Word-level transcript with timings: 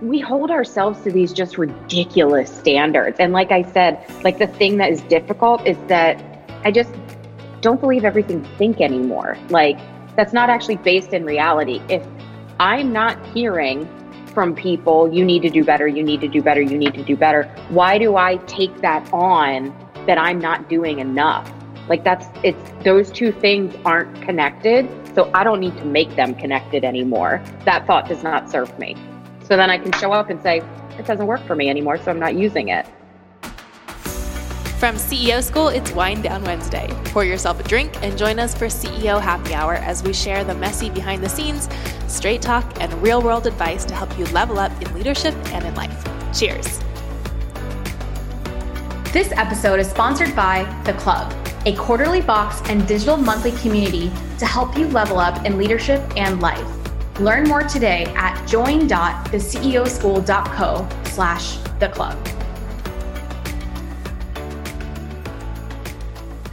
we 0.00 0.20
hold 0.20 0.50
ourselves 0.50 1.00
to 1.02 1.10
these 1.10 1.32
just 1.32 1.58
ridiculous 1.58 2.54
standards. 2.54 3.18
And 3.20 3.32
like 3.32 3.52
I 3.52 3.62
said, 3.62 4.04
like 4.22 4.38
the 4.38 4.46
thing 4.46 4.76
that 4.78 4.90
is 4.90 5.00
difficult 5.02 5.66
is 5.66 5.76
that 5.88 6.22
I 6.64 6.70
just 6.70 6.92
don't 7.60 7.80
believe 7.80 8.04
everything 8.04 8.44
think 8.58 8.80
anymore. 8.80 9.36
Like 9.48 9.78
that's 10.16 10.32
not 10.32 10.50
actually 10.50 10.76
based 10.76 11.12
in 11.12 11.24
reality. 11.24 11.80
If 11.88 12.06
I'm 12.60 12.92
not 12.92 13.24
hearing 13.28 13.88
from 14.26 14.54
people, 14.54 15.12
you 15.12 15.24
need 15.24 15.42
to 15.42 15.50
do 15.50 15.64
better, 15.64 15.86
you 15.86 16.02
need 16.02 16.20
to 16.20 16.28
do 16.28 16.42
better, 16.42 16.60
you 16.60 16.76
need 16.76 16.94
to 16.94 17.04
do 17.04 17.16
better, 17.16 17.44
why 17.68 17.98
do 17.98 18.16
I 18.16 18.36
take 18.46 18.76
that 18.80 19.08
on 19.12 19.74
that 20.06 20.18
I'm 20.18 20.38
not 20.38 20.68
doing 20.68 20.98
enough? 20.98 21.50
Like 21.88 22.02
that's 22.02 22.26
it's 22.42 22.72
those 22.82 23.10
two 23.10 23.30
things 23.30 23.74
aren't 23.84 24.22
connected. 24.22 24.88
So 25.14 25.30
I 25.32 25.44
don't 25.44 25.60
need 25.60 25.76
to 25.78 25.84
make 25.84 26.16
them 26.16 26.34
connected 26.34 26.82
anymore. 26.84 27.42
That 27.64 27.86
thought 27.86 28.08
does 28.08 28.24
not 28.24 28.50
serve 28.50 28.76
me. 28.78 28.96
So 29.44 29.56
then 29.56 29.68
I 29.68 29.76
can 29.76 29.92
show 29.92 30.12
up 30.12 30.30
and 30.30 30.42
say, 30.42 30.62
it 30.98 31.06
doesn't 31.06 31.26
work 31.26 31.44
for 31.46 31.54
me 31.54 31.68
anymore, 31.68 31.98
so 31.98 32.10
I'm 32.10 32.18
not 32.18 32.34
using 32.34 32.68
it. 32.68 32.86
From 34.78 34.96
CEO 34.96 35.42
School, 35.42 35.68
it's 35.68 35.92
Wind 35.92 36.22
Down 36.22 36.42
Wednesday. 36.44 36.88
Pour 37.06 37.24
yourself 37.24 37.60
a 37.60 37.62
drink 37.62 37.94
and 38.02 38.16
join 38.18 38.38
us 38.38 38.54
for 38.54 38.66
CEO 38.66 39.20
Happy 39.20 39.54
Hour 39.54 39.74
as 39.74 40.02
we 40.02 40.12
share 40.12 40.44
the 40.44 40.54
messy 40.54 40.90
behind 40.90 41.22
the 41.22 41.28
scenes, 41.28 41.68
straight 42.06 42.42
talk, 42.42 42.80
and 42.80 42.92
real 43.02 43.22
world 43.22 43.46
advice 43.46 43.84
to 43.84 43.94
help 43.94 44.18
you 44.18 44.24
level 44.26 44.58
up 44.58 44.72
in 44.82 44.92
leadership 44.94 45.34
and 45.52 45.64
in 45.64 45.74
life. 45.74 46.04
Cheers. 46.36 46.80
This 49.12 49.30
episode 49.32 49.78
is 49.78 49.88
sponsored 49.88 50.34
by 50.34 50.64
The 50.84 50.94
Club, 50.94 51.32
a 51.66 51.74
quarterly 51.76 52.20
box 52.20 52.60
and 52.68 52.86
digital 52.88 53.16
monthly 53.16 53.52
community 53.52 54.10
to 54.38 54.46
help 54.46 54.76
you 54.76 54.88
level 54.88 55.18
up 55.18 55.44
in 55.44 55.56
leadership 55.56 56.02
and 56.16 56.40
life. 56.40 56.83
Learn 57.20 57.44
more 57.44 57.62
today 57.62 58.06
at 58.16 58.44
join.theceoschool.co 58.44 60.88
slash 61.04 61.58
the 61.78 61.88
club. 61.88 62.18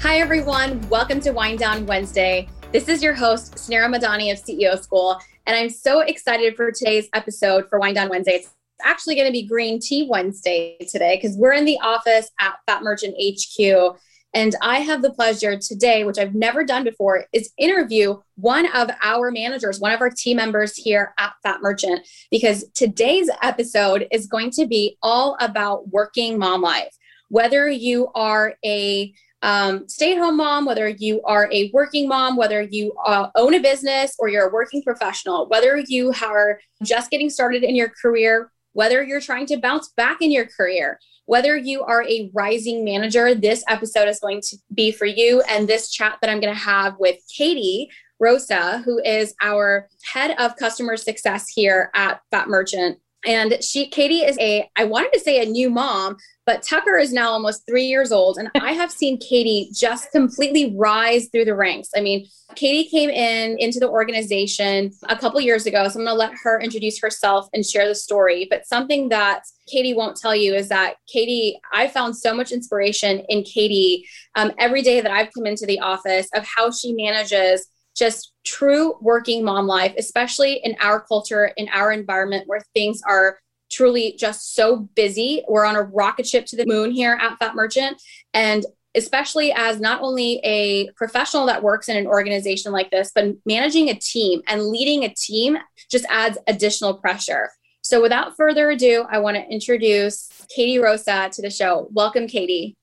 Hi, 0.01 0.19
everyone. 0.19 0.87
Welcome 0.87 1.19
to 1.21 1.31
Wind 1.31 1.57
Down 1.57 1.87
Wednesday. 1.87 2.47
This 2.71 2.89
is 2.89 3.01
your 3.01 3.15
host, 3.15 3.55
Suneera 3.55 3.91
Madani 3.91 4.31
of 4.31 4.37
CEO 4.37 4.79
School, 4.79 5.19
and 5.47 5.57
I'm 5.57 5.69
so 5.69 6.01
excited 6.01 6.55
for 6.55 6.71
today's 6.71 7.09
episode 7.15 7.67
for 7.67 7.79
Wind 7.79 7.95
Down 7.95 8.09
Wednesday. 8.09 8.33
It's 8.33 8.51
actually 8.83 9.15
going 9.15 9.27
to 9.27 9.31
be 9.31 9.47
Green 9.47 9.79
Tea 9.79 10.07
Wednesday 10.07 10.77
today 10.87 11.17
because 11.19 11.35
we're 11.37 11.53
in 11.53 11.65
the 11.65 11.79
office 11.79 12.29
at 12.39 12.57
Fat 12.67 12.83
Merchant 12.83 13.15
HQ 13.19 13.97
and 14.33 14.55
I 14.61 14.79
have 14.79 15.01
the 15.01 15.11
pleasure 15.11 15.57
today, 15.57 16.03
which 16.03 16.17
I've 16.17 16.33
never 16.35 16.63
done 16.63 16.83
before, 16.83 17.25
is 17.33 17.51
interview 17.57 18.19
one 18.35 18.65
of 18.73 18.89
our 19.03 19.29
managers, 19.29 19.79
one 19.79 19.91
of 19.91 20.01
our 20.01 20.09
team 20.09 20.37
members 20.37 20.75
here 20.75 21.13
at 21.17 21.33
Fat 21.43 21.61
Merchant, 21.61 22.07
because 22.29 22.65
today's 22.73 23.29
episode 23.41 24.07
is 24.11 24.27
going 24.27 24.51
to 24.51 24.65
be 24.65 24.97
all 25.01 25.35
about 25.41 25.89
working 25.89 26.39
mom 26.39 26.61
life. 26.61 26.95
Whether 27.27 27.69
you 27.69 28.09
are 28.15 28.55
a 28.63 29.13
um, 29.43 29.89
stay 29.89 30.13
at 30.13 30.19
home 30.19 30.37
mom, 30.37 30.65
whether 30.65 30.87
you 30.87 31.21
are 31.23 31.49
a 31.51 31.71
working 31.73 32.07
mom, 32.07 32.37
whether 32.37 32.61
you 32.61 32.93
uh, 33.05 33.29
own 33.35 33.55
a 33.55 33.59
business 33.59 34.15
or 34.19 34.29
you're 34.29 34.49
a 34.49 34.53
working 34.53 34.83
professional, 34.83 35.47
whether 35.47 35.77
you 35.77 36.13
are 36.21 36.61
just 36.83 37.09
getting 37.09 37.29
started 37.29 37.63
in 37.63 37.75
your 37.75 37.89
career, 37.89 38.51
whether 38.73 39.03
you're 39.03 39.19
trying 39.19 39.47
to 39.47 39.57
bounce 39.57 39.89
back 39.97 40.21
in 40.21 40.31
your 40.31 40.45
career, 40.45 40.99
whether 41.31 41.55
you 41.55 41.81
are 41.81 42.03
a 42.09 42.29
rising 42.33 42.83
manager, 42.83 43.33
this 43.33 43.63
episode 43.69 44.09
is 44.09 44.19
going 44.19 44.41
to 44.41 44.57
be 44.73 44.91
for 44.91 45.05
you. 45.05 45.41
And 45.49 45.65
this 45.65 45.89
chat 45.89 46.17
that 46.19 46.29
I'm 46.29 46.41
going 46.41 46.53
to 46.53 46.59
have 46.59 46.97
with 46.99 47.15
Katie 47.33 47.89
Rosa, 48.19 48.79
who 48.79 48.99
is 48.99 49.33
our 49.41 49.87
head 50.03 50.35
of 50.37 50.57
customer 50.57 50.97
success 50.97 51.47
here 51.47 51.89
at 51.95 52.19
Fat 52.31 52.49
Merchant. 52.49 52.99
And 53.25 53.63
she, 53.63 53.87
Katie, 53.87 54.25
is 54.25 54.37
a, 54.39 54.69
I 54.75 54.83
wanted 54.83 55.13
to 55.13 55.21
say 55.21 55.41
a 55.41 55.45
new 55.45 55.69
mom, 55.69 56.17
but 56.51 56.63
Tucker 56.63 56.97
is 56.97 57.13
now 57.13 57.29
almost 57.29 57.65
three 57.65 57.85
years 57.85 58.11
old. 58.11 58.37
And 58.37 58.51
I 58.59 58.73
have 58.73 58.91
seen 58.91 59.17
Katie 59.17 59.69
just 59.71 60.11
completely 60.11 60.75
rise 60.75 61.29
through 61.29 61.45
the 61.45 61.55
ranks. 61.55 61.87
I 61.95 62.01
mean, 62.01 62.27
Katie 62.55 62.89
came 62.89 63.09
in 63.09 63.57
into 63.57 63.79
the 63.79 63.87
organization 63.87 64.91
a 65.07 65.15
couple 65.15 65.39
years 65.39 65.65
ago. 65.65 65.87
So 65.87 65.97
I'm 65.97 66.05
going 66.05 66.07
to 66.07 66.13
let 66.13 66.33
her 66.43 66.59
introduce 66.59 66.99
herself 66.99 67.47
and 67.53 67.65
share 67.65 67.87
the 67.87 67.95
story. 67.95 68.47
But 68.49 68.67
something 68.67 69.07
that 69.07 69.43
Katie 69.65 69.93
won't 69.93 70.17
tell 70.17 70.35
you 70.35 70.53
is 70.53 70.67
that 70.67 70.95
Katie, 71.07 71.57
I 71.71 71.87
found 71.87 72.17
so 72.17 72.33
much 72.33 72.51
inspiration 72.51 73.21
in 73.29 73.43
Katie 73.43 74.05
um, 74.35 74.51
every 74.59 74.81
day 74.81 74.99
that 74.99 75.09
I've 75.09 75.31
come 75.33 75.45
into 75.45 75.65
the 75.65 75.79
office 75.79 76.27
of 76.35 76.45
how 76.45 76.69
she 76.69 76.91
manages 76.91 77.65
just 77.95 78.33
true 78.45 78.95
working 78.99 79.45
mom 79.45 79.67
life, 79.67 79.93
especially 79.97 80.59
in 80.65 80.75
our 80.81 80.99
culture, 80.99 81.53
in 81.55 81.69
our 81.71 81.93
environment 81.93 82.43
where 82.47 82.61
things 82.73 83.01
are 83.07 83.37
truly 83.71 84.15
just 84.17 84.53
so 84.55 84.77
busy. 84.95 85.43
We're 85.47 85.65
on 85.65 85.75
a 85.75 85.83
rocket 85.83 86.27
ship 86.27 86.45
to 86.47 86.55
the 86.55 86.65
moon 86.65 86.91
here 86.91 87.17
at 87.19 87.37
Fat 87.39 87.55
Merchant. 87.55 88.01
And 88.33 88.65
especially 88.95 89.53
as 89.53 89.79
not 89.79 90.01
only 90.01 90.39
a 90.43 90.89
professional 90.91 91.45
that 91.45 91.63
works 91.63 91.87
in 91.87 91.97
an 91.97 92.07
organization 92.07 92.71
like 92.71 92.91
this, 92.91 93.11
but 93.13 93.35
managing 93.45 93.89
a 93.89 93.95
team 93.95 94.41
and 94.47 94.65
leading 94.65 95.03
a 95.03 95.13
team 95.13 95.57
just 95.89 96.05
adds 96.09 96.37
additional 96.47 96.93
pressure. 96.93 97.49
So, 97.83 98.01
without 98.01 98.37
further 98.37 98.69
ado, 98.69 99.05
I 99.09 99.19
want 99.19 99.37
to 99.37 99.47
introduce 99.49 100.29
Katie 100.53 100.77
Rosa 100.77 101.29
to 101.33 101.41
the 101.41 101.49
show. 101.49 101.87
Welcome, 101.91 102.27
Katie. 102.27 102.75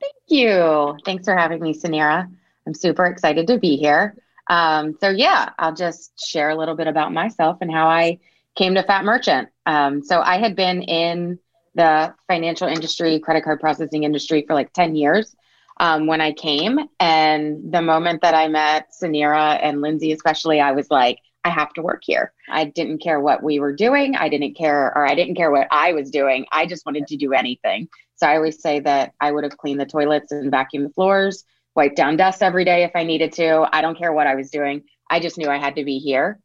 Thank 0.00 0.14
you. 0.28 0.96
Thanks 1.04 1.24
for 1.24 1.34
having 1.34 1.60
me, 1.60 1.72
Suneera. 1.72 2.28
I'm 2.66 2.74
super 2.74 3.06
excited 3.06 3.46
to 3.46 3.58
be 3.58 3.76
here. 3.76 4.14
Um, 4.48 4.96
so, 5.00 5.08
yeah, 5.08 5.50
I'll 5.58 5.74
just 5.74 6.12
share 6.28 6.50
a 6.50 6.56
little 6.56 6.74
bit 6.74 6.86
about 6.86 7.12
myself 7.12 7.58
and 7.60 7.72
how 7.72 7.88
I 7.88 8.18
came 8.56 8.74
to 8.74 8.82
Fat 8.82 9.04
Merchant. 9.04 9.48
Um, 9.66 10.02
so 10.02 10.20
I 10.20 10.38
had 10.38 10.56
been 10.56 10.82
in 10.82 11.38
the 11.74 12.14
financial 12.26 12.66
industry, 12.66 13.20
credit 13.20 13.44
card 13.44 13.60
processing 13.60 14.04
industry 14.04 14.44
for 14.46 14.54
like 14.54 14.72
10 14.72 14.96
years 14.96 15.36
um, 15.78 16.06
when 16.06 16.20
I 16.20 16.32
came. 16.32 16.78
And 16.98 17.72
the 17.72 17.82
moment 17.82 18.22
that 18.22 18.34
I 18.34 18.48
met 18.48 18.92
Suneera 19.00 19.58
and 19.62 19.82
Lindsay, 19.82 20.12
especially, 20.12 20.60
I 20.60 20.72
was 20.72 20.90
like, 20.90 21.18
I 21.44 21.50
have 21.50 21.72
to 21.74 21.82
work 21.82 22.02
here. 22.04 22.32
I 22.48 22.64
didn't 22.64 22.98
care 22.98 23.20
what 23.20 23.42
we 23.42 23.60
were 23.60 23.72
doing. 23.72 24.16
I 24.16 24.28
didn't 24.28 24.54
care, 24.54 24.86
or 24.96 25.06
I 25.06 25.14
didn't 25.14 25.36
care 25.36 25.50
what 25.50 25.68
I 25.70 25.92
was 25.92 26.10
doing. 26.10 26.44
I 26.50 26.66
just 26.66 26.84
wanted 26.84 27.06
to 27.06 27.16
do 27.16 27.34
anything. 27.34 27.88
So 28.16 28.26
I 28.26 28.36
always 28.36 28.60
say 28.60 28.80
that 28.80 29.12
I 29.20 29.30
would 29.30 29.44
have 29.44 29.56
cleaned 29.56 29.78
the 29.78 29.86
toilets 29.86 30.32
and 30.32 30.50
vacuumed 30.50 30.88
the 30.88 30.92
floors, 30.94 31.44
wiped 31.76 31.96
down 31.96 32.16
dust 32.16 32.42
every 32.42 32.64
day 32.64 32.82
if 32.82 32.90
I 32.96 33.04
needed 33.04 33.32
to. 33.34 33.68
I 33.72 33.80
don't 33.80 33.96
care 33.96 34.12
what 34.12 34.26
I 34.26 34.34
was 34.34 34.50
doing. 34.50 34.82
I 35.08 35.20
just 35.20 35.38
knew 35.38 35.48
I 35.48 35.58
had 35.58 35.76
to 35.76 35.84
be 35.84 35.98
here. 35.98 36.40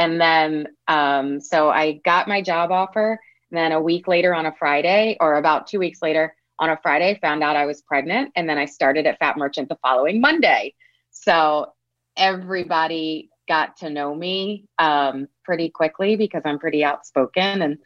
And 0.00 0.18
then, 0.18 0.66
um, 0.88 1.40
so 1.42 1.68
I 1.68 2.00
got 2.06 2.26
my 2.26 2.40
job 2.40 2.72
offer. 2.72 3.20
And 3.50 3.58
then 3.58 3.72
a 3.72 3.80
week 3.80 4.08
later 4.08 4.34
on 4.34 4.46
a 4.46 4.54
Friday, 4.58 5.18
or 5.20 5.34
about 5.34 5.66
two 5.66 5.78
weeks 5.78 6.00
later 6.00 6.34
on 6.58 6.70
a 6.70 6.78
Friday, 6.82 7.18
found 7.20 7.42
out 7.42 7.54
I 7.54 7.66
was 7.66 7.82
pregnant. 7.82 8.32
And 8.34 8.48
then 8.48 8.56
I 8.56 8.64
started 8.64 9.04
at 9.04 9.18
Fat 9.18 9.36
Merchant 9.36 9.68
the 9.68 9.76
following 9.82 10.18
Monday. 10.18 10.74
So 11.10 11.74
everybody 12.16 13.28
got 13.46 13.76
to 13.78 13.90
know 13.90 14.14
me 14.14 14.64
um, 14.78 15.28
pretty 15.44 15.68
quickly 15.68 16.16
because 16.16 16.42
I'm 16.46 16.58
pretty 16.58 16.82
outspoken 16.82 17.60
and 17.60 17.76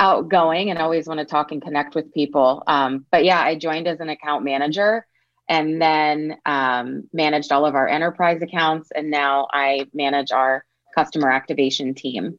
outgoing 0.00 0.70
and 0.70 0.80
always 0.80 1.06
want 1.06 1.20
to 1.20 1.26
talk 1.26 1.52
and 1.52 1.62
connect 1.62 1.94
with 1.94 2.12
people. 2.12 2.64
Um, 2.66 3.06
but 3.12 3.24
yeah, 3.24 3.40
I 3.40 3.54
joined 3.54 3.86
as 3.86 4.00
an 4.00 4.08
account 4.08 4.42
manager 4.44 5.06
and 5.48 5.80
then 5.80 6.36
um, 6.46 7.08
managed 7.12 7.52
all 7.52 7.64
of 7.64 7.76
our 7.76 7.86
enterprise 7.86 8.42
accounts. 8.42 8.90
And 8.92 9.08
now 9.08 9.46
I 9.52 9.86
manage 9.94 10.32
our 10.32 10.64
customer 10.94 11.30
activation 11.30 11.94
team. 11.94 12.38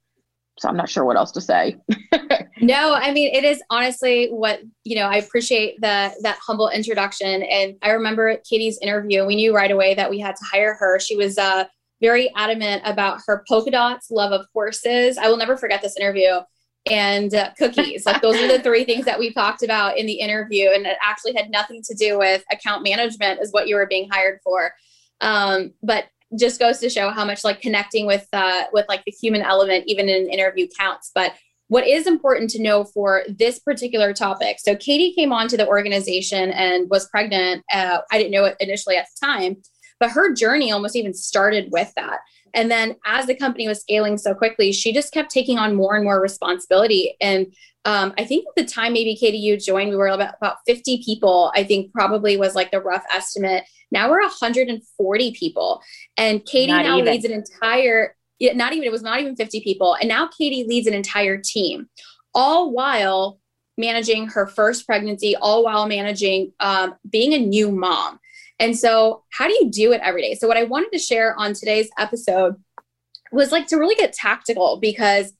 So 0.59 0.69
I'm 0.69 0.77
not 0.77 0.89
sure 0.89 1.05
what 1.05 1.17
else 1.17 1.31
to 1.31 1.41
say. 1.41 1.77
no, 2.61 2.93
I 2.93 3.11
mean 3.11 3.33
it 3.33 3.43
is 3.43 3.63
honestly 3.69 4.27
what 4.27 4.61
you 4.83 4.95
know. 4.95 5.07
I 5.07 5.15
appreciate 5.15 5.79
the 5.81 6.11
that 6.21 6.37
humble 6.45 6.69
introduction, 6.69 7.43
and 7.43 7.75
I 7.81 7.91
remember 7.91 8.37
Katie's 8.47 8.77
interview. 8.79 9.25
We 9.25 9.35
knew 9.35 9.55
right 9.55 9.71
away 9.71 9.95
that 9.95 10.09
we 10.09 10.19
had 10.19 10.35
to 10.35 10.45
hire 10.51 10.75
her. 10.75 10.99
She 10.99 11.15
was 11.15 11.37
uh, 11.37 11.65
very 12.01 12.31
adamant 12.35 12.83
about 12.85 13.21
her 13.27 13.43
polka 13.47 13.71
dots, 13.71 14.11
love 14.11 14.33
of 14.33 14.45
horses. 14.53 15.17
I 15.17 15.29
will 15.29 15.37
never 15.37 15.57
forget 15.57 15.81
this 15.81 15.97
interview 15.97 16.41
and 16.89 17.33
uh, 17.33 17.51
cookies. 17.57 18.05
like 18.05 18.21
those 18.21 18.35
are 18.37 18.47
the 18.47 18.61
three 18.61 18.83
things 18.83 19.05
that 19.05 19.19
we 19.19 19.33
talked 19.33 19.63
about 19.63 19.97
in 19.97 20.05
the 20.05 20.13
interview, 20.13 20.69
and 20.69 20.85
it 20.85 20.97
actually 21.01 21.33
had 21.33 21.49
nothing 21.49 21.81
to 21.83 21.95
do 21.95 22.17
with 22.17 22.43
account 22.51 22.83
management, 22.83 23.39
is 23.41 23.51
what 23.51 23.67
you 23.67 23.75
were 23.75 23.87
being 23.87 24.09
hired 24.11 24.39
for. 24.43 24.73
Um, 25.21 25.73
but 25.83 26.05
just 26.39 26.59
goes 26.59 26.79
to 26.79 26.89
show 26.89 27.09
how 27.09 27.25
much 27.25 27.43
like 27.43 27.61
connecting 27.61 28.05
with 28.05 28.27
uh, 28.33 28.63
with 28.73 28.85
like 28.87 29.03
the 29.05 29.11
human 29.11 29.41
element 29.41 29.83
even 29.87 30.09
in 30.09 30.23
an 30.23 30.29
interview 30.29 30.67
counts. 30.77 31.11
But 31.13 31.33
what 31.71 31.87
is 31.87 32.05
important 32.05 32.49
to 32.49 32.61
know 32.61 32.83
for 32.83 33.23
this 33.29 33.57
particular 33.59 34.11
topic 34.13 34.57
so 34.59 34.75
katie 34.75 35.13
came 35.13 35.31
on 35.31 35.47
to 35.47 35.55
the 35.55 35.65
organization 35.65 36.51
and 36.51 36.89
was 36.89 37.07
pregnant 37.07 37.63
uh, 37.73 37.99
i 38.11 38.17
didn't 38.17 38.31
know 38.31 38.43
it 38.43 38.57
initially 38.59 38.97
at 38.97 39.05
the 39.05 39.25
time 39.25 39.55
but 40.01 40.11
her 40.11 40.33
journey 40.33 40.71
almost 40.71 40.97
even 40.97 41.13
started 41.13 41.71
with 41.71 41.93
that 41.95 42.19
and 42.53 42.69
then 42.69 42.97
as 43.05 43.25
the 43.25 43.35
company 43.35 43.67
was 43.69 43.79
scaling 43.79 44.17
so 44.17 44.33
quickly 44.33 44.73
she 44.73 44.91
just 44.91 45.13
kept 45.13 45.31
taking 45.31 45.57
on 45.57 45.75
more 45.75 45.95
and 45.95 46.03
more 46.03 46.19
responsibility 46.19 47.15
and 47.21 47.47
um, 47.85 48.13
I 48.17 48.25
think 48.25 48.45
at 48.47 48.55
the 48.55 48.71
time 48.71 48.93
maybe 48.93 49.15
Katie 49.15 49.39
you 49.39 49.57
joined, 49.57 49.89
we 49.89 49.95
were 49.95 50.07
about, 50.07 50.35
about 50.37 50.57
50 50.67 51.01
people, 51.03 51.51
I 51.55 51.63
think 51.63 51.91
probably 51.91 52.37
was 52.37 52.53
like 52.53 52.69
the 52.69 52.79
rough 52.79 53.03
estimate. 53.11 53.63
Now 53.91 54.09
we're 54.09 54.21
140 54.21 55.31
people. 55.31 55.81
And 56.17 56.45
Katie 56.45 56.71
not 56.71 56.85
now 56.85 56.97
even. 56.99 57.11
leads 57.11 57.25
an 57.25 57.31
entire, 57.31 58.15
not 58.39 58.73
even, 58.73 58.83
it 58.83 58.91
was 58.91 59.01
not 59.01 59.19
even 59.19 59.35
50 59.35 59.61
people. 59.61 59.95
And 59.95 60.07
now 60.07 60.27
Katie 60.27 60.63
leads 60.63 60.85
an 60.85 60.93
entire 60.93 61.39
team. 61.39 61.89
all 62.35 62.71
while 62.71 63.39
managing 63.77 64.27
her 64.27 64.47
first 64.47 64.85
pregnancy, 64.85 65.35
all 65.35 65.63
while 65.63 65.87
managing 65.87 66.53
um, 66.59 66.95
being 67.09 67.33
a 67.33 67.39
new 67.39 67.71
mom. 67.71 68.19
And 68.61 68.77
so, 68.77 69.23
how 69.31 69.47
do 69.47 69.53
you 69.55 69.71
do 69.71 69.91
it 69.91 70.01
every 70.03 70.21
day? 70.21 70.35
So, 70.35 70.47
what 70.47 70.55
I 70.55 70.63
wanted 70.63 70.91
to 70.91 70.99
share 70.99 71.35
on 71.37 71.53
today's 71.53 71.89
episode 71.97 72.55
was 73.31 73.51
like 73.51 73.65
to 73.67 73.77
really 73.77 73.95
get 73.95 74.13
tactical 74.13 74.77
because 74.79 75.33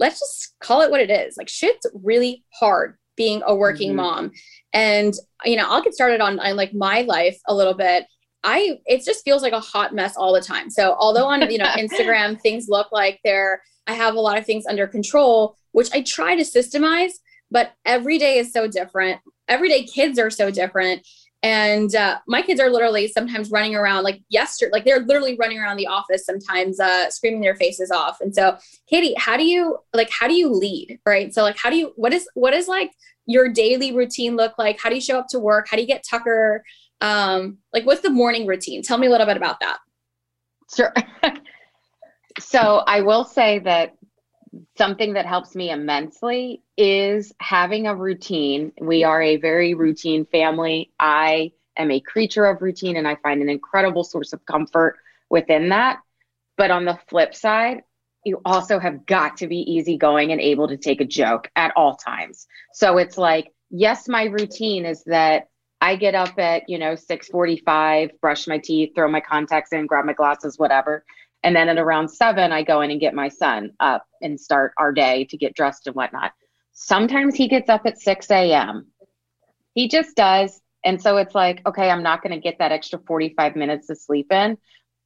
let's 0.00 0.18
just 0.18 0.54
call 0.58 0.82
it 0.82 0.90
what 0.90 1.00
it 1.00 1.08
is. 1.08 1.36
Like, 1.36 1.48
shit's 1.48 1.86
really 1.94 2.44
hard 2.52 2.98
being 3.16 3.42
a 3.46 3.54
working 3.54 3.90
mm-hmm. 3.90 3.98
mom. 3.98 4.32
And, 4.72 5.14
you 5.44 5.56
know, 5.56 5.70
I'll 5.70 5.84
get 5.84 5.94
started 5.94 6.20
on, 6.20 6.40
on 6.40 6.56
like 6.56 6.74
my 6.74 7.02
life 7.02 7.38
a 7.46 7.54
little 7.54 7.74
bit. 7.74 8.06
I, 8.42 8.80
it 8.86 9.04
just 9.04 9.24
feels 9.24 9.42
like 9.42 9.52
a 9.52 9.60
hot 9.60 9.94
mess 9.94 10.16
all 10.16 10.34
the 10.34 10.40
time. 10.40 10.68
So, 10.68 10.96
although 10.98 11.26
on, 11.26 11.48
you 11.48 11.58
know, 11.58 11.64
Instagram, 11.76 12.40
things 12.40 12.66
look 12.68 12.90
like 12.90 13.20
they're, 13.22 13.62
I 13.86 13.94
have 13.94 14.16
a 14.16 14.20
lot 14.20 14.36
of 14.36 14.46
things 14.46 14.66
under 14.66 14.88
control, 14.88 15.56
which 15.70 15.90
I 15.92 16.02
try 16.02 16.34
to 16.34 16.42
systemize, 16.42 17.12
but 17.52 17.72
every 17.84 18.18
day 18.18 18.38
is 18.38 18.52
so 18.52 18.66
different. 18.66 19.20
Everyday 19.46 19.84
kids 19.84 20.18
are 20.18 20.30
so 20.30 20.50
different 20.50 21.06
and 21.44 21.94
uh, 21.94 22.18
my 22.26 22.40
kids 22.40 22.58
are 22.58 22.70
literally 22.70 23.06
sometimes 23.06 23.50
running 23.50 23.76
around 23.76 24.02
like 24.02 24.22
yesterday 24.30 24.70
like 24.72 24.86
they're 24.86 25.00
literally 25.00 25.36
running 25.38 25.58
around 25.58 25.76
the 25.76 25.86
office 25.86 26.24
sometimes 26.24 26.80
uh, 26.80 27.10
screaming 27.10 27.42
their 27.42 27.54
faces 27.54 27.90
off. 27.90 28.16
And 28.22 28.34
so 28.34 28.56
katie 28.88 29.14
how 29.18 29.36
do 29.36 29.44
you 29.44 29.76
like 29.92 30.08
how 30.10 30.26
do 30.26 30.32
you 30.32 30.50
lead 30.50 30.98
right? 31.04 31.34
So 31.34 31.42
like 31.42 31.58
how 31.58 31.68
do 31.68 31.76
you 31.76 31.92
what 31.96 32.14
is 32.14 32.26
what 32.32 32.54
is 32.54 32.66
like 32.66 32.92
your 33.26 33.50
daily 33.50 33.94
routine 33.94 34.36
look 34.36 34.56
like? 34.56 34.80
How 34.80 34.88
do 34.88 34.94
you 34.94 35.02
show 35.02 35.18
up 35.18 35.26
to 35.28 35.38
work? 35.38 35.66
How 35.70 35.76
do 35.76 35.82
you 35.82 35.86
get 35.86 36.02
tucker? 36.08 36.64
Um 37.02 37.58
like 37.74 37.84
what's 37.84 38.00
the 38.00 38.10
morning 38.10 38.46
routine? 38.46 38.82
Tell 38.82 38.96
me 38.96 39.06
a 39.06 39.10
little 39.10 39.26
bit 39.26 39.36
about 39.36 39.60
that. 39.60 39.78
Sure. 40.74 40.94
So 42.40 42.82
i 42.88 43.00
will 43.00 43.24
say 43.24 43.60
that 43.60 43.94
something 44.76 45.14
that 45.14 45.26
helps 45.26 45.54
me 45.54 45.70
immensely 45.70 46.62
is 46.76 47.32
having 47.40 47.86
a 47.86 47.94
routine. 47.94 48.72
We 48.80 49.04
are 49.04 49.22
a 49.22 49.36
very 49.36 49.74
routine 49.74 50.26
family. 50.26 50.92
I 50.98 51.52
am 51.76 51.90
a 51.90 52.00
creature 52.00 52.46
of 52.46 52.62
routine 52.62 52.96
and 52.96 53.06
I 53.06 53.16
find 53.16 53.42
an 53.42 53.48
incredible 53.48 54.04
source 54.04 54.32
of 54.32 54.44
comfort 54.46 54.96
within 55.30 55.70
that. 55.70 56.00
But 56.56 56.70
on 56.70 56.84
the 56.84 56.98
flip 57.08 57.34
side, 57.34 57.82
you 58.24 58.40
also 58.44 58.78
have 58.78 59.06
got 59.06 59.36
to 59.38 59.46
be 59.46 59.58
easygoing 59.58 60.32
and 60.32 60.40
able 60.40 60.68
to 60.68 60.76
take 60.76 61.00
a 61.00 61.04
joke 61.04 61.50
at 61.56 61.72
all 61.76 61.96
times. 61.96 62.46
So 62.72 62.98
it's 62.98 63.18
like, 63.18 63.52
yes, 63.70 64.08
my 64.08 64.24
routine 64.24 64.86
is 64.86 65.04
that 65.04 65.48
I 65.80 65.96
get 65.96 66.14
up 66.14 66.38
at, 66.38 66.62
you 66.68 66.78
know, 66.78 66.94
6:45, 66.94 68.18
brush 68.20 68.46
my 68.46 68.58
teeth, 68.58 68.92
throw 68.94 69.08
my 69.08 69.20
contacts 69.20 69.72
in, 69.72 69.86
grab 69.86 70.06
my 70.06 70.14
glasses, 70.14 70.58
whatever. 70.58 71.04
And 71.44 71.54
then 71.54 71.68
at 71.68 71.78
around 71.78 72.08
seven, 72.08 72.52
I 72.52 72.62
go 72.62 72.80
in 72.80 72.90
and 72.90 72.98
get 72.98 73.14
my 73.14 73.28
son 73.28 73.70
up 73.78 74.06
and 74.22 74.40
start 74.40 74.72
our 74.78 74.92
day 74.92 75.26
to 75.26 75.36
get 75.36 75.54
dressed 75.54 75.86
and 75.86 75.94
whatnot. 75.94 76.32
Sometimes 76.72 77.34
he 77.34 77.48
gets 77.48 77.68
up 77.68 77.82
at 77.84 78.00
6 78.00 78.30
a.m. 78.30 78.86
He 79.74 79.86
just 79.86 80.16
does. 80.16 80.60
And 80.84 81.00
so 81.00 81.18
it's 81.18 81.34
like, 81.34 81.60
okay, 81.66 81.90
I'm 81.90 82.02
not 82.02 82.22
going 82.22 82.32
to 82.32 82.40
get 82.40 82.58
that 82.58 82.72
extra 82.72 82.98
45 82.98 83.56
minutes 83.56 83.86
to 83.88 83.94
sleep 83.94 84.32
in. 84.32 84.56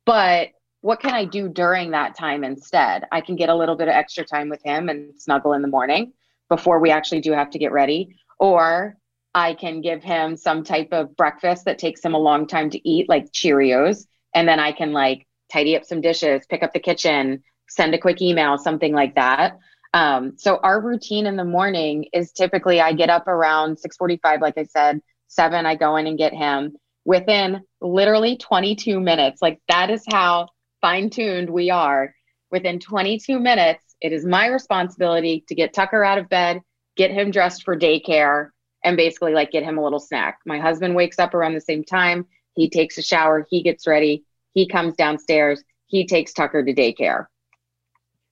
But 0.06 0.50
what 0.80 1.00
can 1.00 1.12
I 1.12 1.24
do 1.24 1.48
during 1.48 1.90
that 1.90 2.16
time 2.16 2.44
instead? 2.44 3.04
I 3.10 3.20
can 3.20 3.34
get 3.34 3.48
a 3.48 3.54
little 3.54 3.76
bit 3.76 3.88
of 3.88 3.94
extra 3.94 4.24
time 4.24 4.48
with 4.48 4.62
him 4.64 4.88
and 4.88 5.20
snuggle 5.20 5.54
in 5.54 5.62
the 5.62 5.68
morning 5.68 6.12
before 6.48 6.78
we 6.78 6.90
actually 6.90 7.20
do 7.20 7.32
have 7.32 7.50
to 7.50 7.58
get 7.58 7.72
ready. 7.72 8.16
Or 8.38 8.96
I 9.34 9.54
can 9.54 9.80
give 9.80 10.02
him 10.02 10.36
some 10.36 10.62
type 10.62 10.88
of 10.92 11.16
breakfast 11.16 11.64
that 11.64 11.78
takes 11.78 12.00
him 12.04 12.14
a 12.14 12.18
long 12.18 12.46
time 12.46 12.70
to 12.70 12.88
eat, 12.88 13.08
like 13.08 13.32
Cheerios. 13.32 14.06
And 14.34 14.48
then 14.48 14.60
I 14.60 14.72
can 14.72 14.92
like 14.92 15.26
tidy 15.50 15.76
up 15.76 15.84
some 15.84 16.00
dishes, 16.00 16.46
pick 16.48 16.62
up 16.62 16.72
the 16.72 16.80
kitchen, 16.80 17.42
send 17.68 17.94
a 17.94 17.98
quick 17.98 18.20
email, 18.22 18.58
something 18.58 18.92
like 18.92 19.14
that. 19.14 19.58
Um, 19.94 20.34
so 20.36 20.58
our 20.62 20.80
routine 20.80 21.26
in 21.26 21.36
the 21.36 21.44
morning 21.44 22.06
is 22.12 22.32
typically 22.32 22.80
I 22.80 22.92
get 22.92 23.10
up 23.10 23.26
around 23.26 23.78
6:45, 23.78 24.40
like 24.40 24.58
I 24.58 24.64
said, 24.64 25.00
seven. 25.28 25.66
I 25.66 25.76
go 25.76 25.96
in 25.96 26.06
and 26.06 26.18
get 26.18 26.34
him 26.34 26.76
within 27.04 27.62
literally 27.80 28.36
22 28.36 29.00
minutes. 29.00 29.40
Like 29.40 29.60
that 29.68 29.90
is 29.90 30.04
how 30.10 30.48
fine 30.80 31.10
tuned 31.10 31.48
we 31.48 31.70
are. 31.70 32.14
Within 32.50 32.78
22 32.78 33.38
minutes, 33.38 33.96
it 34.00 34.12
is 34.12 34.24
my 34.24 34.46
responsibility 34.46 35.44
to 35.48 35.54
get 35.54 35.74
Tucker 35.74 36.04
out 36.04 36.18
of 36.18 36.28
bed, 36.28 36.60
get 36.96 37.10
him 37.10 37.30
dressed 37.30 37.62
for 37.62 37.78
daycare, 37.78 38.50
and 38.84 38.96
basically 38.96 39.32
like 39.32 39.50
get 39.50 39.64
him 39.64 39.78
a 39.78 39.82
little 39.82 40.00
snack. 40.00 40.38
My 40.46 40.58
husband 40.58 40.94
wakes 40.94 41.18
up 41.18 41.34
around 41.34 41.54
the 41.54 41.60
same 41.60 41.84
time. 41.84 42.26
He 42.54 42.68
takes 42.68 42.98
a 42.98 43.02
shower, 43.02 43.46
he 43.50 43.62
gets 43.62 43.86
ready, 43.86 44.24
he 44.54 44.66
comes 44.66 44.94
downstairs. 44.94 45.62
He 45.86 46.06
takes 46.06 46.32
Tucker 46.32 46.64
to 46.64 46.74
daycare. 46.74 47.26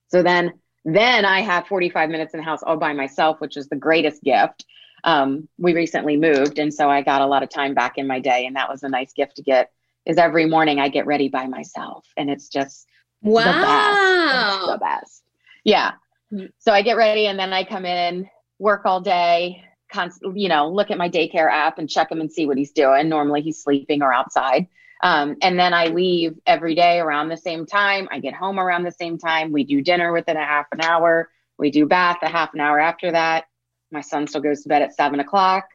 So 0.09 0.23
then, 0.23 0.53
then 0.85 1.25
I 1.25 1.41
have 1.41 1.67
45 1.67 2.09
minutes 2.09 2.33
in 2.33 2.39
the 2.39 2.45
house 2.45 2.63
all 2.63 2.77
by 2.77 2.93
myself, 2.93 3.41
which 3.41 3.57
is 3.57 3.67
the 3.67 3.75
greatest 3.75 4.23
gift. 4.23 4.65
Um, 5.03 5.47
we 5.57 5.73
recently 5.73 6.17
moved, 6.17 6.59
and 6.59 6.73
so 6.73 6.89
I 6.89 7.01
got 7.01 7.21
a 7.21 7.25
lot 7.25 7.43
of 7.43 7.49
time 7.49 7.73
back 7.73 7.97
in 7.97 8.07
my 8.07 8.19
day, 8.19 8.45
and 8.45 8.55
that 8.55 8.69
was 8.69 8.83
a 8.83 8.89
nice 8.89 9.13
gift 9.13 9.35
to 9.37 9.43
get. 9.43 9.71
Is 10.05 10.17
every 10.17 10.45
morning 10.45 10.79
I 10.79 10.87
get 10.87 11.05
ready 11.05 11.27
by 11.27 11.47
myself, 11.47 12.05
and 12.15 12.29
it's 12.29 12.47
just 12.47 12.87
wow, 13.21 13.43
the 13.43 13.51
best. 13.61 14.71
The 14.71 14.77
best. 14.79 15.23
Yeah. 15.63 15.91
Mm-hmm. 16.31 16.45
So 16.59 16.71
I 16.71 16.81
get 16.81 16.97
ready, 16.97 17.27
and 17.27 17.37
then 17.37 17.53
I 17.53 17.63
come 17.63 17.85
in, 17.85 18.29
work 18.57 18.85
all 18.85 19.01
day, 19.01 19.63
const- 19.91 20.23
you 20.33 20.49
know, 20.49 20.69
look 20.69 20.91
at 20.91 20.97
my 20.97 21.09
daycare 21.09 21.51
app 21.51 21.77
and 21.77 21.89
check 21.89 22.11
him 22.11 22.21
and 22.21 22.31
see 22.31 22.45
what 22.45 22.57
he's 22.57 22.71
doing. 22.71 23.09
Normally 23.09 23.41
he's 23.41 23.61
sleeping 23.61 24.01
or 24.01 24.13
outside. 24.13 24.67
Um, 25.01 25.37
and 25.41 25.59
then 25.59 25.73
I 25.73 25.87
leave 25.87 26.39
every 26.45 26.75
day 26.75 26.99
around 26.99 27.29
the 27.29 27.37
same 27.37 27.65
time. 27.65 28.07
I 28.11 28.19
get 28.19 28.33
home 28.33 28.59
around 28.59 28.83
the 28.83 28.91
same 28.91 29.17
time. 29.17 29.51
We 29.51 29.63
do 29.63 29.81
dinner 29.81 30.11
within 30.11 30.37
a 30.37 30.45
half 30.45 30.65
an 30.71 30.81
hour. 30.81 31.29
We 31.57 31.71
do 31.71 31.85
bath 31.85 32.17
a 32.21 32.29
half 32.29 32.53
an 32.53 32.59
hour 32.59 32.79
after 32.79 33.11
that. 33.11 33.45
My 33.91 34.01
son 34.01 34.27
still 34.27 34.41
goes 34.41 34.63
to 34.63 34.69
bed 34.69 34.81
at 34.81 34.95
seven 34.95 35.19
o'clock. 35.19 35.65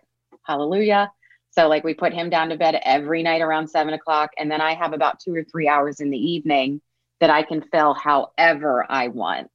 Hallelujah. 0.45 1.11
So, 1.51 1.69
like, 1.69 1.85
we 1.85 1.95
put 1.95 2.15
him 2.15 2.31
down 2.31 2.49
to 2.49 2.57
bed 2.57 2.81
every 2.83 3.23
night 3.23 3.43
around 3.43 3.69
seven 3.69 3.95
o'clock. 3.95 4.31
And 4.39 4.51
then 4.51 4.61
I 4.61 4.75
have 4.75 4.93
about 4.93 5.21
two 5.21 5.35
or 5.35 5.45
three 5.45 5.69
hours 5.69 6.01
in 6.01 6.11
the 6.11 6.19
evening 6.19 6.81
that 7.21 7.31
I 7.31 7.43
can 7.43 7.63
fill 7.63 7.95
however 7.95 8.87
I 8.89 9.09
want. 9.09 9.51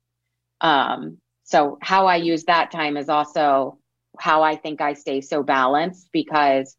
Um, 0.61 1.17
so, 1.43 1.77
how 1.81 2.05
I 2.05 2.17
use 2.17 2.43
that 2.45 2.71
time 2.71 2.97
is 2.97 3.09
also 3.09 3.79
how 4.19 4.43
I 4.43 4.55
think 4.55 4.81
I 4.81 4.93
stay 4.93 5.21
so 5.21 5.43
balanced 5.43 6.09
because 6.11 6.75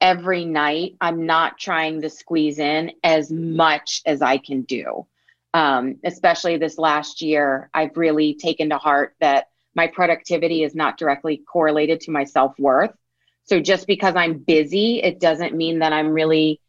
every 0.00 0.44
night 0.44 0.96
i'm 1.00 1.26
not 1.26 1.58
trying 1.58 2.00
to 2.02 2.10
squeeze 2.10 2.58
in 2.58 2.92
as 3.02 3.30
much 3.30 4.02
as 4.06 4.22
i 4.22 4.38
can 4.38 4.62
do. 4.62 5.06
Um, 5.54 5.96
especially 6.04 6.56
this 6.56 6.78
last 6.78 7.22
year 7.22 7.70
i've 7.74 7.96
really 7.96 8.34
taken 8.34 8.68
to 8.70 8.78
heart 8.78 9.16
that 9.20 9.48
my 9.74 9.86
productivity 9.86 10.62
is 10.62 10.74
not 10.74 10.98
directly 10.98 11.38
correlated 11.50 12.00
to 12.02 12.10
my 12.10 12.24
self-worth. 12.24 12.92
So 13.44 13.60
just 13.60 13.86
because 13.86 14.14
i'm 14.14 14.38
busy 14.38 15.02
it 15.02 15.20
doesn't 15.20 15.54
mean 15.54 15.80
that 15.80 15.92
i'm 15.92 16.10
really 16.10 16.60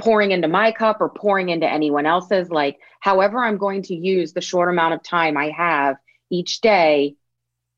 pouring 0.00 0.32
into 0.32 0.48
my 0.48 0.72
cup 0.72 1.00
or 1.00 1.08
pouring 1.08 1.48
into 1.48 1.70
anyone 1.70 2.06
else's. 2.06 2.50
Like 2.50 2.78
however 3.00 3.38
i'm 3.42 3.56
going 3.56 3.82
to 3.82 3.94
use 3.94 4.32
the 4.32 4.40
short 4.40 4.68
amount 4.68 4.94
of 4.94 5.02
time 5.02 5.36
i 5.36 5.50
have 5.50 5.96
each 6.28 6.60
day 6.60 7.14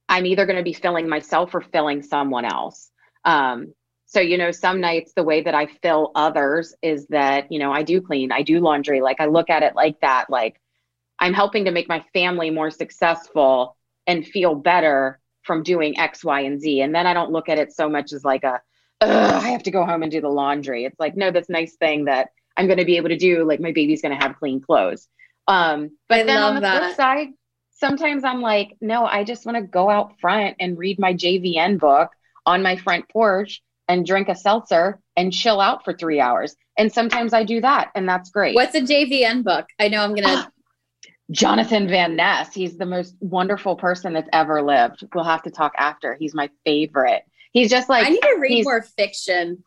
i'm 0.08 0.26
either 0.26 0.46
going 0.46 0.56
to 0.56 0.62
be 0.62 0.72
filling 0.72 1.08
myself 1.08 1.54
or 1.54 1.60
filling 1.60 2.02
someone 2.02 2.44
else. 2.44 2.90
Um, 3.24 3.74
so 4.14 4.20
you 4.20 4.38
know 4.38 4.52
some 4.52 4.80
nights 4.80 5.12
the 5.14 5.24
way 5.24 5.42
that 5.42 5.54
i 5.54 5.66
fill 5.66 6.12
others 6.14 6.74
is 6.82 7.06
that 7.08 7.50
you 7.50 7.58
know 7.58 7.72
i 7.72 7.82
do 7.82 8.00
clean 8.00 8.30
i 8.30 8.42
do 8.42 8.60
laundry 8.60 9.00
like 9.00 9.20
i 9.20 9.26
look 9.26 9.50
at 9.50 9.62
it 9.64 9.74
like 9.74 10.00
that 10.00 10.30
like 10.30 10.60
i'm 11.18 11.34
helping 11.34 11.64
to 11.64 11.72
make 11.72 11.88
my 11.88 12.02
family 12.12 12.48
more 12.50 12.70
successful 12.70 13.76
and 14.06 14.26
feel 14.26 14.54
better 14.54 15.20
from 15.42 15.62
doing 15.62 15.98
x 15.98 16.24
y 16.24 16.40
and 16.40 16.60
z. 16.60 16.80
And 16.80 16.94
then 16.94 17.06
i 17.06 17.12
don't 17.12 17.32
look 17.32 17.48
at 17.48 17.58
it 17.58 17.72
so 17.72 17.88
much 17.88 18.12
as 18.12 18.24
like 18.24 18.44
a 18.44 18.60
i 19.00 19.50
have 19.50 19.64
to 19.64 19.70
go 19.70 19.84
home 19.84 20.02
and 20.02 20.10
do 20.12 20.20
the 20.20 20.28
laundry. 20.28 20.84
It's 20.84 20.98
like 21.00 21.16
no 21.16 21.30
this 21.30 21.48
nice 21.48 21.76
thing 21.76 22.06
that 22.06 22.30
i'm 22.56 22.66
going 22.66 22.78
to 22.78 22.84
be 22.84 22.96
able 22.96 23.10
to 23.10 23.18
do 23.18 23.44
like 23.44 23.60
my 23.60 23.72
baby's 23.72 24.00
going 24.00 24.16
to 24.16 24.24
have 24.24 24.38
clean 24.38 24.60
clothes. 24.60 25.08
Um 25.48 25.90
but 26.08 26.20
I 26.20 26.22
then 26.22 26.38
on 26.38 26.54
the 26.54 26.60
that. 26.62 26.78
flip 26.78 26.96
side 26.96 27.28
sometimes 27.76 28.22
i'm 28.24 28.40
like 28.40 28.76
no 28.80 29.04
i 29.04 29.24
just 29.24 29.44
want 29.44 29.56
to 29.56 29.62
go 29.62 29.90
out 29.90 30.18
front 30.20 30.56
and 30.60 30.78
read 30.78 30.98
my 30.98 31.12
jvn 31.12 31.78
book 31.78 32.10
on 32.46 32.62
my 32.62 32.76
front 32.76 33.08
porch 33.08 33.62
and 33.88 34.06
drink 34.06 34.28
a 34.28 34.34
seltzer 34.34 35.00
and 35.16 35.32
chill 35.32 35.60
out 35.60 35.84
for 35.84 35.92
three 35.92 36.20
hours. 36.20 36.56
And 36.76 36.92
sometimes 36.92 37.32
I 37.32 37.44
do 37.44 37.60
that, 37.60 37.90
and 37.94 38.08
that's 38.08 38.30
great. 38.30 38.54
What's 38.54 38.74
a 38.74 38.80
JVN 38.80 39.44
book? 39.44 39.66
I 39.78 39.88
know 39.88 40.00
I'm 40.00 40.14
gonna. 40.14 40.50
Jonathan 41.30 41.88
Van 41.88 42.16
Ness. 42.16 42.52
He's 42.52 42.76
the 42.76 42.84
most 42.84 43.14
wonderful 43.20 43.76
person 43.76 44.12
that's 44.12 44.28
ever 44.32 44.60
lived. 44.60 45.06
We'll 45.14 45.24
have 45.24 45.42
to 45.44 45.50
talk 45.50 45.72
after. 45.78 46.16
He's 46.20 46.34
my 46.34 46.50
favorite. 46.66 47.22
He's 47.52 47.70
just 47.70 47.88
like 47.88 48.06
I 48.06 48.10
need 48.10 48.20
to 48.20 48.36
read 48.38 48.64
more 48.64 48.82
fiction. 48.82 49.64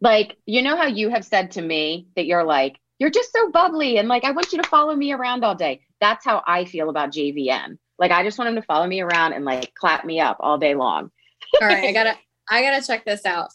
Like 0.00 0.36
you 0.46 0.62
know 0.62 0.76
how 0.76 0.86
you 0.86 1.10
have 1.10 1.24
said 1.24 1.50
to 1.52 1.62
me 1.62 2.06
that 2.16 2.24
you're 2.24 2.44
like 2.44 2.78
you're 2.98 3.10
just 3.10 3.32
so 3.32 3.50
bubbly 3.50 3.98
and 3.98 4.08
like 4.08 4.24
I 4.24 4.30
want 4.30 4.52
you 4.52 4.62
to 4.62 4.68
follow 4.68 4.94
me 4.94 5.12
around 5.12 5.44
all 5.44 5.54
day. 5.54 5.82
That's 6.00 6.24
how 6.24 6.42
I 6.46 6.64
feel 6.64 6.88
about 6.88 7.12
JVN. 7.12 7.78
Like 7.98 8.12
I 8.12 8.22
just 8.22 8.38
want 8.38 8.48
him 8.48 8.54
to 8.56 8.62
follow 8.62 8.86
me 8.86 9.00
around 9.00 9.32
and 9.32 9.44
like 9.44 9.74
clap 9.74 10.04
me 10.04 10.20
up 10.20 10.36
all 10.40 10.56
day 10.56 10.74
long. 10.74 11.10
all 11.60 11.68
right, 11.68 11.84
I 11.84 11.92
gotta 11.92 12.16
I 12.50 12.62
gotta 12.62 12.86
check 12.86 13.04
this 13.04 13.24
out. 13.24 13.50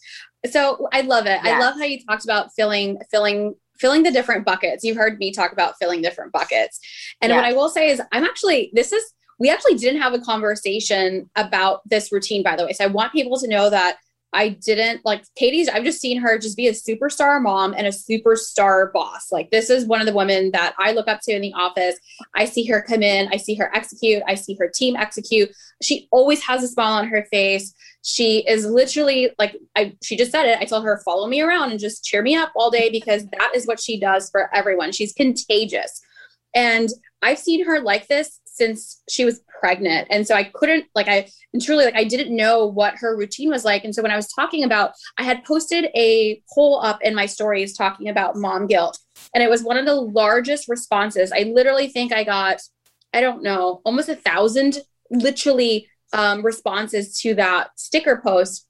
So 0.51 0.88
I 0.91 1.01
love 1.01 1.25
it. 1.25 1.39
I 1.41 1.59
love 1.59 1.75
how 1.75 1.85
you 1.85 2.00
talked 2.03 2.25
about 2.25 2.53
filling, 2.53 2.97
filling, 3.09 3.55
filling 3.79 4.03
the 4.03 4.12
different 4.12 4.45
buckets. 4.45 4.83
You've 4.83 4.97
heard 4.97 5.17
me 5.17 5.31
talk 5.31 5.51
about 5.51 5.77
filling 5.77 6.01
different 6.01 6.31
buckets. 6.31 6.79
And 7.21 7.31
what 7.31 7.45
I 7.45 7.53
will 7.53 7.69
say 7.69 7.89
is 7.89 8.01
I'm 8.12 8.23
actually, 8.23 8.69
this 8.73 8.91
is 8.91 9.03
we 9.39 9.50
actually 9.50 9.75
didn't 9.75 10.01
have 10.01 10.13
a 10.13 10.19
conversation 10.19 11.29
about 11.35 11.81
this 11.89 12.12
routine, 12.12 12.43
by 12.43 12.55
the 12.55 12.65
way. 12.65 12.73
So 12.73 12.83
I 12.83 12.88
want 12.88 13.13
people 13.13 13.39
to 13.39 13.47
know 13.47 13.69
that 13.69 13.97
I 14.33 14.49
didn't 14.49 15.05
like 15.05 15.23
Katie's. 15.35 15.69
I've 15.69 15.83
just 15.83 16.01
seen 16.01 16.19
her 16.19 16.37
just 16.37 16.57
be 16.57 16.67
a 16.67 16.71
superstar 16.71 17.41
mom 17.41 17.73
and 17.77 17.85
a 17.85 17.91
superstar 17.91 18.91
boss. 18.91 19.31
Like, 19.31 19.51
this 19.51 19.69
is 19.69 19.85
one 19.85 20.01
of 20.01 20.07
the 20.07 20.13
women 20.13 20.51
that 20.51 20.73
I 20.79 20.91
look 20.91 21.07
up 21.07 21.19
to 21.23 21.31
in 21.33 21.41
the 21.41 21.53
office. 21.53 21.95
I 22.35 22.45
see 22.45 22.65
her 22.65 22.81
come 22.81 23.03
in, 23.03 23.29
I 23.31 23.37
see 23.37 23.55
her 23.55 23.73
execute, 23.75 24.23
I 24.27 24.35
see 24.35 24.57
her 24.59 24.67
team 24.73 24.95
execute. 24.95 25.49
She 25.81 26.07
always 26.11 26.43
has 26.43 26.63
a 26.63 26.67
smile 26.67 26.93
on 26.93 27.07
her 27.07 27.25
face. 27.31 27.73
She 28.03 28.39
is 28.47 28.65
literally 28.65 29.29
like, 29.37 29.55
I, 29.75 29.95
she 30.03 30.17
just 30.17 30.31
said 30.31 30.45
it. 30.45 30.59
I 30.59 30.65
tell 30.65 30.81
her, 30.81 31.01
follow 31.05 31.27
me 31.27 31.41
around 31.41 31.71
and 31.71 31.79
just 31.79 32.03
cheer 32.03 32.21
me 32.21 32.35
up 32.35 32.51
all 32.55 32.71
day 32.71 32.89
because 32.89 33.25
that 33.27 33.51
is 33.55 33.67
what 33.67 33.79
she 33.79 33.99
does 33.99 34.29
for 34.29 34.49
everyone. 34.53 34.91
She's 34.91 35.13
contagious. 35.13 36.01
And 36.55 36.89
I've 37.21 37.39
seen 37.39 37.65
her 37.65 37.79
like 37.79 38.07
this 38.07 38.39
since 38.53 39.01
she 39.10 39.25
was 39.25 39.41
pregnant. 39.60 40.07
And 40.12 40.27
so 40.27 40.36
I 40.36 40.43
couldn't 40.43 40.86
like 40.93 41.07
I 41.07 41.27
and 41.53 41.62
truly 41.62 41.86
like 41.86 41.95
I 41.95 42.03
didn't 42.03 42.36
know 42.36 42.65
what 42.65 42.95
her 42.98 43.17
routine 43.17 43.50
was 43.50 43.65
like. 43.65 43.83
And 43.83 43.93
so 43.93 44.01
when 44.01 44.12
I 44.12 44.15
was 44.15 44.31
talking 44.31 44.63
about 44.63 44.93
I 45.17 45.24
had 45.24 45.43
posted 45.43 45.86
a 45.95 46.41
poll 46.53 46.79
up 46.79 47.00
in 47.01 47.15
my 47.15 47.25
stories 47.25 47.75
talking 47.75 48.10
about 48.10 48.36
mom 48.36 48.67
guilt. 48.67 49.00
And 49.33 49.43
it 49.43 49.50
was 49.50 49.63
one 49.63 49.77
of 49.77 49.86
the 49.86 49.95
largest 49.95 50.67
responses. 50.67 51.31
I 51.31 51.51
literally 51.53 51.88
think 51.88 52.13
I 52.13 52.24
got, 52.24 52.62
I 53.13 53.22
don't 53.22 53.41
know, 53.41 53.81
almost 53.86 54.10
a 54.10 54.15
thousand 54.15 54.77
literally 55.10 55.88
um, 56.13 56.45
responses 56.45 57.19
to 57.22 57.33
that 57.36 57.69
sticker 57.75 58.22
post 58.24 58.67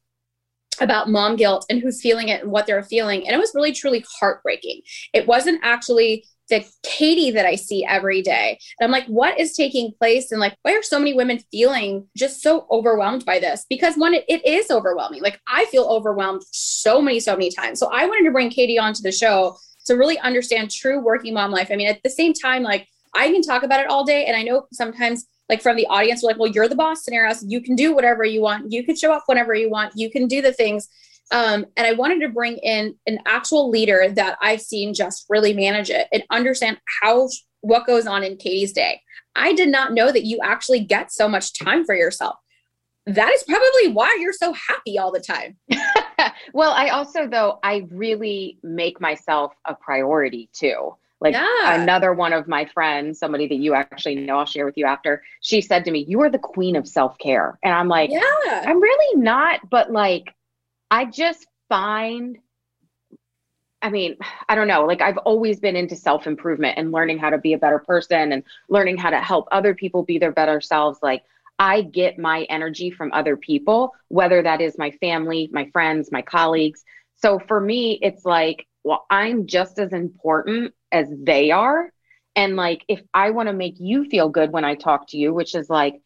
about 0.80 1.10
mom 1.10 1.36
guilt 1.36 1.66
and 1.70 1.82
who's 1.82 2.02
feeling 2.02 2.30
it 2.30 2.42
and 2.42 2.52
what 2.52 2.66
they're 2.66 2.84
feeling. 2.84 3.28
And 3.28 3.36
it 3.36 3.40
was 3.40 3.52
really 3.54 3.74
truly 3.74 4.06
heartbreaking. 4.20 4.82
It 5.14 5.28
wasn't 5.28 5.60
actually 5.64 6.26
the 6.50 6.66
Katie 6.84 7.32
that 7.32 7.46
I 7.46 7.56
see 7.56 7.86
every 7.86 8.22
day. 8.22 8.60
And 8.80 8.86
I'm 8.86 8.92
like, 8.92 9.06
what 9.08 9.40
is 9.40 9.56
taking 9.56 9.94
place? 9.98 10.32
And 10.32 10.42
like, 10.42 10.56
why 10.64 10.74
are 10.74 10.84
so 10.84 11.00
many 11.00 11.14
women 11.14 11.40
feeling 11.52 12.08
just 12.18 12.42
so 12.42 12.68
overwhelmed 12.70 13.26
by 13.26 13.40
this? 13.40 13.66
Because 13.70 13.96
one, 13.96 14.14
it, 14.14 14.26
it 14.28 14.46
is 14.46 14.70
overwhelming. 14.70 15.22
Like, 15.22 15.40
I 15.48 15.66
feel 15.66 15.86
overwhelmed 15.86 16.44
so 16.52 17.02
many, 17.02 17.20
so 17.20 17.34
many 17.34 17.50
times. 17.50 17.80
So 17.80 17.90
I 17.92 18.06
wanted 18.06 18.26
to 18.26 18.32
bring 18.32 18.50
Katie 18.50 18.80
onto 18.80 19.02
the 19.02 19.12
show 19.12 19.58
to 19.86 19.96
really 19.96 20.20
understand 20.20 20.72
true 20.72 21.00
working 21.00 21.34
mom 21.34 21.52
life. 21.52 21.70
I 21.72 21.76
mean, 21.76 21.88
at 21.88 22.02
the 22.04 22.10
same 22.10 22.34
time, 22.34 22.64
like, 22.64 22.88
I 23.16 23.30
can 23.30 23.42
talk 23.42 23.64
about 23.64 23.80
it 23.80 23.90
all 23.90 24.04
day. 24.04 24.26
And 24.26 24.36
I 24.36 24.44
know 24.44 24.66
sometimes, 24.72 25.26
like, 25.50 25.62
from 25.62 25.76
the 25.78 25.88
audience, 25.88 26.24
we're 26.24 26.30
like, 26.30 26.40
well, 26.40 26.52
you're 26.52 26.68
the 26.68 26.76
boss 26.76 27.04
scenario. 27.04 27.34
So 27.34 27.46
you 27.48 27.62
can 27.62 27.76
do 27.76 27.94
whatever 27.94 28.26
you 28.26 28.42
want. 28.42 28.72
You 28.72 28.84
can 28.84 28.96
show 28.96 29.14
up 29.14 29.24
whenever 29.28 29.54
you 29.54 29.70
want. 29.70 29.94
You 29.96 30.10
can 30.10 30.28
do 30.28 30.42
the 30.42 30.54
things 30.54 30.88
um, 31.32 31.66
and 31.78 31.88
I 31.88 31.94
wanted 31.94 32.22
to 32.22 32.30
bring 32.30 32.58
in 32.58 32.96
an 33.08 33.20
actual 33.26 33.70
leader 33.70 34.08
that 34.16 34.38
I've 34.42 34.62
seen 34.62 34.94
just 34.94 35.26
really 35.30 35.54
manage 35.54 35.90
it 35.90 36.08
and 36.12 36.24
understand 36.30 36.80
how 37.02 37.30
what 37.62 37.88
goes 37.88 38.06
on 38.06 38.24
in 38.24 38.38
Katie's 38.38 38.74
day. 38.74 39.02
I 39.36 39.54
did 39.54 39.70
not 39.70 39.94
know 39.94 40.12
that 40.12 40.26
you 40.26 40.40
actually 40.44 40.82
get 40.82 41.12
so 41.12 41.28
much 41.28 41.58
time 41.58 41.86
for 41.86 41.96
yourself. 41.96 42.36
That 43.06 43.32
is 43.34 43.44
probably 43.44 43.94
why 43.94 44.18
you're 44.20 44.34
so 44.34 44.54
happy 44.54 44.98
all 44.98 45.12
the 45.12 45.20
time. 45.20 45.58
well, 46.54 46.72
I 46.72 46.90
also 46.90 47.28
though 47.28 47.60
I 47.64 47.88
really 47.90 48.60
make 48.64 49.02
myself 49.02 49.54
a 49.66 49.76
priority 49.76 50.50
too. 50.54 50.96
Like 51.24 51.36
yeah. 51.36 51.82
another 51.82 52.14
one 52.14 52.34
of 52.34 52.50
my 52.50 52.66
friends, 52.66 53.18
somebody 53.18 53.48
that 53.48 53.56
you 53.56 53.74
actually 53.74 54.16
know, 54.16 54.40
I'll 54.40 54.46
share 54.46 54.66
with 54.66 54.78
you 54.78 54.86
after. 54.86 55.24
She 55.40 55.62
said 55.62 55.86
to 55.86 55.92
me, 55.92 56.04
"You 56.06 56.22
are 56.22 56.30
the 56.30 56.38
queen 56.38 56.76
of 56.76 56.86
self 56.86 57.18
care," 57.18 57.58
and 57.64 57.74
I'm 57.74 57.88
like, 57.88 58.10
"Yeah, 58.12 58.20
I'm 58.66 58.82
really 58.82 59.22
not." 59.22 59.62
But 59.70 59.90
like, 59.90 60.33
I 60.94 61.06
just 61.06 61.48
find 61.70 62.38
I 63.82 63.90
mean, 63.90 64.16
I 64.48 64.54
don't 64.56 64.68
know. 64.68 64.86
Like 64.86 65.02
I've 65.02 65.18
always 65.18 65.60
been 65.60 65.76
into 65.76 65.96
self 65.96 66.28
improvement 66.28 66.78
and 66.78 66.92
learning 66.92 67.18
how 67.18 67.32
to 67.32 67.40
be 67.40 67.54
a 67.54 67.58
better 67.58 67.80
person 67.80 68.32
and 68.32 68.44
learning 68.70 68.98
how 68.98 69.10
to 69.10 69.20
help 69.20 69.48
other 69.52 69.74
people 69.74 70.04
be 70.04 70.20
their 70.20 70.32
better 70.32 70.62
selves. 70.62 71.00
Like 71.02 71.24
I 71.58 71.82
get 71.82 72.20
my 72.20 72.44
energy 72.44 72.92
from 72.92 73.12
other 73.12 73.36
people, 73.36 73.96
whether 74.10 74.44
that 74.44 74.62
is 74.62 74.78
my 74.78 74.92
family, 74.92 75.50
my 75.52 75.68
friends, 75.72 76.12
my 76.12 76.22
colleagues. 76.22 76.86
So 77.16 77.40
for 77.40 77.60
me, 77.60 77.98
it's 78.04 78.24
like, 78.24 78.68
well, 78.84 79.06
I'm 79.10 79.48
just 79.48 79.80
as 79.80 79.94
important 79.94 80.76
as 80.92 81.08
they 81.12 81.50
are. 81.50 81.92
And 82.36 82.56
like, 82.56 82.86
if 82.88 83.02
I 83.16 83.32
want 83.32 83.48
to 83.50 83.54
make 83.54 83.78
you 83.80 84.06
feel 84.06 84.30
good 84.30 84.52
when 84.52 84.64
I 84.64 84.76
talk 84.76 85.08
to 85.10 85.18
you, 85.18 85.34
which 85.34 85.56
is 85.56 85.72
like, 85.72 86.02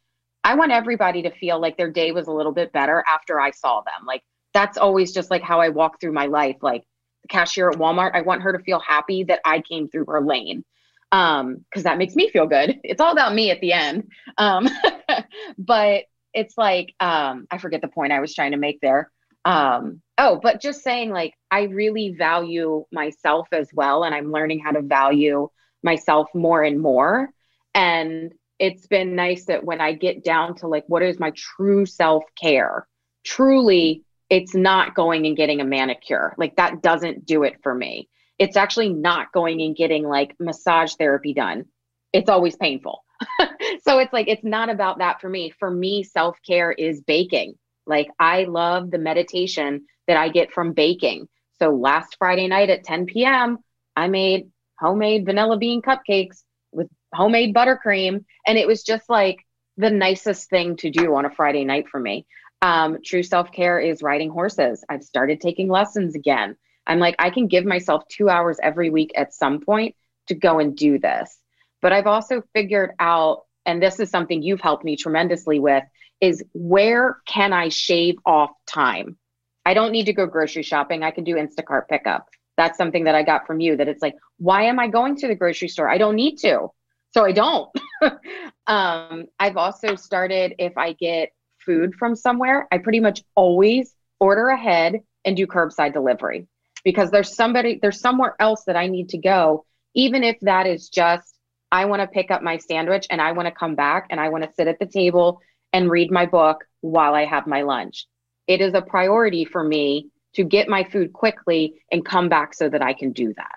I 0.46 0.56
want 0.56 0.72
everybody 0.72 1.24
to 1.24 1.32
feel 1.32 1.60
like 1.60 1.76
their 1.76 1.92
day 1.92 2.14
was 2.14 2.28
a 2.28 2.32
little 2.32 2.54
bit 2.54 2.72
better 2.72 3.04
after 3.06 3.38
I 3.38 3.52
saw 3.52 3.82
them. 3.82 4.06
Like, 4.08 4.24
that's 4.58 4.80
always 4.80 5.12
just 5.12 5.30
like 5.30 5.44
how 5.44 5.62
I 5.62 5.70
walk 5.70 6.02
through 6.02 6.14
my 6.14 6.26
life. 6.26 6.56
Like 6.64 6.84
the 7.22 7.28
cashier 7.28 7.70
at 7.70 7.78
Walmart, 7.78 8.16
I 8.16 8.22
want 8.22 8.42
her 8.42 8.58
to 8.58 8.64
feel 8.64 8.80
happy 8.80 9.24
that 9.26 9.40
I 9.46 9.62
came 9.62 9.88
through 9.88 10.06
her 10.06 10.20
lane. 10.20 10.66
Um, 11.12 11.64
because 11.70 11.84
that 11.84 12.00
makes 12.00 12.16
me 12.16 12.32
feel 12.32 12.48
good. 12.48 12.80
It's 12.84 13.00
all 13.00 13.12
about 13.12 13.36
me 13.36 13.52
at 13.52 13.62
the 13.62 13.74
end. 13.74 14.10
Um, 14.40 14.68
but 15.60 16.06
it's 16.34 16.58
like, 16.58 16.96
um, 17.00 17.46
I 17.52 17.60
forget 17.60 17.82
the 17.82 17.88
point 17.88 18.12
I 18.12 18.20
was 18.20 18.34
trying 18.34 18.54
to 18.54 18.58
make 18.58 18.82
there. 18.82 19.12
Um, 19.46 20.02
oh, 20.18 20.40
but 20.42 20.60
just 20.60 20.82
saying 20.82 21.12
like 21.12 21.36
I 21.52 21.64
really 21.66 22.16
value 22.18 22.84
myself 22.92 23.48
as 23.52 23.70
well, 23.72 24.06
and 24.06 24.16
I'm 24.16 24.32
learning 24.32 24.60
how 24.60 24.72
to 24.72 24.82
value 24.82 25.50
myself 25.84 26.30
more 26.34 26.64
and 26.64 26.82
more. 26.82 27.30
And 27.76 28.34
it's 28.58 28.88
been 28.88 29.16
nice 29.16 29.46
that 29.46 29.64
when 29.64 29.82
I 29.82 29.94
get 29.94 30.24
down 30.24 30.56
to 30.56 30.68
like 30.68 30.86
what 30.88 31.04
is 31.04 31.20
my 31.20 31.32
true 31.36 31.86
self 31.86 32.24
care, 32.42 32.88
truly 33.24 34.04
it's 34.30 34.54
not 34.54 34.96
going 34.96 35.26
and 35.26 35.38
getting 35.38 35.62
a 35.62 35.66
manicure. 35.66 36.34
Like 36.38 36.56
that 36.58 36.82
doesn't 36.82 37.26
do 37.26 37.44
it 37.44 37.56
for 37.64 37.74
me. 37.74 38.10
It's 38.40 38.58
actually 38.58 38.90
not 38.90 39.32
going 39.32 39.62
and 39.62 39.76
getting 39.76 40.08
like 40.08 40.36
massage 40.40 40.94
therapy 40.96 41.34
done. 41.34 41.66
It's 42.14 42.30
always 42.30 42.56
painful. 42.56 43.04
so 43.82 44.00
it's 44.00 44.14
like, 44.14 44.28
it's 44.28 44.44
not 44.44 44.70
about 44.70 45.00
that 45.00 45.22
for 45.22 45.30
me. 45.30 45.52
For 45.58 45.72
me, 45.72 46.04
self 46.04 46.38
care 46.46 46.72
is 46.72 47.02
baking. 47.02 47.56
Like 47.86 48.10
I 48.20 48.44
love 48.44 48.92
the 48.92 48.98
meditation 48.98 49.86
that 50.08 50.18
I 50.18 50.30
get 50.30 50.52
from 50.52 50.74
baking. 50.74 51.28
So 51.60 51.70
last 51.70 52.18
Friday 52.20 52.48
night 52.48 52.70
at 52.70 52.84
10 52.84 53.06
p.m., 53.08 53.58
I 53.96 54.08
made 54.08 54.52
homemade 54.80 55.26
vanilla 55.26 55.58
bean 55.58 55.82
cupcakes 55.82 56.44
with 56.72 56.88
homemade 57.14 57.56
buttercream. 57.56 58.26
And 58.46 58.58
it 58.58 58.68
was 58.68 58.84
just 58.84 59.10
like 59.10 59.38
the 59.78 59.90
nicest 59.90 60.50
thing 60.50 60.76
to 60.78 60.92
do 60.92 61.16
on 61.16 61.26
a 61.26 61.32
Friday 61.32 61.66
night 61.66 61.88
for 61.90 62.00
me. 62.00 62.26
Um, 62.62 62.98
true 63.04 63.24
self 63.24 63.52
care 63.52 63.80
is 63.80 64.02
riding 64.02 64.30
horses. 64.30 64.84
I've 64.90 65.04
started 65.04 65.42
taking 65.42 65.70
lessons 65.70 66.16
again. 66.16 66.56
I'm 66.88 67.00
like, 67.00 67.16
I 67.20 67.30
can 67.30 67.48
give 67.48 67.66
myself 67.66 68.04
two 68.08 68.30
hours 68.30 68.58
every 68.64 68.90
week 68.90 69.12
at 69.16 69.34
some 69.34 69.60
point 69.60 69.96
to 70.28 70.36
go 70.36 70.60
and 70.60 70.76
do 70.76 70.98
this. 70.98 71.38
But 71.82 71.94
I've 71.94 72.08
also 72.08 72.42
figured 72.54 72.92
out, 73.00 73.44
and 73.66 73.82
this 73.82 74.00
is 74.00 74.10
something 74.10 74.42
you've 74.42 74.62
helped 74.62 74.84
me 74.84 74.96
tremendously 74.96 75.60
with, 75.60 75.84
is 76.22 76.44
where 76.54 77.18
can 77.28 77.54
I 77.54 77.70
shave 77.70 78.16
off 78.26 78.52
time? 78.66 79.18
I 79.66 79.74
don't 79.74 79.92
need 79.92 80.06
to 80.06 80.14
go 80.14 80.26
grocery 80.26 80.64
shopping. 80.64 81.04
I 81.04 81.12
can 81.12 81.24
do 81.24 81.36
Instacart 81.36 81.88
pickup. 81.90 82.28
That's 82.56 82.78
something 82.78 83.04
that 83.04 83.16
I 83.16 83.22
got 83.22 83.46
from 83.46 83.60
you 83.60 83.78
that 83.78 83.88
it's 83.88 84.02
like, 84.02 84.16
why 84.38 84.64
am 84.64 84.80
I 84.80 84.88
going 84.88 85.18
to 85.18 85.28
the 85.28 85.36
grocery 85.36 85.68
store? 85.68 85.90
I 85.90 85.98
don't 85.98 86.16
need 86.16 86.38
to. 86.38 86.70
So 87.14 87.26
I 87.26 87.32
don't. 87.32 87.70
um, 88.68 89.26
I've 89.40 89.58
also 89.58 89.96
started 89.96 90.56
if 90.58 90.78
I 90.78 90.94
get 90.94 91.30
food 91.68 91.94
from 91.94 92.16
somewhere, 92.16 92.68
I 92.72 92.80
pretty 92.80 93.00
much 93.00 93.24
always 93.36 93.94
order 94.20 94.48
ahead 94.48 95.02
and 95.24 95.38
do 95.38 95.46
curbside 95.46 95.94
delivery 95.94 96.48
because 96.84 97.12
there's 97.12 97.36
somebody, 97.36 97.78
there's 97.80 98.00
somewhere 98.00 98.36
else 98.40 98.64
that 98.66 98.76
I 98.76 98.88
need 98.88 99.10
to 99.10 99.20
go, 99.20 99.66
even 99.94 100.24
if 100.24 100.40
that 100.42 100.66
is 100.66 100.90
just, 100.90 101.38
I 101.72 101.86
want 101.86 102.02
to 102.02 102.08
pick 102.08 102.32
up 102.32 102.42
my 102.42 102.58
sandwich 102.58 103.06
and 103.10 103.22
I 103.22 103.34
want 103.34 103.48
to 103.48 103.52
come 103.54 103.76
back 103.76 104.08
and 104.10 104.20
I 104.20 104.30
want 104.30 104.46
to 104.46 104.54
sit 104.56 104.68
at 104.68 104.80
the 104.80 104.86
table 104.86 105.42
and 105.74 105.92
read 105.92 106.10
my 106.10 106.26
book 106.26 106.64
while 106.82 107.14
I 107.14 107.26
have 107.26 107.46
my 107.46 107.64
lunch. 107.64 108.08
It 108.48 108.62
is 108.62 108.74
a 108.74 108.82
priority 108.82 109.44
for 109.44 109.64
me 109.64 110.10
to 110.36 110.44
get 110.44 110.70
my 110.70 110.86
food 110.86 111.12
quickly 111.12 111.82
and 111.92 112.06
come 112.06 112.30
back 112.30 112.54
so 112.54 112.70
that 112.70 112.82
I 112.82 112.94
can 112.94 113.12
do 113.12 113.34
that. 113.36 113.56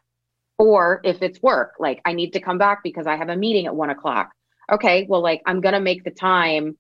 Or 0.58 1.00
if 1.04 1.22
it's 1.22 1.40
work, 1.40 1.74
like 1.78 2.00
I 2.04 2.12
need 2.14 2.32
to 2.32 2.40
come 2.40 2.58
back 2.58 2.82
because 2.82 3.06
I 3.06 3.16
have 3.16 3.28
a 3.28 3.36
meeting 3.36 3.66
at 3.66 3.76
one 3.76 3.90
o'clock. 3.90 4.30
Okay, 4.70 5.06
well, 5.08 5.22
like 5.22 5.42
I'm 5.46 5.60
going 5.60 5.74
to 5.74 5.80
make 5.80 6.04
the 6.04 6.10
time 6.10 6.76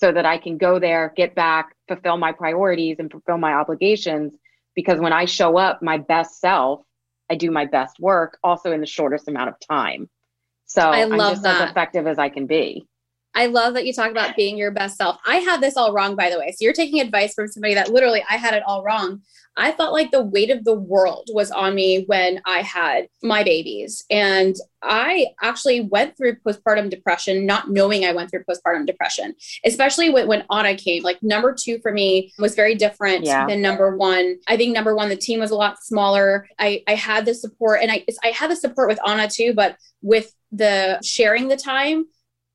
so 0.00 0.10
that 0.12 0.24
I 0.24 0.38
can 0.38 0.56
go 0.56 0.78
there, 0.78 1.12
get 1.16 1.34
back, 1.34 1.76
fulfill 1.86 2.16
my 2.16 2.32
priorities 2.32 2.96
and 2.98 3.10
fulfill 3.10 3.36
my 3.36 3.52
obligations. 3.52 4.34
Because 4.74 4.98
when 4.98 5.12
I 5.12 5.26
show 5.26 5.58
up 5.58 5.82
my 5.82 5.98
best 5.98 6.40
self, 6.40 6.80
I 7.30 7.34
do 7.36 7.50
my 7.50 7.66
best 7.66 8.00
work 8.00 8.38
also 8.42 8.72
in 8.72 8.80
the 8.80 8.86
shortest 8.86 9.28
amount 9.28 9.50
of 9.50 9.54
time. 9.60 10.08
So 10.64 10.82
I 10.82 11.04
love 11.04 11.20
I'm 11.20 11.30
just 11.34 11.42
that. 11.42 11.62
as 11.62 11.70
effective 11.70 12.06
as 12.06 12.18
I 12.18 12.28
can 12.30 12.46
be. 12.46 12.86
I 13.34 13.46
love 13.46 13.74
that 13.74 13.86
you 13.86 13.92
talk 13.92 14.10
about 14.10 14.36
being 14.36 14.58
your 14.58 14.70
best 14.70 14.96
self. 14.96 15.18
I 15.26 15.36
had 15.36 15.60
this 15.60 15.76
all 15.76 15.92
wrong, 15.92 16.16
by 16.16 16.30
the 16.30 16.38
way. 16.38 16.50
So 16.50 16.64
you're 16.64 16.72
taking 16.72 17.00
advice 17.00 17.34
from 17.34 17.48
somebody 17.48 17.74
that 17.74 17.90
literally 17.90 18.24
I 18.28 18.36
had 18.36 18.54
it 18.54 18.62
all 18.66 18.82
wrong. 18.82 19.22
I 19.56 19.72
felt 19.72 19.92
like 19.92 20.10
the 20.10 20.22
weight 20.22 20.50
of 20.50 20.64
the 20.64 20.74
world 20.74 21.28
was 21.32 21.50
on 21.50 21.74
me 21.74 22.04
when 22.06 22.40
I 22.46 22.62
had 22.62 23.08
my 23.22 23.42
babies. 23.42 24.04
And 24.10 24.56
I 24.82 25.26
actually 25.42 25.82
went 25.82 26.16
through 26.16 26.36
postpartum 26.36 26.88
depression, 26.88 27.46
not 27.46 27.70
knowing 27.70 28.04
I 28.04 28.12
went 28.12 28.30
through 28.30 28.44
postpartum 28.44 28.86
depression, 28.86 29.34
especially 29.64 30.08
when, 30.08 30.28
when 30.28 30.44
Anna 30.50 30.76
came. 30.76 31.02
Like 31.02 31.22
number 31.22 31.54
two 31.54 31.78
for 31.80 31.92
me 31.92 32.32
was 32.38 32.54
very 32.54 32.74
different 32.74 33.24
yeah. 33.24 33.46
than 33.46 33.60
number 33.60 33.96
one. 33.96 34.38
I 34.48 34.56
think 34.56 34.72
number 34.72 34.94
one, 34.94 35.08
the 35.08 35.16
team 35.16 35.40
was 35.40 35.50
a 35.50 35.56
lot 35.56 35.82
smaller. 35.82 36.48
I, 36.58 36.82
I 36.86 36.94
had 36.94 37.26
the 37.26 37.34
support 37.34 37.80
and 37.82 37.90
I, 37.90 38.04
I 38.24 38.28
had 38.28 38.50
the 38.50 38.56
support 38.56 38.88
with 38.88 39.00
Anna 39.06 39.28
too, 39.28 39.52
but 39.52 39.76
with 40.00 40.34
the 40.52 41.00
sharing 41.02 41.48
the 41.48 41.56
time, 41.56 42.06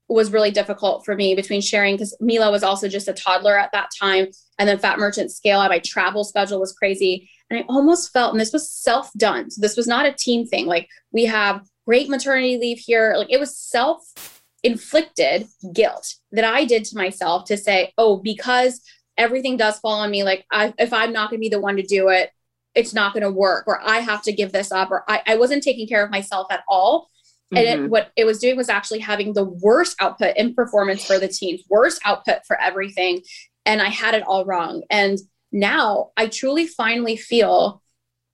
was 0.07 0.31
really 0.31 0.51
difficult 0.51 1.03
for 1.03 1.15
me 1.15 1.35
between 1.35 1.61
sharing 1.61 1.95
because 1.95 2.15
Mila 2.19 2.51
was 2.51 2.63
also 2.63 2.87
just 2.87 3.07
a 3.07 3.13
toddler 3.13 3.57
at 3.57 3.71
that 3.71 3.89
time. 3.99 4.27
And 4.59 4.69
then 4.69 4.79
Fat 4.79 4.99
Merchant 4.99 5.31
Scale. 5.31 5.67
My 5.67 5.79
travel 5.79 6.23
schedule 6.23 6.59
was 6.59 6.73
crazy. 6.73 7.29
And 7.49 7.59
I 7.59 7.65
almost 7.67 8.13
felt, 8.13 8.31
and 8.31 8.39
this 8.39 8.53
was 8.53 8.71
self 8.71 9.11
done. 9.13 9.49
So 9.49 9.61
this 9.61 9.77
was 9.77 9.87
not 9.87 10.05
a 10.05 10.13
team 10.13 10.45
thing. 10.45 10.67
Like 10.67 10.87
we 11.11 11.25
have 11.25 11.67
great 11.85 12.09
maternity 12.09 12.57
leave 12.57 12.79
here. 12.79 13.15
Like 13.17 13.31
it 13.31 13.39
was 13.39 13.57
self 13.57 14.41
inflicted 14.63 15.47
guilt 15.73 16.15
that 16.31 16.43
I 16.43 16.65
did 16.65 16.85
to 16.85 16.97
myself 16.97 17.45
to 17.45 17.57
say, 17.57 17.93
oh, 17.97 18.17
because 18.17 18.81
everything 19.17 19.57
does 19.57 19.79
fall 19.79 19.99
on 19.99 20.11
me, 20.11 20.23
like 20.23 20.45
I, 20.51 20.73
if 20.77 20.91
I'm 20.91 21.13
not 21.13 21.29
going 21.29 21.39
to 21.39 21.45
be 21.45 21.49
the 21.49 21.61
one 21.61 21.77
to 21.77 21.83
do 21.83 22.09
it, 22.09 22.31
it's 22.73 22.93
not 22.93 23.13
going 23.13 23.23
to 23.23 23.31
work, 23.31 23.65
or 23.67 23.79
I 23.81 23.99
have 23.99 24.21
to 24.23 24.33
give 24.33 24.51
this 24.51 24.71
up, 24.71 24.91
or 24.91 25.03
I, 25.07 25.21
I 25.25 25.35
wasn't 25.37 25.63
taking 25.63 25.87
care 25.87 26.03
of 26.03 26.11
myself 26.11 26.47
at 26.51 26.63
all. 26.67 27.09
Mm-hmm. 27.53 27.57
And 27.57 27.67
it, 27.67 27.79
mm-hmm. 27.79 27.89
what 27.89 28.11
it 28.15 28.25
was 28.25 28.39
doing 28.39 28.57
was 28.57 28.69
actually 28.69 28.99
having 28.99 29.33
the 29.33 29.43
worst 29.43 29.95
output 29.99 30.35
in 30.37 30.55
performance 30.55 31.05
for 31.05 31.19
the 31.19 31.27
teams, 31.27 31.63
worst 31.69 32.01
output 32.05 32.39
for 32.47 32.59
everything. 32.59 33.21
And 33.65 33.81
I 33.81 33.89
had 33.89 34.15
it 34.15 34.23
all 34.25 34.45
wrong. 34.45 34.83
And 34.89 35.19
now 35.51 36.11
I 36.17 36.27
truly 36.27 36.67
finally 36.67 37.17
feel 37.17 37.81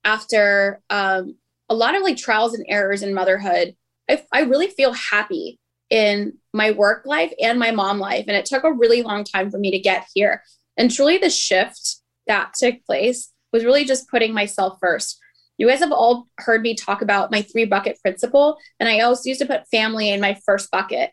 after 0.03 0.82
um, 0.89 1.36
a 1.70 1.75
lot 1.75 1.96
of 1.96 2.03
like 2.03 2.18
trials 2.18 2.53
and 2.53 2.65
errors 2.68 3.03
in 3.03 3.13
motherhood, 3.13 3.75
I, 4.10 4.24
I 4.32 4.41
really 4.41 4.68
feel 4.68 4.94
happy 4.94 5.60
in 5.89 6.38
my 6.53 6.72
work 6.72 7.06
life 7.06 7.34
and 7.41 7.60
my 7.60 7.72
mom 7.72 8.00
life. 8.00 8.25
And 8.27 8.36
it 8.36 8.46
took 8.46 8.63
a 8.63 8.74
really 8.74 9.03
long 9.03 9.24
time 9.24 9.51
for 9.51 9.58
me 9.58 9.72
to 9.72 9.80
get 9.80 10.08
here. 10.13 10.44
And 10.77 10.89
truly, 10.89 11.18
the 11.18 11.30
shift 11.30 11.98
that 12.27 12.53
took 12.58 12.84
place 12.86 13.32
was 13.51 13.65
really 13.65 13.86
just 13.86 14.10
putting 14.10 14.34
myself 14.34 14.77
first. 14.82 15.20
You 15.62 15.68
guys 15.68 15.82
have 15.82 15.91
all 15.91 16.27
heard 16.39 16.63
me 16.63 16.74
talk 16.74 17.03
about 17.03 17.30
my 17.30 17.44
three 17.44 17.65
bucket 17.65 18.00
principle, 18.01 18.58
and 18.80 18.89
I 18.89 19.01
always 19.01 19.27
used 19.27 19.41
to 19.41 19.46
put 19.46 19.68
family 19.70 20.10
in 20.10 20.20
my 20.20 20.36
first 20.44 20.72
bucket. 20.72 21.12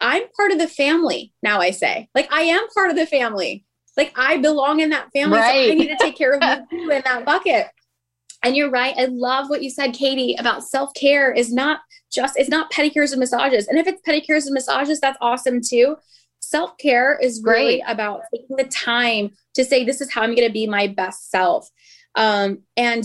I'm 0.00 0.24
part 0.36 0.50
of 0.50 0.58
the 0.58 0.66
family 0.66 1.32
now, 1.44 1.60
I 1.60 1.70
say. 1.70 2.08
Like, 2.12 2.26
I 2.32 2.40
am 2.40 2.66
part 2.74 2.90
of 2.90 2.96
the 2.96 3.06
family. 3.06 3.64
Like, 3.96 4.12
I 4.16 4.38
belong 4.38 4.80
in 4.80 4.90
that 4.90 5.12
family. 5.12 5.38
Right. 5.38 5.68
So 5.68 5.72
I 5.72 5.74
need 5.76 5.90
to 5.90 5.96
take 6.00 6.16
care 6.16 6.34
of 6.34 6.42
you 6.72 6.90
in 6.90 7.02
that 7.04 7.24
bucket. 7.24 7.68
And 8.42 8.56
you're 8.56 8.68
right. 8.68 8.96
I 8.98 9.04
love 9.04 9.48
what 9.48 9.62
you 9.62 9.70
said, 9.70 9.94
Katie, 9.94 10.34
about 10.40 10.64
self 10.64 10.92
care 10.94 11.32
is 11.32 11.52
not 11.52 11.78
just, 12.12 12.36
it's 12.36 12.50
not 12.50 12.72
pedicures 12.72 13.12
and 13.12 13.20
massages. 13.20 13.68
And 13.68 13.78
if 13.78 13.86
it's 13.86 14.02
pedicures 14.02 14.46
and 14.46 14.54
massages, 14.54 14.98
that's 14.98 15.18
awesome 15.20 15.60
too. 15.64 15.98
Self 16.40 16.76
care 16.78 17.16
is 17.22 17.40
really 17.44 17.76
Great. 17.76 17.82
about 17.86 18.22
taking 18.34 18.56
the 18.56 18.64
time 18.64 19.30
to 19.54 19.64
say, 19.64 19.84
this 19.84 20.00
is 20.00 20.12
how 20.12 20.22
I'm 20.22 20.34
going 20.34 20.48
to 20.48 20.52
be 20.52 20.66
my 20.66 20.88
best 20.88 21.30
self. 21.30 21.70
Um, 22.16 22.62
and 22.76 23.04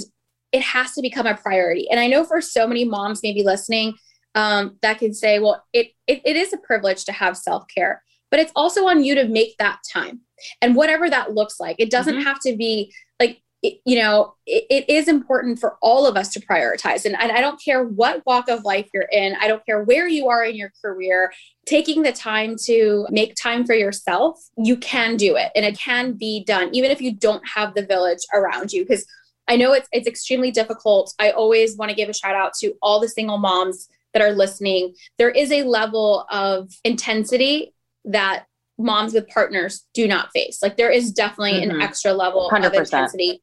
it 0.51 0.61
has 0.61 0.93
to 0.93 1.01
become 1.01 1.27
a 1.27 1.35
priority. 1.35 1.89
And 1.89 1.99
I 1.99 2.07
know 2.07 2.23
for 2.23 2.41
so 2.41 2.67
many 2.67 2.85
moms 2.85 3.21
maybe 3.21 3.43
listening 3.43 3.95
um, 4.35 4.77
that 4.81 4.99
can 4.99 5.13
say, 5.13 5.39
well, 5.39 5.63
it, 5.73 5.91
it, 6.07 6.21
it 6.25 6.35
is 6.35 6.53
a 6.53 6.57
privilege 6.57 7.05
to 7.05 7.11
have 7.11 7.37
self 7.37 7.65
care, 7.73 8.03
but 8.31 8.39
it's 8.39 8.51
also 8.55 8.87
on 8.87 9.03
you 9.03 9.15
to 9.15 9.27
make 9.27 9.57
that 9.57 9.79
time. 9.91 10.21
And 10.61 10.75
whatever 10.75 11.09
that 11.09 11.33
looks 11.33 11.59
like, 11.59 11.75
it 11.79 11.91
doesn't 11.91 12.15
mm-hmm. 12.15 12.27
have 12.27 12.39
to 12.41 12.55
be 12.55 12.93
like 13.19 13.41
it, 13.61 13.81
you 13.85 13.99
know, 13.99 14.35
it, 14.45 14.65
it 14.69 14.89
is 14.89 15.07
important 15.07 15.59
for 15.59 15.77
all 15.81 16.07
of 16.07 16.15
us 16.15 16.29
to 16.29 16.39
prioritize. 16.39 17.05
And, 17.05 17.15
and 17.19 17.31
I 17.31 17.41
don't 17.41 17.61
care 17.61 17.83
what 17.83 18.25
walk 18.25 18.47
of 18.47 18.63
life 18.63 18.87
you're 18.93 19.09
in, 19.11 19.35
I 19.41 19.47
don't 19.47 19.65
care 19.65 19.83
where 19.83 20.07
you 20.07 20.29
are 20.29 20.45
in 20.45 20.55
your 20.55 20.71
career, 20.81 21.33
taking 21.65 22.03
the 22.03 22.13
time 22.13 22.55
to 22.65 23.05
make 23.09 23.35
time 23.35 23.65
for 23.65 23.75
yourself, 23.75 24.39
you 24.57 24.77
can 24.77 25.17
do 25.17 25.35
it 25.35 25.51
and 25.55 25.65
it 25.65 25.77
can 25.77 26.13
be 26.13 26.43
done, 26.45 26.69
even 26.73 26.89
if 26.89 27.01
you 27.01 27.13
don't 27.13 27.45
have 27.47 27.73
the 27.75 27.85
village 27.85 28.21
around 28.33 28.71
you. 28.71 28.83
Because 28.83 29.05
I 29.49 29.57
know 29.57 29.73
it's, 29.73 29.89
it's 29.91 30.07
extremely 30.07 30.51
difficult. 30.51 31.13
I 31.19 31.31
always 31.31 31.75
want 31.75 31.89
to 31.89 31.95
give 31.95 32.07
a 32.07 32.13
shout 32.13 32.35
out 32.35 32.53
to 32.61 32.73
all 32.81 32.99
the 32.99 33.09
single 33.09 33.37
moms 33.37 33.89
that 34.13 34.21
are 34.21 34.31
listening. 34.31 34.93
There 35.17 35.29
is 35.29 35.51
a 35.51 35.63
level 35.63 36.25
of 36.31 36.71
intensity 36.83 37.73
that 38.05 38.45
moms 38.77 39.13
with 39.13 39.27
partners 39.27 39.85
do 39.93 40.07
not 40.07 40.31
face. 40.31 40.59
Like 40.62 40.77
there 40.77 40.91
is 40.91 41.12
definitely 41.12 41.62
mm-hmm. 41.62 41.71
an 41.71 41.81
extra 41.81 42.13
level 42.13 42.49
100%. 42.51 42.67
of 42.67 42.73
intensity 42.73 43.41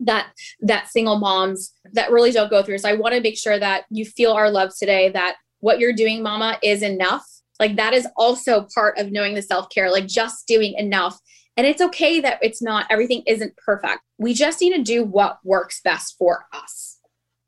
that 0.00 0.28
that 0.60 0.88
single 0.88 1.18
moms 1.18 1.72
that 1.92 2.10
really 2.10 2.32
don't 2.32 2.50
go 2.50 2.62
through. 2.62 2.78
So 2.78 2.88
I 2.88 2.94
want 2.94 3.14
to 3.14 3.20
make 3.20 3.38
sure 3.38 3.58
that 3.58 3.84
you 3.90 4.04
feel 4.04 4.32
our 4.32 4.50
love 4.50 4.72
today 4.76 5.10
that 5.10 5.36
what 5.60 5.78
you're 5.78 5.94
doing 5.94 6.22
mama 6.22 6.58
is 6.62 6.82
enough. 6.82 7.24
Like 7.58 7.76
that 7.76 7.94
is 7.94 8.06
also 8.16 8.66
part 8.74 8.98
of 8.98 9.10
knowing 9.10 9.34
the 9.34 9.40
self-care, 9.40 9.90
like 9.90 10.06
just 10.06 10.46
doing 10.46 10.74
enough. 10.74 11.18
And 11.56 11.66
it's 11.66 11.80
okay 11.80 12.20
that 12.20 12.38
it's 12.42 12.60
not 12.60 12.86
everything 12.90 13.22
isn't 13.26 13.56
perfect. 13.56 14.00
We 14.18 14.34
just 14.34 14.60
need 14.60 14.74
to 14.76 14.82
do 14.82 15.04
what 15.04 15.38
works 15.44 15.80
best 15.82 16.16
for 16.18 16.46
us. 16.52 16.98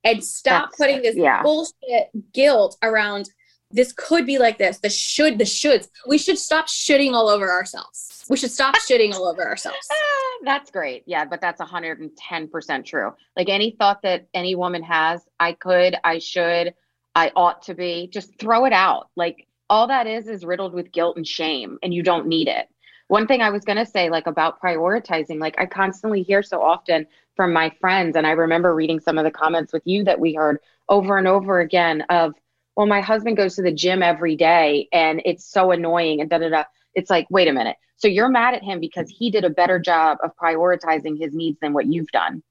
And 0.05 0.25
stop 0.25 0.71
That's, 0.71 0.77
putting 0.77 1.03
this 1.03 1.16
yeah. 1.16 1.42
bullshit 1.42 2.11
guilt 2.33 2.77
around 2.83 3.29
this 3.71 3.92
could 3.92 4.25
be 4.25 4.38
like 4.38 4.57
this. 4.57 4.79
The 4.79 4.88
should, 4.88 5.37
the 5.37 5.44
shoulds. 5.44 5.88
We 6.07 6.16
should 6.16 6.38
stop 6.38 6.68
shitting 6.68 7.12
all 7.12 7.29
over 7.29 7.51
ourselves 7.51 8.18
we 8.29 8.37
should 8.37 8.51
stop 8.51 8.75
shitting 8.88 9.14
all 9.14 9.27
over 9.27 9.47
ourselves. 9.47 9.87
Ah, 9.90 10.38
that's 10.44 10.71
great. 10.71 11.03
Yeah, 11.07 11.25
but 11.25 11.40
that's 11.40 11.61
110% 11.61 12.85
true. 12.85 13.12
Like 13.37 13.49
any 13.49 13.73
thought 13.79 14.03
that 14.03 14.29
any 14.35 14.55
woman 14.55 14.83
has, 14.83 15.23
I 15.40 15.53
could, 15.53 15.97
I 16.05 16.18
should, 16.18 16.75
I 17.14 17.33
ought 17.35 17.62
to 17.62 17.75
be, 17.75 18.09
just 18.12 18.38
throw 18.38 18.64
it 18.64 18.73
out. 18.73 19.09
Like 19.16 19.47
all 19.71 19.88
that 19.88 20.07
is 20.07 20.29
is 20.29 20.44
riddled 20.44 20.73
with 20.73 20.92
guilt 20.92 21.16
and 21.16 21.27
shame, 21.27 21.79
and 21.83 21.92
you 21.92 22.03
don't 22.03 22.27
need 22.27 22.49
it. 22.49 22.68
One 23.09 23.27
thing 23.27 23.40
I 23.40 23.51
was 23.51 23.64
going 23.64 23.79
to 23.79 23.87
say, 23.87 24.11
like 24.11 24.27
about 24.27 24.61
prioritizing, 24.61 25.40
like 25.40 25.57
I 25.59 25.66
constantly 25.66 26.23
hear 26.23 26.42
so 26.42 26.62
often 26.62 27.07
from 27.37 27.53
my 27.53 27.71
friends, 27.81 28.16
and 28.16 28.27
I 28.27 28.33
remember 28.33 28.75
reading 28.75 29.01
some 29.01 29.18
of 29.18 29.25
the 29.25 29.31
comments 29.31 29.73
with 29.73 29.83
you 29.87 30.05
that 30.05 30.21
we 30.21 30.35
heard 30.35 30.59
over 30.88 31.16
and 31.16 31.27
over 31.27 31.61
again 31.61 32.03
of, 32.11 32.35
well, 32.77 32.87
my 32.87 33.01
husband 33.01 33.37
goes 33.37 33.57
to 33.57 33.62
the 33.62 33.73
gym 33.73 34.03
every 34.03 34.37
day 34.37 34.88
and 34.92 35.23
it's 35.25 35.44
so 35.44 35.71
annoying 35.71 36.21
and 36.21 36.31
da 36.31 36.38
da 36.38 36.49
da. 36.51 36.64
It's 36.94 37.11
like, 37.11 37.27
wait 37.31 37.49
a 37.49 37.53
minute. 37.53 37.77
So 37.97 38.09
you're 38.09 38.29
mad 38.29 38.55
at 38.55 38.62
him 38.62 38.79
because 38.79 39.09
he 39.09 39.31
did 39.31 39.44
a 39.44 39.51
better 39.51 39.79
job 39.79 40.18
of 40.23 40.37
prioritizing 40.37 41.18
his 41.18 41.35
needs 41.35 41.59
than 41.61 41.73
what 41.73 41.87
you've 41.87 42.11
done. 42.12 42.42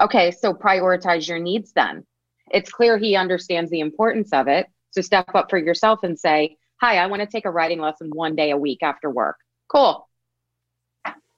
Okay, 0.00 0.30
so 0.30 0.52
prioritize 0.52 1.26
your 1.26 1.38
needs 1.38 1.72
then. 1.72 2.04
It's 2.50 2.70
clear 2.70 2.98
he 2.98 3.16
understands 3.16 3.70
the 3.70 3.80
importance 3.80 4.32
of 4.32 4.46
it. 4.46 4.66
So 4.90 5.00
step 5.00 5.34
up 5.34 5.50
for 5.50 5.58
yourself 5.58 6.04
and 6.04 6.18
say, 6.18 6.58
Hi, 6.80 6.98
I 6.98 7.06
want 7.06 7.22
to 7.22 7.26
take 7.26 7.46
a 7.46 7.50
riding 7.50 7.80
lesson 7.80 8.10
one 8.12 8.36
day 8.36 8.50
a 8.50 8.56
week 8.56 8.82
after 8.82 9.10
work. 9.10 9.38
Cool. 9.68 10.08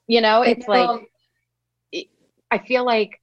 You 0.07 0.21
know, 0.21 0.41
it's 0.41 0.67
like, 0.67 1.09
I 2.51 2.57
feel 2.57 2.83
like, 2.85 3.21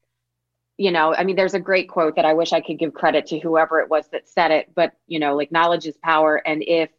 you 0.77 0.91
know, 0.93 1.15
I 1.15 1.25
mean, 1.25 1.37
there's 1.37 1.55
a 1.55 1.61
great 1.61 1.89
quote 1.89 2.17
that 2.17 2.25
I 2.25 2.35
wish 2.35 2.53
I 2.53 2.61
could 2.61 2.79
give 2.79 2.95
credit 2.95 3.27
to 3.29 3.41
whoever 3.41 3.81
it 3.81 3.89
was 3.89 4.07
that 4.13 4.29
said 4.29 4.51
it, 4.51 4.73
but, 4.75 4.93
you 5.07 5.19
know, 5.19 5.35
like 5.35 5.51
knowledge 5.51 5.87
is 5.87 5.97
power. 5.97 6.37
And 6.37 6.63
if 6.63 6.91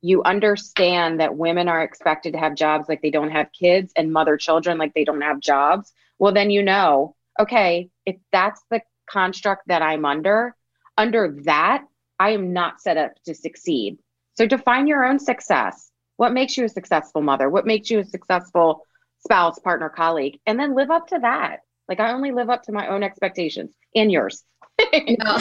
you 0.00 0.22
understand 0.22 1.20
that 1.20 1.36
women 1.36 1.68
are 1.68 1.82
expected 1.82 2.32
to 2.32 2.38
have 2.38 2.54
jobs 2.54 2.88
like 2.88 3.02
they 3.02 3.10
don't 3.10 3.30
have 3.30 3.52
kids 3.52 3.92
and 3.94 4.12
mother 4.12 4.36
children 4.36 4.78
like 4.78 4.94
they 4.94 5.04
don't 5.04 5.20
have 5.20 5.38
jobs, 5.38 5.92
well, 6.18 6.32
then 6.32 6.50
you 6.50 6.62
know, 6.62 7.14
okay, 7.38 7.90
if 8.06 8.16
that's 8.32 8.62
the 8.70 8.80
construct 9.08 9.68
that 9.68 9.82
I'm 9.82 10.04
under, 10.04 10.56
under 10.96 11.36
that, 11.44 11.84
I 12.18 12.30
am 12.30 12.52
not 12.52 12.80
set 12.80 12.96
up 12.96 13.12
to 13.26 13.34
succeed. 13.34 13.98
So 14.36 14.46
define 14.46 14.86
your 14.86 15.04
own 15.04 15.18
success. 15.18 15.89
What 16.20 16.34
makes 16.34 16.58
you 16.58 16.66
a 16.66 16.68
successful 16.68 17.22
mother? 17.22 17.48
What 17.48 17.64
makes 17.64 17.88
you 17.88 18.00
a 18.00 18.04
successful 18.04 18.86
spouse, 19.20 19.58
partner, 19.58 19.88
colleague? 19.88 20.38
And 20.44 20.60
then 20.60 20.76
live 20.76 20.90
up 20.90 21.06
to 21.06 21.18
that. 21.20 21.60
Like 21.88 21.98
I 21.98 22.12
only 22.12 22.30
live 22.30 22.50
up 22.50 22.62
to 22.64 22.72
my 22.72 22.88
own 22.88 23.02
expectations 23.02 23.74
and 23.96 24.12
yours. 24.12 24.44
no, 24.92 25.38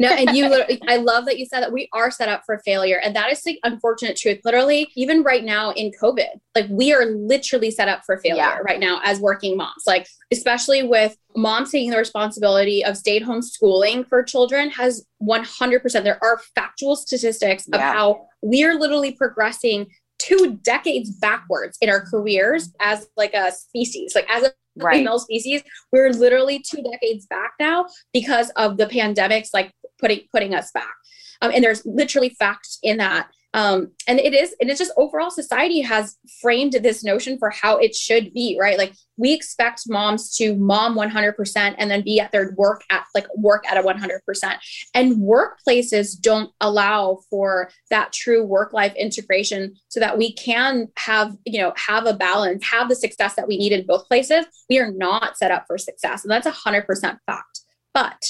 no, 0.00 0.08
and 0.08 0.36
you, 0.36 0.64
I 0.88 0.96
love 0.96 1.26
that 1.26 1.38
you 1.38 1.46
said 1.46 1.60
that 1.60 1.70
we 1.70 1.88
are 1.92 2.10
set 2.10 2.28
up 2.28 2.42
for 2.44 2.58
failure. 2.64 2.98
And 2.98 3.14
that 3.14 3.30
is 3.30 3.42
the 3.42 3.60
unfortunate 3.62 4.16
truth. 4.16 4.40
Literally, 4.44 4.88
even 4.96 5.22
right 5.22 5.44
now 5.44 5.70
in 5.70 5.92
COVID, 6.02 6.40
like 6.56 6.66
we 6.68 6.92
are 6.92 7.06
literally 7.06 7.70
set 7.70 7.86
up 7.86 8.02
for 8.04 8.18
failure 8.18 8.38
yeah. 8.38 8.58
right 8.58 8.80
now 8.80 9.00
as 9.04 9.20
working 9.20 9.56
moms. 9.56 9.84
Like, 9.86 10.08
especially 10.32 10.82
with 10.82 11.16
moms 11.36 11.70
taking 11.70 11.90
the 11.90 11.96
responsibility 11.96 12.84
of 12.84 12.96
stay 12.96 13.18
at 13.18 13.22
home 13.22 13.40
schooling 13.40 14.02
for 14.02 14.24
children 14.24 14.68
has 14.70 15.06
100%. 15.22 16.02
There 16.02 16.18
are 16.24 16.40
factual 16.56 16.96
statistics 16.96 17.68
of 17.68 17.78
yeah. 17.78 17.92
how 17.92 18.26
we 18.42 18.64
are 18.64 18.74
literally 18.74 19.12
progressing 19.12 19.86
two 20.18 20.58
decades 20.62 21.10
backwards 21.10 21.76
in 21.80 21.88
our 21.88 22.04
careers 22.04 22.72
as 22.80 23.08
like 23.16 23.34
a 23.34 23.50
species 23.50 24.14
like 24.14 24.28
as 24.30 24.44
a 24.44 24.52
right. 24.76 24.96
female 24.96 25.18
species 25.18 25.62
we're 25.92 26.10
literally 26.10 26.58
two 26.58 26.82
decades 26.82 27.26
back 27.26 27.52
now 27.58 27.86
because 28.12 28.50
of 28.56 28.76
the 28.76 28.86
pandemics 28.86 29.48
like 29.52 29.72
putting 29.98 30.20
putting 30.32 30.54
us 30.54 30.70
back 30.72 30.94
um, 31.40 31.50
and 31.52 31.64
there's 31.64 31.84
literally 31.84 32.30
facts 32.30 32.78
in 32.82 32.98
that 32.98 33.28
um, 33.54 33.90
and 34.08 34.18
it 34.18 34.32
is 34.32 34.54
and 34.60 34.70
it's 34.70 34.78
just 34.78 34.92
overall 34.96 35.30
society 35.30 35.82
has 35.82 36.16
framed 36.40 36.72
this 36.72 37.04
notion 37.04 37.38
for 37.38 37.50
how 37.50 37.76
it 37.76 37.94
should 37.94 38.32
be 38.32 38.56
right? 38.58 38.78
Like 38.78 38.94
we 39.16 39.34
expect 39.34 39.82
moms 39.86 40.34
to 40.36 40.56
mom 40.56 40.96
100% 40.96 41.74
and 41.76 41.90
then 41.90 42.02
be 42.02 42.18
at 42.18 42.32
their 42.32 42.54
work 42.56 42.82
at 42.90 43.04
like 43.14 43.26
work 43.36 43.64
at 43.70 43.76
a 43.76 43.82
100% 43.82 44.54
and 44.94 45.16
workplaces 45.16 46.18
don't 46.18 46.50
allow 46.60 47.20
for 47.28 47.70
that 47.90 48.12
true 48.12 48.42
work 48.42 48.72
life 48.72 48.94
integration 48.94 49.74
so 49.88 50.00
that 50.00 50.16
we 50.16 50.32
can 50.34 50.88
have 50.96 51.36
you 51.44 51.60
know 51.60 51.74
have 51.76 52.06
a 52.06 52.14
balance 52.14 52.64
have 52.64 52.88
the 52.88 52.96
success 52.96 53.34
that 53.34 53.48
we 53.48 53.58
need 53.58 53.72
in 53.72 53.86
both 53.86 54.08
places. 54.08 54.46
We 54.70 54.78
are 54.78 54.90
not 54.90 55.36
set 55.36 55.50
up 55.50 55.64
for 55.66 55.76
success 55.76 56.24
and 56.24 56.30
that's 56.30 56.46
a 56.46 56.52
100% 56.52 56.86
fact. 57.26 57.60
But 57.92 58.22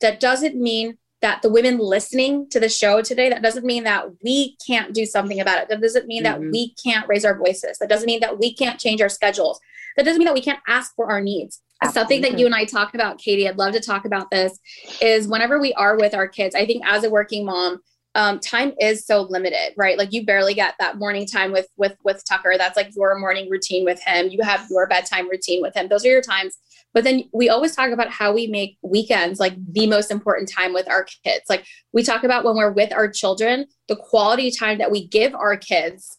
that 0.00 0.18
doesn't 0.18 0.56
mean 0.56 0.98
that 1.24 1.40
the 1.40 1.48
women 1.48 1.78
listening 1.78 2.46
to 2.50 2.60
the 2.60 2.68
show 2.68 3.00
today, 3.00 3.30
that 3.30 3.42
doesn't 3.42 3.64
mean 3.64 3.84
that 3.84 4.08
we 4.22 4.58
can't 4.66 4.92
do 4.92 5.06
something 5.06 5.40
about 5.40 5.58
it. 5.58 5.70
That 5.70 5.80
doesn't 5.80 6.06
mean 6.06 6.22
mm-hmm. 6.22 6.42
that 6.42 6.50
we 6.50 6.74
can't 6.74 7.08
raise 7.08 7.24
our 7.24 7.38
voices. 7.38 7.78
That 7.78 7.88
doesn't 7.88 8.04
mean 8.04 8.20
that 8.20 8.38
we 8.38 8.54
can't 8.54 8.78
change 8.78 9.00
our 9.00 9.08
schedules. 9.08 9.58
That 9.96 10.04
doesn't 10.04 10.18
mean 10.18 10.26
that 10.26 10.34
we 10.34 10.42
can't 10.42 10.60
ask 10.68 10.94
for 10.94 11.10
our 11.10 11.22
needs. 11.22 11.62
Absolutely. 11.82 11.98
Something 11.98 12.20
that 12.20 12.38
you 12.38 12.44
and 12.44 12.54
I 12.54 12.66
talk 12.66 12.94
about, 12.94 13.16
Katie, 13.16 13.48
I'd 13.48 13.56
love 13.56 13.72
to 13.72 13.80
talk 13.80 14.04
about 14.04 14.30
this, 14.30 14.58
is 15.00 15.26
whenever 15.26 15.58
we 15.58 15.72
are 15.72 15.96
with 15.96 16.12
our 16.12 16.28
kids, 16.28 16.54
I 16.54 16.66
think 16.66 16.84
as 16.84 17.04
a 17.04 17.10
working 17.10 17.46
mom, 17.46 17.80
um, 18.14 18.38
time 18.38 18.74
is 18.78 19.06
so 19.06 19.22
limited, 19.22 19.72
right? 19.78 19.96
Like 19.96 20.12
you 20.12 20.26
barely 20.26 20.52
get 20.52 20.74
that 20.78 20.98
morning 20.98 21.26
time 21.26 21.52
with 21.52 21.68
with 21.76 21.96
with 22.04 22.22
Tucker. 22.28 22.54
That's 22.56 22.76
like 22.76 22.90
your 22.94 23.18
morning 23.18 23.48
routine 23.50 23.84
with 23.84 24.00
him. 24.04 24.28
You 24.28 24.42
have 24.42 24.66
your 24.70 24.86
bedtime 24.86 25.28
routine 25.28 25.62
with 25.62 25.74
him. 25.74 25.88
Those 25.88 26.04
are 26.04 26.10
your 26.10 26.22
times. 26.22 26.58
But 26.94 27.04
then 27.04 27.24
we 27.32 27.48
always 27.48 27.74
talk 27.74 27.90
about 27.90 28.10
how 28.10 28.32
we 28.32 28.46
make 28.46 28.78
weekends 28.82 29.40
like 29.40 29.54
the 29.72 29.86
most 29.86 30.10
important 30.10 30.48
time 30.48 30.72
with 30.72 30.88
our 30.88 31.04
kids. 31.24 31.42
Like 31.48 31.66
we 31.92 32.02
talk 32.02 32.22
about 32.22 32.44
when 32.44 32.56
we're 32.56 32.72
with 32.72 32.92
our 32.92 33.10
children, 33.10 33.66
the 33.88 33.96
quality 33.96 34.50
time 34.50 34.78
that 34.78 34.92
we 34.92 35.06
give 35.08 35.34
our 35.34 35.56
kids 35.56 36.16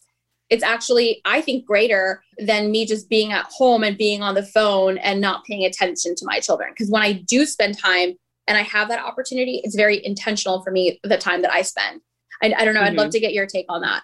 it's 0.50 0.62
actually 0.62 1.20
i 1.24 1.40
think 1.40 1.64
greater 1.64 2.22
than 2.38 2.70
me 2.70 2.86
just 2.86 3.08
being 3.08 3.32
at 3.32 3.46
home 3.46 3.82
and 3.82 3.98
being 3.98 4.22
on 4.22 4.34
the 4.34 4.44
phone 4.44 4.98
and 4.98 5.20
not 5.20 5.44
paying 5.44 5.64
attention 5.64 6.14
to 6.14 6.24
my 6.24 6.38
children 6.40 6.70
because 6.70 6.90
when 6.90 7.02
i 7.02 7.12
do 7.12 7.44
spend 7.44 7.78
time 7.78 8.12
and 8.46 8.56
i 8.56 8.62
have 8.62 8.88
that 8.88 9.04
opportunity 9.04 9.60
it's 9.64 9.76
very 9.76 10.04
intentional 10.04 10.62
for 10.62 10.70
me 10.70 11.00
the 11.02 11.18
time 11.18 11.42
that 11.42 11.52
i 11.52 11.62
spend 11.62 12.00
i, 12.42 12.52
I 12.56 12.64
don't 12.64 12.74
know 12.74 12.80
mm-hmm. 12.80 12.90
i'd 12.90 12.94
love 12.94 13.06
mm-hmm. 13.06 13.12
to 13.12 13.20
get 13.20 13.32
your 13.32 13.46
take 13.46 13.66
on 13.68 13.82
that 13.82 14.02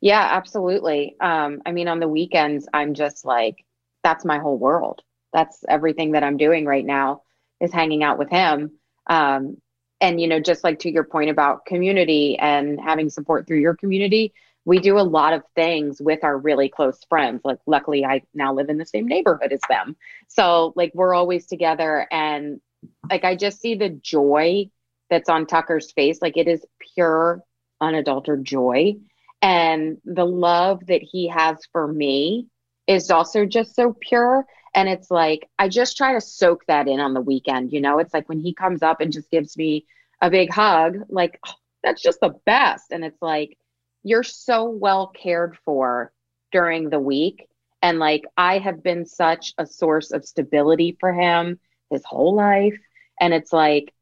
yeah 0.00 0.28
absolutely 0.30 1.16
um, 1.20 1.60
i 1.66 1.72
mean 1.72 1.88
on 1.88 2.00
the 2.00 2.08
weekends 2.08 2.66
i'm 2.72 2.94
just 2.94 3.24
like 3.24 3.64
that's 4.02 4.24
my 4.24 4.38
whole 4.38 4.58
world 4.58 5.02
that's 5.32 5.64
everything 5.68 6.12
that 6.12 6.22
i'm 6.22 6.36
doing 6.36 6.64
right 6.64 6.84
now 6.84 7.22
is 7.60 7.72
hanging 7.72 8.02
out 8.02 8.18
with 8.18 8.30
him 8.30 8.72
um, 9.06 9.56
and 10.00 10.20
you 10.20 10.28
know 10.28 10.40
just 10.40 10.64
like 10.64 10.78
to 10.80 10.90
your 10.90 11.04
point 11.04 11.30
about 11.30 11.66
community 11.66 12.38
and 12.38 12.80
having 12.80 13.10
support 13.10 13.46
through 13.46 13.60
your 13.60 13.74
community 13.74 14.32
we 14.64 14.78
do 14.78 14.98
a 14.98 15.00
lot 15.00 15.32
of 15.32 15.42
things 15.54 16.00
with 16.00 16.22
our 16.22 16.36
really 16.36 16.68
close 16.68 17.00
friends. 17.08 17.40
Like, 17.44 17.58
luckily, 17.66 18.04
I 18.04 18.22
now 18.34 18.52
live 18.52 18.68
in 18.68 18.78
the 18.78 18.86
same 18.86 19.06
neighborhood 19.06 19.52
as 19.52 19.60
them. 19.68 19.96
So, 20.28 20.72
like, 20.76 20.92
we're 20.94 21.14
always 21.14 21.46
together. 21.46 22.06
And, 22.10 22.60
like, 23.10 23.24
I 23.24 23.36
just 23.36 23.60
see 23.60 23.74
the 23.74 23.88
joy 23.88 24.70
that's 25.08 25.28
on 25.28 25.46
Tucker's 25.46 25.92
face. 25.92 26.20
Like, 26.20 26.36
it 26.36 26.46
is 26.46 26.64
pure, 26.94 27.42
unadulterated 27.80 28.44
joy. 28.44 28.96
And 29.42 29.98
the 30.04 30.26
love 30.26 30.86
that 30.86 31.02
he 31.02 31.28
has 31.28 31.56
for 31.72 31.88
me 31.88 32.46
is 32.86 33.10
also 33.10 33.46
just 33.46 33.74
so 33.74 33.96
pure. 33.98 34.44
And 34.74 34.88
it's 34.88 35.10
like, 35.10 35.48
I 35.58 35.68
just 35.68 35.96
try 35.96 36.12
to 36.14 36.20
soak 36.20 36.64
that 36.66 36.88
in 36.88 37.00
on 37.00 37.14
the 37.14 37.20
weekend. 37.20 37.72
You 37.72 37.80
know, 37.80 37.98
it's 37.98 38.14
like 38.14 38.28
when 38.28 38.40
he 38.40 38.54
comes 38.54 38.82
up 38.82 39.00
and 39.00 39.12
just 39.12 39.30
gives 39.30 39.56
me 39.56 39.86
a 40.20 40.30
big 40.30 40.52
hug, 40.52 40.98
like, 41.08 41.40
oh, 41.46 41.54
that's 41.82 42.02
just 42.02 42.20
the 42.20 42.34
best. 42.46 42.92
And 42.92 43.04
it's 43.04 43.20
like, 43.20 43.56
you're 44.02 44.22
so 44.22 44.68
well 44.68 45.08
cared 45.08 45.56
for 45.64 46.12
during 46.52 46.88
the 46.88 47.00
week. 47.00 47.48
And 47.82 47.98
like, 47.98 48.24
I 48.36 48.58
have 48.58 48.82
been 48.82 49.06
such 49.06 49.54
a 49.58 49.66
source 49.66 50.12
of 50.12 50.24
stability 50.24 50.96
for 51.00 51.12
him 51.12 51.58
his 51.90 52.04
whole 52.04 52.34
life. 52.34 52.78
And 53.20 53.34
it's 53.34 53.52
like, 53.52 53.92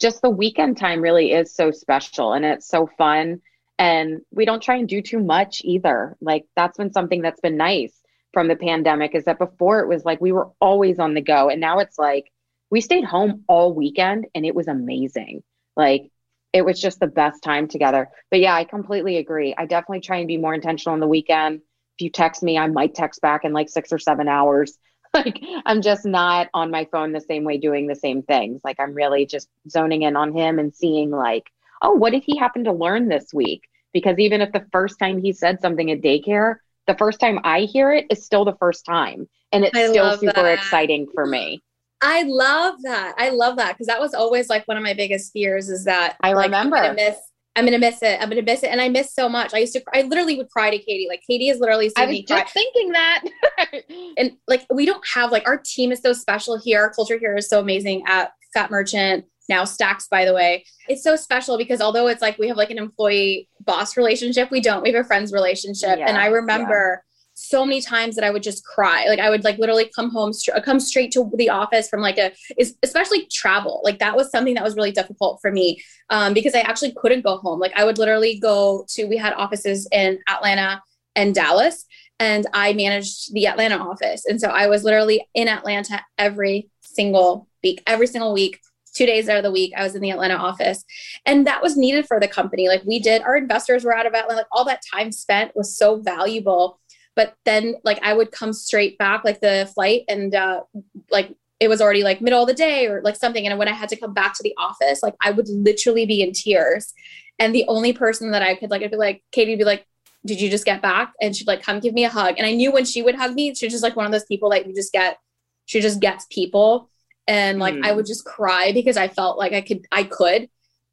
just 0.00 0.22
the 0.22 0.30
weekend 0.30 0.76
time 0.76 1.00
really 1.00 1.32
is 1.32 1.54
so 1.54 1.70
special 1.70 2.32
and 2.32 2.44
it's 2.44 2.68
so 2.68 2.88
fun. 2.98 3.40
And 3.78 4.20
we 4.30 4.46
don't 4.46 4.62
try 4.62 4.76
and 4.76 4.88
do 4.88 5.02
too 5.02 5.18
much 5.18 5.60
either. 5.64 6.16
Like, 6.20 6.46
that's 6.56 6.78
been 6.78 6.92
something 6.92 7.20
that's 7.20 7.40
been 7.40 7.56
nice 7.56 7.92
from 8.36 8.48
the 8.48 8.56
pandemic 8.56 9.14
is 9.14 9.24
that 9.24 9.38
before 9.38 9.80
it 9.80 9.88
was 9.88 10.04
like 10.04 10.20
we 10.20 10.30
were 10.30 10.50
always 10.60 10.98
on 10.98 11.14
the 11.14 11.22
go. 11.22 11.48
And 11.48 11.58
now 11.58 11.78
it's 11.78 11.98
like 11.98 12.30
we 12.68 12.82
stayed 12.82 13.04
home 13.04 13.44
all 13.48 13.72
weekend 13.72 14.26
and 14.34 14.44
it 14.44 14.54
was 14.54 14.68
amazing. 14.68 15.42
Like, 15.74 16.10
it 16.52 16.62
was 16.62 16.78
just 16.78 17.00
the 17.00 17.06
best 17.06 17.42
time 17.42 17.66
together. 17.66 18.10
But 18.30 18.40
yeah, 18.40 18.54
I 18.54 18.64
completely 18.64 19.16
agree. 19.16 19.54
I 19.56 19.64
definitely 19.64 20.02
try 20.02 20.18
and 20.18 20.28
be 20.28 20.36
more 20.36 20.52
intentional 20.52 20.92
on 20.92 21.00
the 21.00 21.06
weekend. 21.06 21.62
If 21.96 22.04
you 22.04 22.10
text 22.10 22.42
me, 22.42 22.58
I 22.58 22.66
might 22.66 22.94
text 22.94 23.22
back 23.22 23.46
in 23.46 23.54
like 23.54 23.70
six 23.70 23.90
or 23.90 23.98
seven 23.98 24.28
hours. 24.28 24.76
Like 25.14 25.40
I'm 25.64 25.80
just 25.80 26.04
not 26.04 26.48
on 26.52 26.70
my 26.70 26.86
phone 26.92 27.12
the 27.12 27.22
same 27.22 27.44
way 27.44 27.56
doing 27.56 27.86
the 27.86 27.94
same 27.94 28.22
things. 28.22 28.60
Like 28.62 28.78
I'm 28.78 28.92
really 28.92 29.24
just 29.24 29.48
zoning 29.66 30.02
in 30.02 30.14
on 30.14 30.36
him 30.36 30.58
and 30.58 30.74
seeing 30.74 31.10
like, 31.10 31.44
oh, 31.80 31.92
what 31.92 32.12
did 32.12 32.22
he 32.22 32.36
happen 32.36 32.64
to 32.64 32.72
learn 32.72 33.08
this 33.08 33.32
week? 33.32 33.62
Because 33.94 34.18
even 34.18 34.42
if 34.42 34.52
the 34.52 34.66
first 34.72 34.98
time 34.98 35.22
he 35.22 35.32
said 35.32 35.62
something 35.62 35.90
at 35.90 36.02
daycare, 36.02 36.56
the 36.86 36.96
first 36.96 37.20
time 37.20 37.38
I 37.44 37.60
hear 37.60 37.92
it 37.92 38.06
is 38.10 38.24
still 38.24 38.44
the 38.44 38.56
first 38.56 38.84
time. 38.84 39.28
And 39.52 39.64
it's 39.64 39.76
I 39.76 39.88
still 39.88 40.16
super 40.16 40.32
that. 40.32 40.54
exciting 40.54 41.06
for 41.14 41.26
me. 41.26 41.62
I 42.02 42.22
love 42.24 42.82
that. 42.82 43.14
I 43.18 43.30
love 43.30 43.56
that 43.56 43.72
because 43.72 43.86
that 43.86 44.00
was 44.00 44.12
always 44.12 44.48
like 44.48 44.66
one 44.66 44.76
of 44.76 44.82
my 44.82 44.94
biggest 44.94 45.32
fears 45.32 45.68
is 45.68 45.84
that 45.84 46.16
I 46.22 46.32
like, 46.32 46.46
remember. 46.46 46.76
I'm 46.76 46.94
gonna 46.94 46.94
miss. 46.94 47.16
I'm 47.54 47.64
gonna 47.64 47.78
miss 47.78 48.02
it. 48.02 48.20
I'm 48.20 48.28
gonna 48.28 48.42
miss 48.42 48.62
it, 48.62 48.68
and 48.68 48.82
I 48.82 48.88
miss 48.90 49.14
so 49.14 49.28
much. 49.28 49.54
I 49.54 49.58
used 49.58 49.72
to. 49.74 49.82
I 49.94 50.02
literally 50.02 50.36
would 50.36 50.50
cry 50.50 50.70
to 50.70 50.78
Katie. 50.78 51.06
Like 51.08 51.22
Katie 51.28 51.48
is 51.48 51.58
literally. 51.58 51.90
I 51.96 52.06
was 52.06 52.20
just 52.22 52.52
thinking 52.52 52.92
that. 52.92 53.24
and 54.18 54.32
like 54.46 54.66
we 54.70 54.84
don't 54.84 55.04
have 55.14 55.32
like 55.32 55.48
our 55.48 55.56
team 55.56 55.90
is 55.90 56.00
so 56.00 56.12
special 56.12 56.58
here. 56.58 56.80
Our 56.80 56.90
culture 56.90 57.18
here 57.18 57.34
is 57.36 57.48
so 57.48 57.60
amazing 57.60 58.02
at 58.06 58.32
Fat 58.52 58.70
Merchant 58.70 59.24
now 59.48 59.62
Stax, 59.62 60.08
by 60.08 60.24
the 60.24 60.34
way. 60.34 60.64
It's 60.88 61.02
so 61.02 61.16
special 61.16 61.58
because 61.58 61.80
although 61.80 62.08
it's 62.08 62.22
like 62.22 62.38
we 62.38 62.48
have 62.48 62.56
like 62.56 62.70
an 62.70 62.78
employee 62.78 63.48
boss 63.60 63.96
relationship, 63.96 64.50
we 64.50 64.60
don't. 64.60 64.82
We 64.82 64.92
have 64.92 65.04
a 65.04 65.06
friends 65.06 65.32
relationship. 65.32 65.98
Yeah, 65.98 66.06
and 66.08 66.16
I 66.16 66.26
remember 66.26 67.04
so 67.36 67.66
many 67.66 67.82
times 67.82 68.14
that 68.16 68.24
I 68.24 68.30
would 68.30 68.42
just 68.42 68.64
cry. 68.64 69.06
Like 69.08 69.18
I 69.18 69.28
would 69.28 69.44
like 69.44 69.58
literally 69.58 69.90
come 69.94 70.10
home, 70.10 70.32
come 70.64 70.80
straight 70.80 71.12
to 71.12 71.30
the 71.34 71.50
office 71.50 71.88
from 71.88 72.00
like 72.00 72.16
a, 72.18 72.32
is 72.58 72.76
especially 72.82 73.26
travel. 73.30 73.82
Like 73.84 73.98
that 73.98 74.16
was 74.16 74.30
something 74.30 74.54
that 74.54 74.64
was 74.64 74.74
really 74.74 74.90
difficult 74.90 75.38
for 75.42 75.52
me 75.52 75.82
um, 76.08 76.32
because 76.32 76.54
I 76.54 76.60
actually 76.60 76.94
couldn't 76.96 77.24
go 77.24 77.36
home. 77.36 77.60
Like 77.60 77.72
I 77.76 77.84
would 77.84 77.98
literally 77.98 78.38
go 78.40 78.86
to, 78.88 79.04
we 79.04 79.18
had 79.18 79.34
offices 79.34 79.86
in 79.92 80.18
Atlanta 80.28 80.82
and 81.14 81.34
Dallas, 81.34 81.84
and 82.18 82.46
I 82.54 82.72
managed 82.72 83.34
the 83.34 83.46
Atlanta 83.46 83.76
office. 83.76 84.24
And 84.26 84.40
so 84.40 84.48
I 84.48 84.68
was 84.68 84.82
literally 84.82 85.26
in 85.34 85.48
Atlanta 85.48 86.02
every 86.16 86.70
single 86.80 87.48
week, 87.62 87.82
every 87.86 88.06
single 88.06 88.32
week. 88.32 88.60
Two 88.96 89.06
days 89.06 89.28
out 89.28 89.36
of 89.36 89.42
the 89.42 89.52
week, 89.52 89.72
I 89.76 89.82
was 89.82 89.94
in 89.94 90.00
the 90.00 90.10
Atlanta 90.10 90.36
office. 90.36 90.84
And 91.26 91.46
that 91.46 91.62
was 91.62 91.76
needed 91.76 92.06
for 92.06 92.18
the 92.18 92.28
company. 92.28 92.68
Like 92.68 92.82
we 92.84 92.98
did, 92.98 93.22
our 93.22 93.36
investors 93.36 93.84
were 93.84 93.94
out 93.94 94.06
of 94.06 94.14
Atlanta. 94.14 94.38
Like 94.38 94.46
all 94.52 94.64
that 94.64 94.80
time 94.92 95.12
spent 95.12 95.54
was 95.54 95.76
so 95.76 96.00
valuable 96.00 96.80
but 97.16 97.34
then 97.46 97.76
like 97.82 97.98
I 98.02 98.12
would 98.12 98.30
come 98.30 98.52
straight 98.52 98.98
back 98.98 99.24
like 99.24 99.40
the 99.40 99.68
flight 99.74 100.04
and 100.06 100.34
uh, 100.34 100.64
like 101.10 101.34
it 101.58 101.68
was 101.68 101.80
already 101.80 102.02
like 102.02 102.20
middle 102.20 102.42
of 102.42 102.48
the 102.48 102.54
day 102.54 102.86
or 102.86 103.00
like 103.02 103.16
something. 103.16 103.46
And 103.46 103.58
when 103.58 103.68
I 103.68 103.72
had 103.72 103.88
to 103.88 103.96
come 103.96 104.12
back 104.12 104.34
to 104.34 104.42
the 104.42 104.54
office, 104.58 105.02
like 105.02 105.14
I 105.20 105.30
would 105.30 105.48
literally 105.48 106.04
be 106.04 106.22
in 106.22 106.32
tears. 106.32 106.92
And 107.38 107.54
the 107.54 107.64
only 107.68 107.92
person 107.92 108.30
that 108.32 108.42
I 108.42 108.54
could 108.54 108.70
like, 108.70 108.82
I'd 108.82 108.90
be 108.90 108.96
like, 108.98 109.22
Katie 109.32 109.52
would 109.52 109.58
be 109.58 109.64
like, 109.64 109.86
did 110.26 110.40
you 110.40 110.50
just 110.50 110.66
get 110.66 110.82
back? 110.82 111.12
And 111.20 111.34
she'd 111.34 111.46
like, 111.46 111.62
come 111.62 111.80
give 111.80 111.94
me 111.94 112.04
a 112.04 112.10
hug. 112.10 112.34
And 112.36 112.46
I 112.46 112.52
knew 112.52 112.70
when 112.70 112.84
she 112.84 113.00
would 113.00 113.14
hug 113.14 113.34
me, 113.34 113.54
she's 113.54 113.72
just 113.72 113.82
like 113.82 113.96
one 113.96 114.06
of 114.06 114.12
those 114.12 114.24
people 114.24 114.50
that 114.50 114.66
you 114.66 114.74
just 114.74 114.92
get, 114.92 115.18
she 115.64 115.80
just 115.80 116.00
gets 116.00 116.26
people. 116.30 116.90
And 117.28 117.58
like, 117.58 117.74
mm. 117.74 117.84
I 117.84 117.92
would 117.92 118.06
just 118.06 118.24
cry 118.24 118.72
because 118.72 118.96
I 118.96 119.08
felt 119.08 119.38
like 119.38 119.52
I 119.52 119.60
could, 119.60 119.86
I 119.90 120.04
could. 120.04 120.48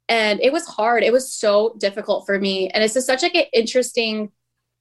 And 0.08 0.40
it 0.40 0.52
was 0.52 0.66
hard. 0.66 1.02
It 1.02 1.12
was 1.12 1.32
so 1.32 1.76
difficult 1.78 2.26
for 2.26 2.38
me. 2.38 2.68
And 2.70 2.82
it's 2.82 2.94
just 2.94 3.06
such 3.06 3.22
like 3.22 3.34
an 3.34 3.46
interesting 3.52 4.30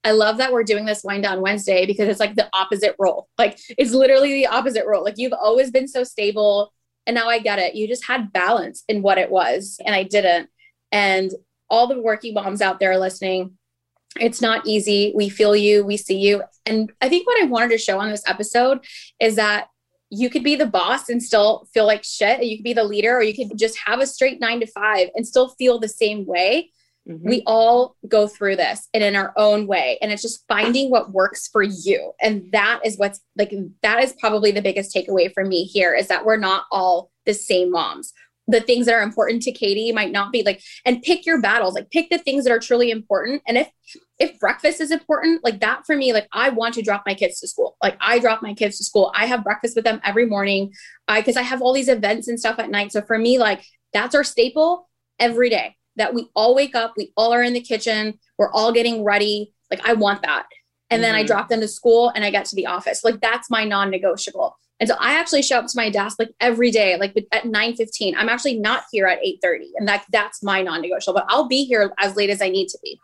I 0.04 0.12
love 0.12 0.38
that 0.38 0.52
we're 0.52 0.64
doing 0.64 0.86
this 0.86 1.04
wind 1.04 1.24
down 1.24 1.42
Wednesday 1.42 1.86
because 1.86 2.10
it's 2.10 2.20
like 2.20 2.36
the 2.36 2.50
opposite 2.54 2.96
role. 3.00 3.30
Like 3.38 3.60
it's 3.78 3.92
literally 3.92 4.34
the 4.34 4.48
opposite 4.48 4.86
role. 4.86 5.04
Like 5.04 5.18
you've 5.18 5.34
always 5.34 5.72
been 5.72 5.88
so 5.88 6.04
stable 6.04 6.74
and 7.08 7.16
now 7.16 7.30
I 7.30 7.40
get 7.40 7.60
it. 7.60 7.76
You 7.76 7.88
just 7.88 8.06
had 8.06 8.34
balance 8.34 8.84
in 8.90 9.02
what 9.02 9.18
it 9.18 9.30
was 9.32 9.80
and 9.86 9.96
I 9.96 10.04
didn't. 10.04 10.50
And 10.92 11.32
all 11.70 11.88
the 11.88 12.02
working 12.02 12.34
moms 12.34 12.62
out 12.62 12.80
there 12.80 12.98
listening, 12.98 13.58
it's 14.20 14.42
not 14.42 14.68
easy. 14.68 15.14
We 15.16 15.30
feel 15.30 15.56
you, 15.56 15.86
we 15.86 15.98
see 15.98 16.18
you. 16.18 16.44
And 16.66 16.92
I 17.02 17.10
think 17.10 17.26
what 17.26 17.42
I 17.42 17.46
wanted 17.46 17.70
to 17.70 17.78
show 17.78 18.00
on 18.00 18.10
this 18.10 18.28
episode 18.28 18.86
is 19.20 19.38
that 19.38 19.68
you 20.14 20.30
could 20.30 20.44
be 20.44 20.56
the 20.56 20.66
boss 20.66 21.10
and 21.10 21.22
still 21.22 21.68
feel 21.74 21.86
like 21.86 22.04
shit. 22.04 22.44
You 22.44 22.58
could 22.58 22.64
be 22.64 22.74
the 22.74 22.84
leader, 22.84 23.16
or 23.18 23.24
you 23.24 23.34
could 23.34 23.58
just 23.58 23.78
have 23.86 24.00
a 24.00 24.08
straight 24.08 24.40
nine 24.40 24.60
to 24.60 24.68
five 24.68 25.10
and 25.16 25.28
still 25.28 25.50
feel 25.50 25.80
the 25.80 25.90
same 25.90 26.26
way. 26.26 26.72
Mm-hmm. 27.10 27.28
We 27.28 27.44
all 27.46 27.98
go 28.08 28.28
through 28.28 28.58
this 28.58 28.88
and 28.94 29.04
in 29.04 29.16
our 29.16 29.34
own 29.36 29.68
way. 29.68 29.98
And 30.02 30.12
it's 30.12 30.22
just 30.22 30.46
finding 30.48 30.90
what 30.90 31.12
works 31.12 31.50
for 31.50 31.64
you. 31.64 32.14
And 32.22 32.50
that 32.52 32.82
is 32.86 32.98
what's 32.98 33.20
like, 33.36 33.54
that 33.82 34.02
is 34.02 34.14
probably 34.20 34.52
the 34.52 34.62
biggest 34.62 34.96
takeaway 34.96 35.34
for 35.34 35.44
me 35.44 35.64
here 35.66 35.94
is 35.94 36.08
that 36.08 36.26
we're 36.26 36.38
not 36.38 36.66
all 36.72 37.12
the 37.26 37.34
same 37.34 37.72
moms. 37.72 38.14
The 38.48 38.60
things 38.60 38.88
that 38.88 38.96
are 38.96 39.02
important 39.02 39.42
to 39.44 39.52
Katie 39.52 39.92
might 39.92 40.12
not 40.12 40.32
be 40.32 40.44
like, 40.44 40.62
and 40.86 41.02
pick 41.02 41.26
your 41.26 41.40
battles, 41.40 41.76
like 41.76 41.90
pick 41.92 42.10
the 42.10 42.18
things 42.18 42.44
that 42.44 42.52
are 42.52 42.60
truly 42.60 42.92
important. 42.92 43.42
And 43.48 43.58
if, 43.58 43.70
if 44.20 44.38
breakfast 44.40 44.82
is 44.82 44.92
important, 44.92 45.44
like 45.44 45.62
that 45.62 45.86
for 45.86 45.96
me, 45.96 46.12
like 46.12 46.28
I 46.34 46.50
want 46.50 46.74
to 46.76 46.82
drop 46.82 47.04
my 47.06 47.14
kids 47.14 47.40
to 47.40 47.48
school. 47.48 47.78
Like 47.82 47.98
I 48.02 48.20
drop 48.20 48.42
my 48.42 48.54
kids 48.54 48.78
to 48.78 48.84
school. 48.84 49.14
I 49.16 49.28
have 49.28 49.44
breakfast 49.44 49.76
with 49.76 49.86
them 49.86 50.02
every 50.04 50.26
morning. 50.26 50.74
I, 51.08 51.22
cause 51.22 51.38
I 51.38 51.42
have 51.42 51.62
all 51.62 51.74
these 51.74 51.88
events 51.88 52.28
and 52.28 52.40
stuff 52.40 52.60
at 52.60 52.70
night. 52.70 52.92
So 52.92 53.02
for 53.02 53.18
me, 53.18 53.40
like 53.40 53.64
that's 53.94 54.14
our 54.14 54.24
staple 54.24 54.90
every 55.20 55.50
day 55.50 55.76
that 55.96 56.14
we 56.14 56.28
all 56.36 56.56
wake 56.56 56.76
up, 56.76 56.94
we 56.98 57.12
all 57.16 57.34
are 57.34 57.44
in 57.44 57.54
the 57.54 57.62
kitchen, 57.62 58.20
we're 58.38 58.52
all 58.52 58.72
getting 58.72 59.04
ready. 59.04 59.54
Like 59.70 59.88
I 59.88 59.94
want 59.94 60.22
that. 60.24 60.46
And 60.90 60.98
mm-hmm. 60.98 61.04
then 61.04 61.16
I 61.16 61.20
mm-hmm. 61.20 61.28
drop 61.28 61.50
them 61.50 61.62
to 61.62 61.68
school 61.68 62.10
and 62.10 62.24
I 62.24 62.32
get 62.32 62.46
to 62.46 62.56
the 62.56 62.68
office. 62.68 63.04
Like 63.04 63.22
that's 63.22 63.50
my 63.50 63.64
non-negotiable. 63.64 64.58
And 64.80 64.90
so 64.90 64.96
I 65.00 65.14
actually 65.14 65.44
show 65.44 65.60
up 65.60 65.68
to 65.68 65.74
my 65.76 65.90
desk 65.90 66.18
like 66.20 66.32
every 66.40 66.72
day, 66.72 66.98
like 66.98 67.16
at 67.32 67.46
9 67.46 67.76
15. 67.76 68.16
I'm 68.18 68.30
actually 68.30 68.60
not 68.60 68.84
here 68.92 69.08
at 69.08 69.20
8 69.24 69.40
30. 69.42 69.72
And 69.78 69.88
that 69.88 70.06
that's 70.12 70.44
my 70.44 70.62
non-negotiable, 70.62 71.20
but 71.20 71.26
I'll 71.30 71.48
be 71.48 71.64
here 71.64 71.94
as 72.00 72.16
late 72.16 72.30
as 72.30 72.42
I 72.42 72.50
need 72.50 72.68
to 72.70 72.80
be. 72.84 73.00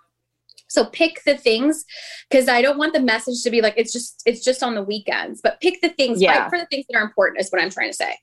So 0.67 0.85
pick 0.85 1.23
the 1.25 1.35
things 1.35 1.83
because 2.29 2.47
I 2.47 2.61
don't 2.61 2.77
want 2.77 2.93
the 2.93 2.99
message 2.99 3.43
to 3.43 3.49
be 3.49 3.61
like 3.61 3.73
it's 3.75 3.91
just 3.91 4.21
it's 4.25 4.43
just 4.43 4.63
on 4.63 4.75
the 4.75 4.83
weekends, 4.83 5.41
but 5.41 5.59
pick 5.61 5.81
the 5.81 5.89
things 5.89 6.21
yeah. 6.21 6.47
for 6.47 6.57
the 6.57 6.67
things 6.67 6.85
that 6.89 6.97
are 6.97 7.03
important 7.03 7.41
is 7.41 7.49
what 7.49 7.61
I'm 7.61 7.71
trying 7.71 7.89
to 7.89 7.95
say. 7.95 8.15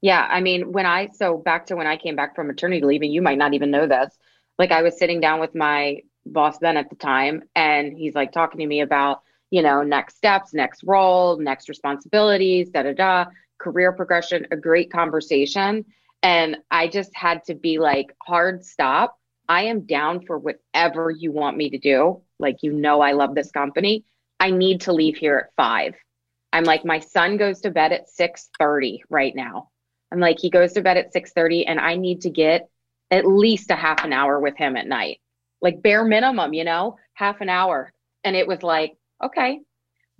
Yeah, 0.00 0.26
I 0.30 0.40
mean, 0.40 0.72
when 0.72 0.86
I 0.86 1.08
so 1.14 1.38
back 1.38 1.66
to 1.66 1.76
when 1.76 1.86
I 1.86 1.96
came 1.96 2.16
back 2.16 2.34
from 2.34 2.48
maternity 2.48 2.84
leave, 2.84 3.02
and 3.02 3.12
you 3.12 3.22
might 3.22 3.38
not 3.38 3.54
even 3.54 3.70
know 3.70 3.86
this, 3.86 4.14
like 4.58 4.70
I 4.70 4.82
was 4.82 4.98
sitting 4.98 5.20
down 5.20 5.40
with 5.40 5.54
my 5.54 5.98
boss 6.26 6.58
then 6.58 6.76
at 6.76 6.90
the 6.90 6.96
time, 6.96 7.44
and 7.54 7.96
he's 7.96 8.14
like 8.14 8.32
talking 8.32 8.60
to 8.60 8.66
me 8.66 8.80
about 8.80 9.22
you 9.50 9.62
know 9.62 9.82
next 9.82 10.16
steps, 10.16 10.54
next 10.54 10.82
role, 10.84 11.38
next 11.38 11.68
responsibilities, 11.68 12.70
da 12.70 12.82
da 12.82 12.92
da, 12.92 13.24
career 13.58 13.92
progression, 13.92 14.46
a 14.50 14.56
great 14.56 14.90
conversation, 14.92 15.84
and 16.22 16.56
I 16.70 16.88
just 16.88 17.14
had 17.14 17.44
to 17.44 17.54
be 17.54 17.78
like 17.78 18.14
hard 18.22 18.64
stop 18.64 19.18
I 19.48 19.64
am 19.64 19.82
down 19.82 20.24
for 20.24 20.38
whatever 20.38 21.10
you 21.10 21.32
want 21.32 21.56
me 21.56 21.70
to 21.70 21.78
do. 21.78 22.22
Like, 22.38 22.62
you 22.62 22.72
know, 22.72 23.00
I 23.00 23.12
love 23.12 23.34
this 23.34 23.50
company. 23.50 24.04
I 24.40 24.50
need 24.50 24.82
to 24.82 24.92
leave 24.92 25.16
here 25.16 25.36
at 25.36 25.54
five. 25.56 25.94
I'm 26.52 26.64
like, 26.64 26.84
my 26.84 27.00
son 27.00 27.36
goes 27.36 27.60
to 27.62 27.70
bed 27.70 27.92
at 27.92 28.08
6:30 28.08 29.00
right 29.10 29.34
now. 29.34 29.70
I'm 30.12 30.20
like, 30.20 30.38
he 30.38 30.50
goes 30.50 30.72
to 30.74 30.82
bed 30.82 30.96
at 30.96 31.12
6:30 31.12 31.64
and 31.66 31.80
I 31.80 31.96
need 31.96 32.22
to 32.22 32.30
get 32.30 32.68
at 33.10 33.26
least 33.26 33.70
a 33.70 33.76
half 33.76 34.04
an 34.04 34.12
hour 34.12 34.40
with 34.40 34.56
him 34.56 34.76
at 34.76 34.86
night. 34.86 35.20
Like 35.60 35.82
bare 35.82 36.04
minimum, 36.04 36.52
you 36.54 36.64
know, 36.64 36.96
half 37.14 37.40
an 37.40 37.48
hour. 37.48 37.92
And 38.22 38.36
it 38.36 38.46
was 38.46 38.62
like, 38.62 38.96
okay. 39.22 39.60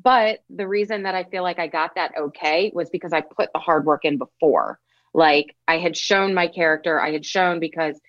But 0.02 0.40
the 0.50 0.66
reason 0.66 1.04
that 1.04 1.14
I 1.14 1.24
feel 1.24 1.42
like 1.42 1.58
I 1.58 1.66
got 1.68 1.94
that 1.94 2.12
okay 2.18 2.72
was 2.74 2.90
because 2.90 3.12
I 3.12 3.20
put 3.20 3.50
the 3.52 3.60
hard 3.60 3.86
work 3.86 4.04
in 4.04 4.18
before. 4.18 4.78
Like 5.14 5.54
I 5.68 5.78
had 5.78 5.96
shown 5.96 6.34
my 6.34 6.48
character, 6.48 7.00
I 7.00 7.12
had 7.12 7.24
shown 7.24 7.60
because 7.60 8.00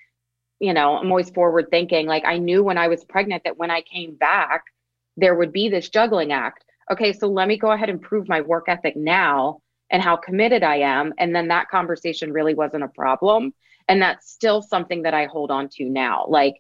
you 0.60 0.74
know, 0.74 0.98
I'm 0.98 1.10
always 1.12 1.30
forward 1.30 1.68
thinking. 1.70 2.08
Like 2.08 2.24
I 2.26 2.38
knew 2.38 2.64
when 2.64 2.78
I 2.78 2.88
was 2.88 3.04
pregnant 3.04 3.44
that 3.44 3.58
when 3.58 3.72
I 3.72 3.82
came 3.82 4.16
back, 4.16 4.64
there 5.18 5.36
would 5.36 5.52
be 5.52 5.70
this 5.70 5.90
juggling 5.90 6.32
act. 6.32 6.64
Okay, 6.92 7.14
so 7.14 7.28
let 7.28 7.48
me 7.48 7.58
go 7.58 7.72
ahead 7.72 7.90
and 7.90 8.02
prove 8.02 8.30
my 8.30 8.42
work 8.42 8.66
ethic 8.68 8.96
now 8.96 9.60
and 9.90 10.02
how 10.02 10.16
committed 10.16 10.64
I 10.64 10.78
am. 10.78 11.14
And 11.18 11.36
then 11.36 11.50
that 11.50 11.70
conversation 11.70 12.32
really 12.32 12.54
wasn't 12.54 12.84
a 12.84 12.90
problem. 12.90 13.54
And 13.88 14.02
that's 14.02 14.32
still 14.32 14.62
something 14.62 15.04
that 15.04 15.14
I 15.14 15.26
hold 15.26 15.52
on 15.52 15.70
to 15.74 15.86
now. 15.86 16.26
Like 16.28 16.56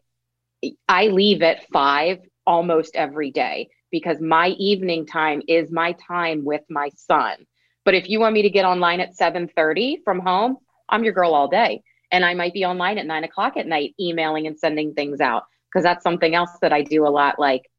I 0.87 1.07
leave 1.07 1.41
at 1.41 1.67
five 1.71 2.19
almost 2.45 2.95
every 2.95 3.31
day 3.31 3.69
because 3.91 4.19
my 4.19 4.49
evening 4.49 5.05
time 5.05 5.41
is 5.47 5.71
my 5.71 5.93
time 5.93 6.43
with 6.43 6.61
my 6.69 6.89
son. 6.95 7.45
But 7.83 7.95
if 7.95 8.09
you 8.09 8.19
want 8.19 8.33
me 8.33 8.41
to 8.41 8.49
get 8.49 8.65
online 8.65 8.99
at 8.99 9.15
7:30 9.15 10.03
from 10.03 10.19
home, 10.19 10.57
I'm 10.89 11.03
your 11.03 11.13
girl 11.13 11.33
all 11.33 11.47
day 11.47 11.83
and 12.11 12.25
I 12.25 12.33
might 12.33 12.53
be 12.53 12.65
online 12.65 12.97
at 12.97 13.05
nine 13.05 13.23
o'clock 13.23 13.57
at 13.57 13.67
night 13.67 13.95
emailing 13.99 14.47
and 14.47 14.57
sending 14.57 14.93
things 14.93 15.21
out 15.21 15.43
because 15.69 15.83
that's 15.83 16.03
something 16.03 16.35
else 16.35 16.51
that 16.61 16.73
I 16.73 16.81
do 16.81 17.05
a 17.05 17.09
lot. 17.09 17.39
Like 17.39 17.69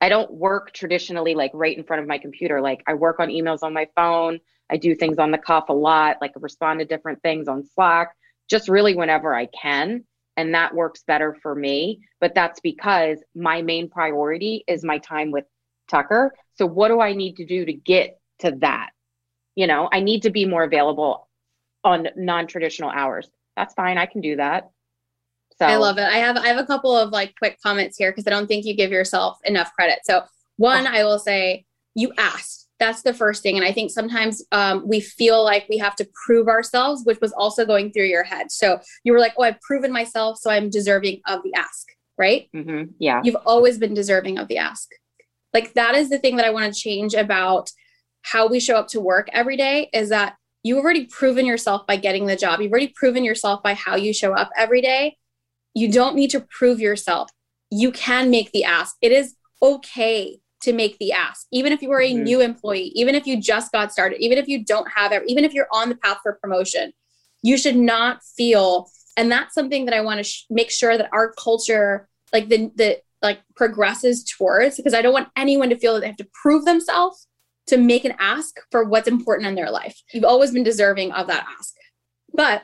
I 0.00 0.08
don't 0.08 0.32
work 0.32 0.72
traditionally 0.72 1.34
like 1.34 1.50
right 1.54 1.76
in 1.76 1.84
front 1.84 2.02
of 2.02 2.08
my 2.08 2.18
computer. 2.18 2.60
Like 2.60 2.82
I 2.86 2.94
work 2.94 3.20
on 3.20 3.28
emails 3.28 3.62
on 3.62 3.72
my 3.72 3.86
phone. 3.94 4.40
I 4.70 4.76
do 4.76 4.94
things 4.94 5.18
on 5.18 5.30
the 5.30 5.38
cuff 5.38 5.68
a 5.68 5.74
lot, 5.74 6.16
like 6.20 6.32
respond 6.36 6.80
to 6.80 6.86
different 6.86 7.22
things 7.22 7.46
on 7.46 7.64
Slack, 7.74 8.16
just 8.48 8.68
really 8.68 8.94
whenever 8.94 9.34
I 9.34 9.46
can. 9.46 10.04
And 10.36 10.54
that 10.54 10.74
works 10.74 11.04
better 11.06 11.36
for 11.42 11.54
me. 11.54 12.00
But 12.20 12.34
that's 12.34 12.60
because 12.60 13.18
my 13.34 13.62
main 13.62 13.88
priority 13.88 14.64
is 14.66 14.84
my 14.84 14.98
time 14.98 15.30
with 15.30 15.44
Tucker. 15.90 16.34
So 16.54 16.66
what 16.66 16.88
do 16.88 17.00
I 17.00 17.12
need 17.12 17.36
to 17.36 17.46
do 17.46 17.64
to 17.64 17.72
get 17.72 18.18
to 18.40 18.52
that? 18.60 18.90
You 19.54 19.66
know, 19.66 19.88
I 19.92 20.00
need 20.00 20.22
to 20.22 20.30
be 20.30 20.46
more 20.46 20.64
available 20.64 21.28
on 21.84 22.08
non-traditional 22.16 22.90
hours 22.90 23.28
that's 23.56 23.74
fine. 23.74 23.98
I 23.98 24.06
can 24.06 24.20
do 24.20 24.36
that. 24.36 24.70
So 25.58 25.66
I 25.66 25.76
love 25.76 25.98
it. 25.98 26.04
I 26.04 26.16
have 26.16 26.36
I 26.36 26.48
have 26.48 26.58
a 26.58 26.66
couple 26.66 26.96
of 26.96 27.10
like 27.10 27.34
quick 27.36 27.58
comments 27.62 27.96
here 27.98 28.10
because 28.10 28.26
I 28.26 28.30
don't 28.30 28.46
think 28.46 28.64
you 28.64 28.74
give 28.74 28.90
yourself 28.90 29.38
enough 29.44 29.72
credit. 29.74 30.00
So 30.04 30.22
one, 30.56 30.86
oh. 30.86 30.90
I 30.90 31.04
will 31.04 31.18
say 31.18 31.66
you 31.94 32.12
asked. 32.18 32.61
That's 32.82 33.02
the 33.02 33.14
first 33.14 33.44
thing. 33.44 33.56
And 33.56 33.64
I 33.64 33.70
think 33.70 33.92
sometimes 33.92 34.44
um, 34.50 34.82
we 34.88 34.98
feel 34.98 35.44
like 35.44 35.66
we 35.70 35.78
have 35.78 35.94
to 35.94 36.08
prove 36.26 36.48
ourselves, 36.48 37.02
which 37.04 37.20
was 37.20 37.32
also 37.32 37.64
going 37.64 37.92
through 37.92 38.06
your 38.06 38.24
head. 38.24 38.50
So 38.50 38.80
you 39.04 39.12
were 39.12 39.20
like, 39.20 39.34
oh, 39.38 39.44
I've 39.44 39.60
proven 39.60 39.92
myself, 39.92 40.38
so 40.38 40.50
I'm 40.50 40.68
deserving 40.68 41.20
of 41.28 41.44
the 41.44 41.54
ask, 41.54 41.86
right? 42.18 42.48
Mm-hmm. 42.52 42.90
Yeah. 42.98 43.20
You've 43.22 43.36
always 43.46 43.78
been 43.78 43.94
deserving 43.94 44.36
of 44.36 44.48
the 44.48 44.58
ask. 44.58 44.88
Like 45.54 45.74
that 45.74 45.94
is 45.94 46.10
the 46.10 46.18
thing 46.18 46.34
that 46.38 46.44
I 46.44 46.50
want 46.50 46.74
to 46.74 46.80
change 46.80 47.14
about 47.14 47.70
how 48.22 48.48
we 48.48 48.58
show 48.58 48.74
up 48.74 48.88
to 48.88 49.00
work 49.00 49.28
every 49.32 49.56
day 49.56 49.88
is 49.92 50.08
that 50.08 50.34
you've 50.64 50.82
already 50.82 51.06
proven 51.06 51.46
yourself 51.46 51.86
by 51.86 51.94
getting 51.94 52.26
the 52.26 52.34
job. 52.34 52.60
You've 52.60 52.72
already 52.72 52.92
proven 52.96 53.22
yourself 53.22 53.62
by 53.62 53.74
how 53.74 53.94
you 53.94 54.12
show 54.12 54.32
up 54.32 54.50
every 54.56 54.80
day. 54.82 55.18
You 55.72 55.88
don't 55.92 56.16
need 56.16 56.30
to 56.30 56.40
prove 56.40 56.80
yourself. 56.80 57.30
You 57.70 57.92
can 57.92 58.28
make 58.28 58.50
the 58.50 58.64
ask. 58.64 58.96
It 59.00 59.12
is 59.12 59.36
okay 59.62 60.40
to 60.62 60.72
make 60.72 60.98
the 60.98 61.12
ask, 61.12 61.46
even 61.52 61.72
if 61.72 61.82
you 61.82 61.90
are 61.92 62.00
a 62.00 62.12
mm-hmm. 62.12 62.22
new 62.22 62.40
employee, 62.40 62.92
even 62.94 63.14
if 63.14 63.26
you 63.26 63.40
just 63.40 63.72
got 63.72 63.92
started, 63.92 64.20
even 64.20 64.38
if 64.38 64.48
you 64.48 64.64
don't 64.64 64.88
have 64.94 65.12
it, 65.12 65.22
even 65.26 65.44
if 65.44 65.52
you're 65.52 65.68
on 65.72 65.88
the 65.88 65.96
path 65.96 66.18
for 66.22 66.38
promotion. 66.42 66.92
You 67.42 67.58
should 67.58 67.76
not 67.76 68.20
feel, 68.36 68.88
and 69.16 69.30
that's 69.30 69.54
something 69.54 69.86
that 69.86 69.94
I 69.94 70.00
want 70.00 70.18
to 70.18 70.24
sh- 70.24 70.44
make 70.48 70.70
sure 70.70 70.96
that 70.96 71.08
our 71.12 71.32
culture, 71.32 72.08
like 72.32 72.48
the 72.48 72.70
the 72.76 73.00
like 73.20 73.40
progresses 73.56 74.24
towards, 74.24 74.76
because 74.76 74.94
I 74.94 75.02
don't 75.02 75.12
want 75.12 75.28
anyone 75.36 75.68
to 75.70 75.78
feel 75.78 75.94
that 75.94 76.00
they 76.00 76.06
have 76.06 76.16
to 76.16 76.28
prove 76.40 76.64
themselves 76.64 77.26
to 77.66 77.76
make 77.76 78.04
an 78.04 78.14
ask 78.18 78.56
for 78.70 78.84
what's 78.84 79.08
important 79.08 79.48
in 79.48 79.54
their 79.54 79.70
life. 79.70 80.00
You've 80.12 80.24
always 80.24 80.52
been 80.52 80.64
deserving 80.64 81.12
of 81.12 81.26
that 81.28 81.46
ask. 81.58 81.74
But 82.32 82.62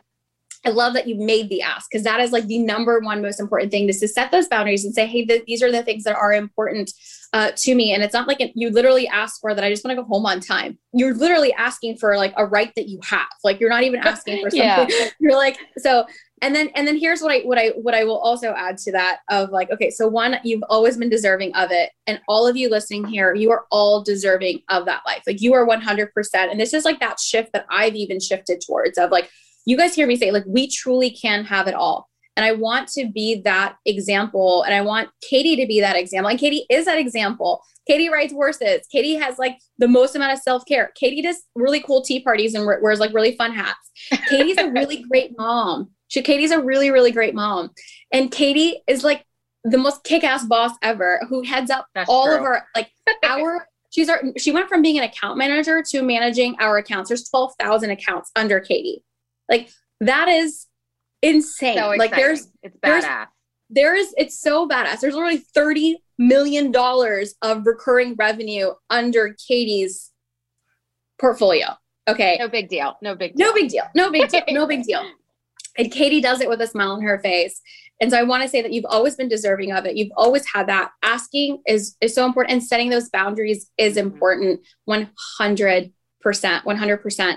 I 0.64 0.70
love 0.70 0.94
that 0.94 1.06
you 1.06 1.14
made 1.16 1.48
the 1.48 1.62
ask 1.62 1.88
because 1.90 2.04
that 2.04 2.20
is 2.20 2.32
like 2.32 2.46
the 2.46 2.58
number 2.58 2.98
one 3.00 3.22
most 3.22 3.40
important 3.40 3.70
thing 3.70 3.88
is 3.88 4.00
to 4.00 4.08
set 4.08 4.30
those 4.30 4.48
boundaries 4.48 4.84
and 4.84 4.94
say, 4.94 5.06
hey, 5.06 5.24
th- 5.24 5.44
these 5.46 5.62
are 5.62 5.70
the 5.70 5.82
things 5.82 6.04
that 6.04 6.16
are 6.16 6.32
important 6.32 6.90
uh, 7.32 7.50
to 7.56 7.74
me. 7.74 7.92
And 7.92 8.02
it's 8.02 8.14
not 8.14 8.26
like 8.26 8.40
you 8.54 8.70
literally 8.70 9.06
ask 9.08 9.40
for 9.40 9.54
that. 9.54 9.62
I 9.62 9.70
just 9.70 9.84
want 9.84 9.96
to 9.96 10.02
go 10.02 10.08
home 10.08 10.26
on 10.26 10.40
time. 10.40 10.78
You're 10.92 11.14
literally 11.14 11.52
asking 11.52 11.98
for 11.98 12.16
like 12.16 12.32
a 12.36 12.46
right 12.46 12.72
that 12.76 12.88
you 12.88 13.00
have. 13.04 13.28
Like 13.44 13.60
you're 13.60 13.70
not 13.70 13.82
even 13.82 14.00
asking 14.00 14.42
for 14.42 14.50
something. 14.50 14.60
yeah. 14.60 15.10
You're 15.20 15.36
like, 15.36 15.58
so 15.78 16.06
and 16.42 16.54
then 16.54 16.68
and 16.74 16.86
then 16.86 16.96
here's 16.96 17.20
what 17.20 17.32
i 17.32 17.40
what 17.40 17.58
i 17.58 17.68
what 17.70 17.94
i 17.94 18.04
will 18.04 18.18
also 18.18 18.52
add 18.56 18.76
to 18.78 18.92
that 18.92 19.18
of 19.28 19.50
like 19.50 19.70
okay 19.70 19.90
so 19.90 20.06
one 20.06 20.36
you've 20.44 20.62
always 20.68 20.96
been 20.96 21.08
deserving 21.08 21.54
of 21.54 21.70
it 21.70 21.90
and 22.06 22.20
all 22.28 22.46
of 22.46 22.56
you 22.56 22.70
listening 22.70 23.04
here 23.04 23.34
you 23.34 23.50
are 23.50 23.66
all 23.70 24.02
deserving 24.02 24.60
of 24.68 24.84
that 24.84 25.02
life 25.06 25.22
like 25.26 25.40
you 25.40 25.52
are 25.54 25.66
100% 25.66 26.08
and 26.34 26.60
this 26.60 26.72
is 26.72 26.84
like 26.84 27.00
that 27.00 27.18
shift 27.18 27.52
that 27.52 27.66
i've 27.70 27.94
even 27.94 28.20
shifted 28.20 28.60
towards 28.60 28.98
of 28.98 29.10
like 29.10 29.30
you 29.66 29.76
guys 29.76 29.94
hear 29.94 30.06
me 30.06 30.16
say 30.16 30.30
like 30.30 30.44
we 30.46 30.68
truly 30.68 31.10
can 31.10 31.44
have 31.44 31.66
it 31.66 31.74
all 31.74 32.08
and 32.38 32.46
i 32.46 32.52
want 32.52 32.88
to 32.88 33.10
be 33.12 33.42
that 33.42 33.76
example 33.84 34.62
and 34.62 34.74
i 34.74 34.80
want 34.80 35.10
katie 35.28 35.56
to 35.56 35.66
be 35.66 35.80
that 35.80 35.96
example 35.96 36.30
and 36.30 36.38
katie 36.38 36.64
is 36.70 36.86
that 36.86 36.98
example 36.98 37.62
katie 37.86 38.08
rides 38.08 38.32
horses 38.32 38.86
katie 38.90 39.16
has 39.16 39.38
like 39.38 39.58
the 39.76 39.88
most 39.88 40.16
amount 40.16 40.32
of 40.32 40.38
self-care 40.38 40.90
katie 40.94 41.20
does 41.20 41.42
really 41.54 41.80
cool 41.80 42.00
tea 42.00 42.20
parties 42.20 42.54
and 42.54 42.64
wears 42.64 43.00
like 43.00 43.12
really 43.12 43.36
fun 43.36 43.52
hats 43.52 43.90
katie's 44.30 44.56
a 44.56 44.70
really 44.70 45.04
great 45.10 45.36
mom 45.36 45.90
she 46.08 46.22
Katie's 46.22 46.50
a 46.50 46.60
really, 46.60 46.90
really 46.90 47.12
great 47.12 47.34
mom. 47.34 47.70
And 48.12 48.30
Katie 48.30 48.82
is 48.86 49.04
like 49.04 49.24
the 49.64 49.78
most 49.78 50.04
kick-ass 50.04 50.44
boss 50.44 50.72
ever 50.82 51.20
who 51.28 51.42
heads 51.42 51.70
up 51.70 51.86
That's 51.94 52.08
all 52.08 52.26
true. 52.26 52.36
of 52.36 52.42
our 52.42 52.66
like 52.74 52.90
our 53.24 53.68
she's 53.90 54.08
our 54.08 54.22
she 54.38 54.50
went 54.50 54.68
from 54.68 54.82
being 54.82 54.98
an 54.98 55.04
account 55.04 55.36
manager 55.38 55.82
to 55.90 56.02
managing 56.02 56.56
our 56.58 56.78
accounts. 56.78 57.08
There's 57.08 57.28
12,000 57.28 57.90
accounts 57.90 58.30
under 58.34 58.60
Katie. 58.60 59.04
Like 59.48 59.70
that 60.00 60.28
is 60.28 60.66
insane. 61.22 61.76
So 61.76 61.90
like 61.96 62.10
there's 62.12 62.48
it's 62.62 62.76
badass. 62.76 63.26
There 63.70 63.94
is 63.94 64.14
it's 64.16 64.40
so 64.40 64.68
badass. 64.68 65.00
There's 65.00 65.14
literally 65.14 65.38
30 65.38 66.02
million 66.18 66.70
dollars 66.70 67.34
of 67.42 67.66
recurring 67.66 68.14
revenue 68.16 68.70
under 68.90 69.34
Katie's 69.46 70.10
portfolio. 71.18 71.68
Okay. 72.08 72.36
No 72.38 72.48
big 72.48 72.68
deal. 72.68 72.96
No 73.02 73.14
big 73.14 73.34
deal. 73.34 73.46
No 73.46 73.54
big 73.54 73.68
deal. 73.68 73.84
No 73.94 74.10
big 74.10 74.28
deal. 74.28 74.42
No 74.48 74.66
big 74.66 74.82
deal. 74.86 75.04
And 75.76 75.92
Katie 75.92 76.20
does 76.20 76.40
it 76.40 76.48
with 76.48 76.60
a 76.60 76.66
smile 76.66 76.92
on 76.92 77.02
her 77.02 77.20
face. 77.20 77.60
And 78.00 78.10
so 78.10 78.18
I 78.18 78.22
want 78.22 78.42
to 78.42 78.48
say 78.48 78.62
that 78.62 78.72
you've 78.72 78.86
always 78.86 79.16
been 79.16 79.28
deserving 79.28 79.72
of 79.72 79.84
it. 79.84 79.96
You've 79.96 80.12
always 80.16 80.44
had 80.52 80.68
that. 80.68 80.90
Asking 81.02 81.62
is 81.66 81.96
is 82.00 82.14
so 82.14 82.24
important 82.24 82.52
and 82.52 82.62
setting 82.62 82.90
those 82.90 83.10
boundaries 83.10 83.70
is 83.76 83.96
mm-hmm. 83.96 84.06
important 84.06 84.60
100%. 84.88 85.90
100%. 86.24 87.36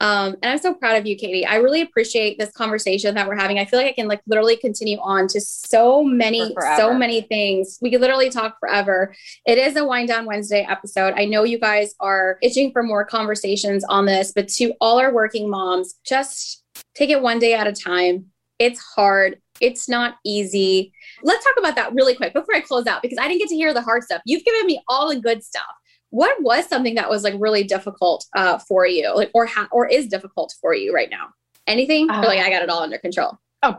Um, 0.00 0.36
and 0.42 0.52
I'm 0.52 0.58
so 0.58 0.74
proud 0.74 0.96
of 0.96 1.06
you, 1.06 1.16
Katie. 1.16 1.46
I 1.46 1.56
really 1.56 1.82
appreciate 1.82 2.38
this 2.38 2.50
conversation 2.52 3.14
that 3.14 3.28
we're 3.28 3.36
having. 3.36 3.58
I 3.58 3.64
feel 3.64 3.78
like 3.78 3.88
I 3.88 3.92
can 3.92 4.08
like 4.08 4.20
literally 4.26 4.56
continue 4.56 4.98
on 4.98 5.28
to 5.28 5.40
so 5.40 6.02
many, 6.02 6.54
so 6.76 6.94
many 6.94 7.20
things. 7.22 7.78
We 7.82 7.90
could 7.90 8.00
literally 8.00 8.30
talk 8.30 8.58
forever. 8.58 9.14
It 9.46 9.58
is 9.58 9.76
a 9.76 9.84
wind 9.84 10.08
down 10.08 10.26
Wednesday 10.26 10.66
episode. 10.68 11.14
I 11.16 11.26
know 11.26 11.44
you 11.44 11.58
guys 11.58 11.94
are 12.00 12.38
itching 12.42 12.72
for 12.72 12.82
more 12.82 13.04
conversations 13.04 13.84
on 13.88 14.06
this, 14.06 14.32
but 14.34 14.48
to 14.48 14.72
all 14.80 14.98
our 14.98 15.12
working 15.12 15.50
moms, 15.50 15.98
just 16.04 16.60
Take 16.94 17.10
it 17.10 17.22
one 17.22 17.38
day 17.38 17.54
at 17.54 17.66
a 17.66 17.72
time. 17.72 18.26
It's 18.58 18.80
hard. 18.80 19.40
It's 19.60 19.88
not 19.88 20.16
easy. 20.24 20.92
Let's 21.22 21.44
talk 21.44 21.54
about 21.58 21.76
that 21.76 21.92
really 21.94 22.14
quick 22.14 22.32
before 22.34 22.54
I 22.54 22.60
close 22.60 22.86
out 22.86 23.02
because 23.02 23.18
I 23.18 23.28
didn't 23.28 23.40
get 23.40 23.48
to 23.50 23.54
hear 23.54 23.72
the 23.72 23.82
hard 23.82 24.02
stuff. 24.02 24.22
You've 24.24 24.44
given 24.44 24.66
me 24.66 24.82
all 24.88 25.08
the 25.08 25.20
good 25.20 25.42
stuff. 25.42 25.64
What 26.10 26.42
was 26.42 26.66
something 26.66 26.96
that 26.96 27.08
was 27.08 27.24
like 27.24 27.34
really 27.38 27.64
difficult 27.64 28.26
uh, 28.36 28.58
for 28.58 28.86
you, 28.86 29.14
like 29.14 29.30
or 29.34 29.46
ha- 29.46 29.68
or 29.72 29.86
is 29.88 30.06
difficult 30.06 30.54
for 30.60 30.74
you 30.74 30.92
right 30.92 31.10
now? 31.10 31.28
Anything? 31.66 32.10
Uh, 32.10 32.22
like 32.26 32.40
I 32.40 32.50
got 32.50 32.62
it 32.62 32.68
all 32.68 32.82
under 32.82 32.98
control. 32.98 33.38
Oh, 33.62 33.76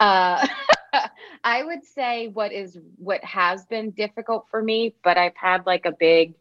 uh, 0.00 0.46
I 1.44 1.62
would 1.62 1.84
say 1.84 2.28
what 2.28 2.52
is 2.52 2.78
what 2.96 3.22
has 3.24 3.66
been 3.66 3.90
difficult 3.90 4.46
for 4.50 4.62
me, 4.62 4.94
but 5.04 5.18
I've 5.18 5.36
had 5.36 5.66
like 5.66 5.84
a 5.84 5.92
big 5.92 6.34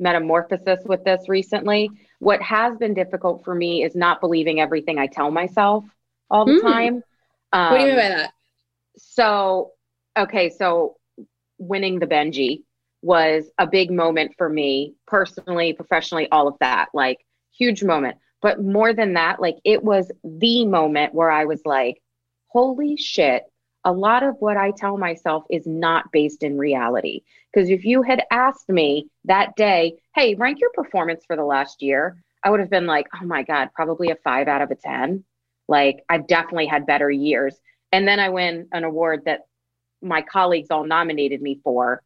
metamorphosis 0.00 0.80
with 0.84 1.04
this 1.04 1.28
recently. 1.28 1.90
What 2.18 2.42
has 2.42 2.76
been 2.78 2.94
difficult 2.94 3.44
for 3.44 3.54
me 3.54 3.84
is 3.84 3.94
not 3.94 4.20
believing 4.20 4.60
everything 4.60 4.98
I 4.98 5.06
tell 5.06 5.30
myself 5.30 5.84
all 6.30 6.44
the 6.44 6.52
mm. 6.52 6.62
time. 6.62 7.02
Um, 7.52 7.72
what 7.72 7.78
do 7.78 7.84
you 7.84 7.88
mean 7.88 7.96
by 7.96 8.08
that? 8.08 8.32
So, 8.96 9.72
okay, 10.16 10.50
so 10.50 10.96
winning 11.58 11.98
the 11.98 12.06
Benji 12.06 12.64
was 13.02 13.44
a 13.58 13.66
big 13.66 13.90
moment 13.90 14.32
for 14.36 14.48
me 14.48 14.94
personally, 15.06 15.72
professionally, 15.72 16.28
all 16.30 16.48
of 16.48 16.56
that. 16.60 16.88
Like, 16.92 17.18
huge 17.56 17.82
moment. 17.82 18.16
But 18.40 18.62
more 18.62 18.94
than 18.94 19.14
that, 19.14 19.40
like, 19.40 19.56
it 19.64 19.82
was 19.82 20.10
the 20.24 20.64
moment 20.64 21.14
where 21.14 21.30
I 21.30 21.44
was 21.44 21.60
like, 21.64 22.00
holy 22.48 22.96
shit, 22.96 23.44
a 23.84 23.92
lot 23.92 24.22
of 24.22 24.36
what 24.40 24.56
I 24.56 24.72
tell 24.72 24.96
myself 24.96 25.44
is 25.50 25.66
not 25.66 26.10
based 26.12 26.42
in 26.42 26.58
reality. 26.58 27.22
Because 27.52 27.70
if 27.70 27.84
you 27.84 28.02
had 28.02 28.22
asked 28.30 28.68
me 28.68 29.08
that 29.24 29.56
day, 29.56 29.96
hey, 30.14 30.34
rank 30.34 30.58
your 30.60 30.70
performance 30.74 31.24
for 31.26 31.36
the 31.36 31.44
last 31.44 31.82
year, 31.82 32.22
I 32.44 32.50
would 32.50 32.60
have 32.60 32.70
been 32.70 32.86
like, 32.86 33.06
oh 33.20 33.24
my 33.24 33.42
God, 33.42 33.70
probably 33.74 34.10
a 34.10 34.16
five 34.16 34.48
out 34.48 34.62
of 34.62 34.70
a 34.70 34.74
10. 34.74 35.24
Like, 35.68 36.04
I've 36.08 36.26
definitely 36.26 36.66
had 36.66 36.86
better 36.86 37.10
years. 37.10 37.56
And 37.92 38.06
then 38.06 38.20
I 38.20 38.28
win 38.28 38.68
an 38.72 38.84
award 38.84 39.22
that 39.24 39.46
my 40.02 40.22
colleagues 40.22 40.68
all 40.70 40.84
nominated 40.84 41.42
me 41.42 41.60
for. 41.64 42.02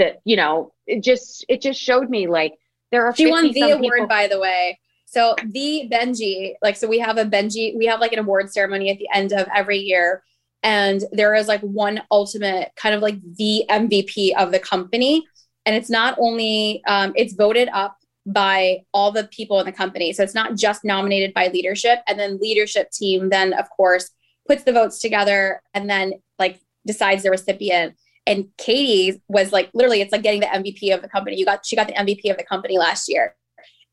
That, 0.00 0.20
you 0.24 0.34
know, 0.34 0.72
it 0.86 1.04
just 1.04 1.44
it 1.48 1.60
just 1.60 1.78
showed 1.78 2.08
me 2.08 2.26
like 2.26 2.54
there 2.90 3.06
are 3.06 3.14
she 3.14 3.30
won 3.30 3.52
the 3.52 3.70
award 3.70 3.82
people- 3.82 4.06
by 4.08 4.26
the 4.26 4.40
way. 4.40 4.80
So 5.04 5.34
the 5.44 5.88
benji 5.92 6.54
like 6.62 6.76
so 6.76 6.88
we 6.88 6.98
have 7.00 7.18
a 7.18 7.24
benji 7.24 7.76
we 7.76 7.86
have 7.86 8.00
like 8.00 8.12
an 8.12 8.18
award 8.18 8.50
ceremony 8.50 8.90
at 8.90 8.98
the 8.98 9.08
end 9.12 9.32
of 9.32 9.46
every 9.54 9.78
year. 9.78 10.22
And 10.62 11.02
there 11.12 11.34
is 11.34 11.48
like 11.48 11.60
one 11.60 12.02
ultimate 12.10 12.72
kind 12.76 12.94
of 12.94 13.02
like 13.02 13.20
the 13.36 13.64
mvp 13.68 14.34
of 14.36 14.52
the 14.52 14.58
company. 14.58 15.26
And 15.66 15.76
it's 15.76 15.90
not 15.90 16.16
only 16.18 16.82
um, 16.86 17.12
it's 17.14 17.34
voted 17.34 17.68
up 17.72 17.96
by 18.24 18.78
all 18.94 19.12
the 19.12 19.24
people 19.24 19.60
in 19.60 19.66
the 19.66 19.72
company. 19.72 20.12
So 20.12 20.22
it's 20.22 20.34
not 20.34 20.56
just 20.56 20.84
nominated 20.84 21.34
by 21.34 21.48
leadership. 21.48 21.98
And 22.06 22.18
then 22.18 22.38
leadership 22.38 22.90
team 22.90 23.28
then 23.28 23.52
of 23.52 23.68
course 23.70 24.10
puts 24.46 24.62
the 24.64 24.72
votes 24.72 24.98
together 24.98 25.60
and 25.74 25.90
then 25.90 26.14
like 26.38 26.58
decides 26.86 27.22
the 27.22 27.30
recipient 27.30 27.94
and 28.26 28.48
katie 28.58 29.20
was 29.28 29.52
like 29.52 29.70
literally 29.74 30.00
it's 30.00 30.12
like 30.12 30.22
getting 30.22 30.40
the 30.40 30.46
mvp 30.46 30.94
of 30.94 31.02
the 31.02 31.08
company 31.08 31.36
you 31.36 31.44
got 31.44 31.64
she 31.64 31.76
got 31.76 31.86
the 31.86 31.94
mvp 31.94 32.30
of 32.30 32.36
the 32.36 32.44
company 32.44 32.78
last 32.78 33.08
year 33.08 33.34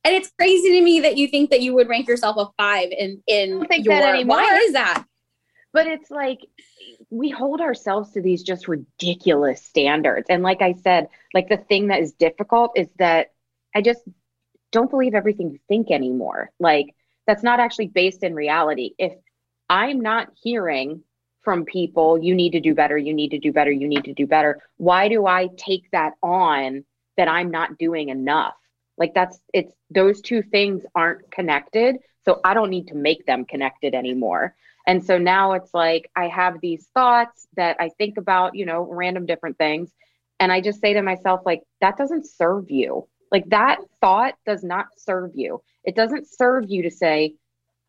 and 0.03 0.15
it's 0.15 0.31
crazy 0.37 0.71
to 0.71 0.81
me 0.81 0.99
that 1.01 1.17
you 1.17 1.27
think 1.27 1.49
that 1.49 1.61
you 1.61 1.73
would 1.73 1.89
rank 1.89 2.07
yourself 2.07 2.35
a 2.37 2.47
five 2.57 2.89
in 2.91 3.21
in 3.27 3.65
your 3.79 4.25
why 4.25 4.57
is 4.63 4.73
that 4.73 5.05
but 5.73 5.85
it's 5.87 6.09
like 6.09 6.39
we 7.09 7.29
hold 7.29 7.61
ourselves 7.61 8.11
to 8.11 8.21
these 8.21 8.43
just 8.43 8.67
ridiculous 8.67 9.63
standards. 9.63 10.27
And 10.29 10.43
like 10.43 10.61
I 10.61 10.73
said, 10.73 11.07
like 11.33 11.49
the 11.49 11.57
thing 11.57 11.87
that 11.87 12.01
is 12.01 12.13
difficult 12.13 12.71
is 12.75 12.87
that 12.97 13.27
I 13.75 13.81
just 13.81 14.01
don't 14.71 14.89
believe 14.89 15.13
everything 15.13 15.51
you 15.51 15.59
think 15.67 15.91
anymore. 15.91 16.51
Like 16.59 16.95
that's 17.25 17.43
not 17.43 17.59
actually 17.59 17.87
based 17.87 18.23
in 18.23 18.35
reality. 18.35 18.91
If 18.97 19.13
I'm 19.69 20.01
not 20.01 20.29
hearing 20.41 21.03
from 21.47 21.63
people, 21.63 22.21
you 22.21 22.35
need 22.35 22.51
to 22.51 22.59
do 22.59 22.75
better, 22.75 22.97
you 22.97 23.13
need 23.13 23.31
to 23.31 23.39
do 23.39 23.53
better, 23.53 23.71
you 23.71 23.87
need 23.87 24.03
to 24.03 24.13
do 24.13 24.27
better, 24.27 24.59
why 24.75 25.07
do 25.07 25.25
I 25.25 25.47
take 25.55 25.89
that 25.91 26.11
on 26.21 26.83
that 27.15 27.29
I'm 27.29 27.49
not 27.51 27.77
doing 27.77 28.09
enough? 28.09 28.55
Like 28.97 29.13
that's 29.13 29.39
it's 29.53 29.71
those 29.89 30.19
two 30.19 30.41
things 30.41 30.83
aren't 30.93 31.31
connected. 31.31 31.99
So 32.25 32.41
I 32.43 32.53
don't 32.53 32.69
need 32.69 32.89
to 32.89 32.95
make 32.95 33.25
them 33.25 33.45
connected 33.45 33.95
anymore. 33.95 34.55
And 34.87 35.01
so 35.01 35.17
now 35.17 35.53
it's 35.53 35.73
like 35.73 36.11
I 36.17 36.27
have 36.27 36.59
these 36.59 36.89
thoughts 36.93 37.47
that 37.55 37.77
I 37.79 37.91
think 37.97 38.17
about, 38.17 38.53
you 38.53 38.65
know, 38.65 38.81
random 38.81 39.25
different 39.25 39.57
things. 39.57 39.89
And 40.41 40.51
I 40.51 40.59
just 40.59 40.81
say 40.81 40.91
to 40.95 41.01
myself, 41.01 41.43
like, 41.45 41.63
that 41.79 41.95
doesn't 41.95 42.27
serve 42.27 42.69
you. 42.69 43.07
Like, 43.31 43.47
that 43.51 43.77
thought 44.01 44.33
does 44.45 44.65
not 44.65 44.87
serve 44.97 45.31
you. 45.33 45.61
It 45.85 45.95
doesn't 45.95 46.27
serve 46.27 46.65
you 46.67 46.83
to 46.83 46.91
say, 46.91 47.35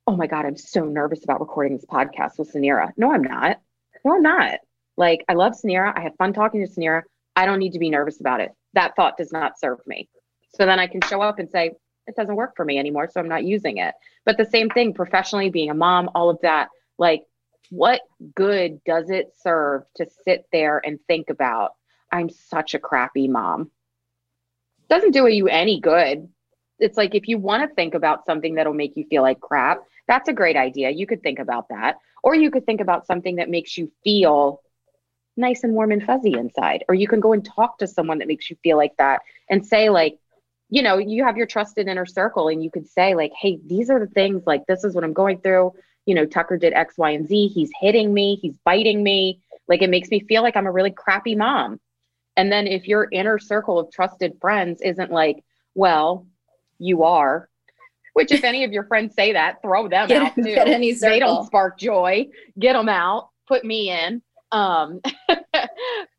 oh 0.09 0.16
my 0.16 0.27
God, 0.27 0.47
I'm 0.47 0.57
so 0.57 0.87
nervous 0.87 1.23
about 1.23 1.38
recording 1.38 1.77
this 1.77 1.85
podcast 1.85 2.38
with 2.38 2.51
Suneera. 2.51 2.92
No, 2.97 3.12
I'm 3.12 3.23
not. 3.23 3.61
No, 4.07 4.14
I'm 4.14 4.23
not. 4.23 4.61
Like, 4.97 5.23
I 5.29 5.35
love 5.35 5.53
Suneera. 5.53 5.92
I 5.94 6.01
have 6.01 6.16
fun 6.16 6.33
talking 6.33 6.64
to 6.64 6.73
Suneera. 6.73 7.03
I 7.37 7.44
don't 7.44 7.59
need 7.59 7.75
to 7.75 7.79
be 7.79 7.90
nervous 7.90 8.18
about 8.18 8.40
it. 8.40 8.53
That 8.73 8.97
thought 8.97 9.18
does 9.18 9.33
not 9.33 9.61
serve 9.61 9.81
me. 9.87 10.09
So 10.55 10.64
then 10.64 10.81
I 10.81 10.87
can 10.87 11.03
show 11.03 11.21
up 11.21 11.38
and 11.38 11.51
say, 11.51 11.73
it 12.07 12.16
doesn't 12.16 12.37
work 12.37 12.57
for 12.57 12.64
me 12.64 12.79
anymore. 12.79 13.11
So 13.12 13.21
I'm 13.21 13.29
not 13.29 13.44
using 13.44 13.77
it. 13.77 13.94
But 14.25 14.38
the 14.38 14.47
same 14.47 14.71
thing 14.71 14.94
professionally, 14.94 15.51
being 15.51 15.68
a 15.68 15.75
mom, 15.75 16.09
all 16.14 16.31
of 16.31 16.38
that 16.40 16.68
like, 16.97 17.25
what 17.68 18.01
good 18.35 18.83
does 18.85 19.11
it 19.11 19.35
serve 19.42 19.83
to 19.97 20.07
sit 20.25 20.47
there 20.53 20.81
and 20.83 20.99
think 21.07 21.29
about, 21.29 21.73
I'm 22.11 22.31
such 22.31 22.73
a 22.73 22.79
crappy 22.79 23.29
mom? 23.29 23.71
Doesn't 24.88 25.11
do 25.11 25.27
you 25.27 25.49
any 25.49 25.81
good. 25.81 26.31
It's 26.79 26.97
like 26.97 27.14
if 27.14 27.29
you 27.29 27.37
want 27.37 27.68
to 27.68 27.75
think 27.75 27.94
about 27.94 28.25
something 28.25 28.55
that'll 28.55 28.73
make 28.73 28.97
you 28.97 29.05
feel 29.11 29.21
like 29.21 29.40
crap, 29.40 29.81
that's 30.09 30.29
a 30.29 30.33
great 30.33 30.57
idea. 30.57 30.90
You 30.90 31.07
could 31.07 31.23
think 31.23 31.38
about 31.38 31.68
that. 31.68 31.99
Or 32.23 32.35
you 32.35 32.51
could 32.51 32.66
think 32.66 32.81
about 32.81 33.07
something 33.07 33.37
that 33.37 33.49
makes 33.49 33.79
you 33.79 33.92
feel 34.03 34.62
nice 35.37 35.62
and 35.62 35.75
warm 35.75 35.92
and 35.92 36.03
fuzzy 36.03 36.33
inside. 36.33 36.85
Or 36.88 36.94
you 36.94 37.07
can 37.07 37.21
go 37.21 37.33
and 37.33 37.44
talk 37.44 37.79
to 37.79 37.87
someone 37.87 38.18
that 38.18 38.29
makes 38.29 38.51
you 38.51 38.57
feel 38.62 38.77
like 38.77 38.97
that 38.99 39.21
and 39.49 39.64
say, 39.64 39.88
like, 39.88 40.18
you 40.68 40.83
know, 40.83 40.99
you 40.99 41.25
have 41.25 41.37
your 41.37 41.47
trusted 41.47 41.87
inner 41.87 42.07
circle 42.07 42.49
and 42.49 42.62
you 42.62 42.71
could 42.71 42.88
say, 42.88 43.14
like, 43.14 43.33
hey, 43.40 43.61
these 43.64 43.88
are 43.88 44.01
the 44.01 44.12
things, 44.12 44.42
like, 44.47 44.66
this 44.66 44.83
is 44.83 44.94
what 44.94 45.05
I'm 45.05 45.12
going 45.12 45.40
through 45.40 45.73
you 46.09 46.14
know, 46.14 46.25
Tucker 46.25 46.57
did 46.57 46.73
X, 46.73 46.97
Y, 46.97 47.11
and 47.11 47.29
Z. 47.29 47.49
He's 47.49 47.71
hitting 47.79 48.14
me, 48.14 48.37
he's 48.40 48.57
biting 48.64 49.03
me. 49.03 49.42
Like 49.68 49.83
it 49.83 49.90
makes 49.90 50.09
me 50.09 50.21
feel 50.21 50.40
like 50.40 50.57
I'm 50.57 50.66
a 50.66 50.73
really 50.73 50.90
crappy 50.90 51.35
mom. 51.35 51.79
And 52.35 52.51
then 52.51 52.66
if 52.66 52.88
your 52.88 53.09
inner 53.12 53.38
circle 53.38 53.79
of 53.79 53.92
trusted 53.92 54.38
friends 54.40 54.81
isn't 54.81 55.12
like, 55.12 55.44
well, 55.75 56.27
you 56.79 57.03
are, 57.03 57.48
which 58.19 58.33
if 58.33 58.43
any 58.43 58.65
of 58.65 58.73
your 58.73 58.83
friends 58.83 59.15
say 59.15 59.33
that, 59.35 59.63
throw 59.63 59.87
them 59.87 60.09
get, 60.09 60.23
out 60.23 60.35
too. 60.35 60.43
Get 60.43 60.67
any 60.67 60.93
circle. 60.93 61.15
They 61.15 61.21
don't 61.21 61.47
spark 61.47 61.79
joy. 61.79 62.27
Get 62.59 62.73
them 62.73 62.89
out. 62.89 63.29
Put 63.47 63.65
me 63.65 63.93
in. 63.93 64.23
Um, 64.51 65.01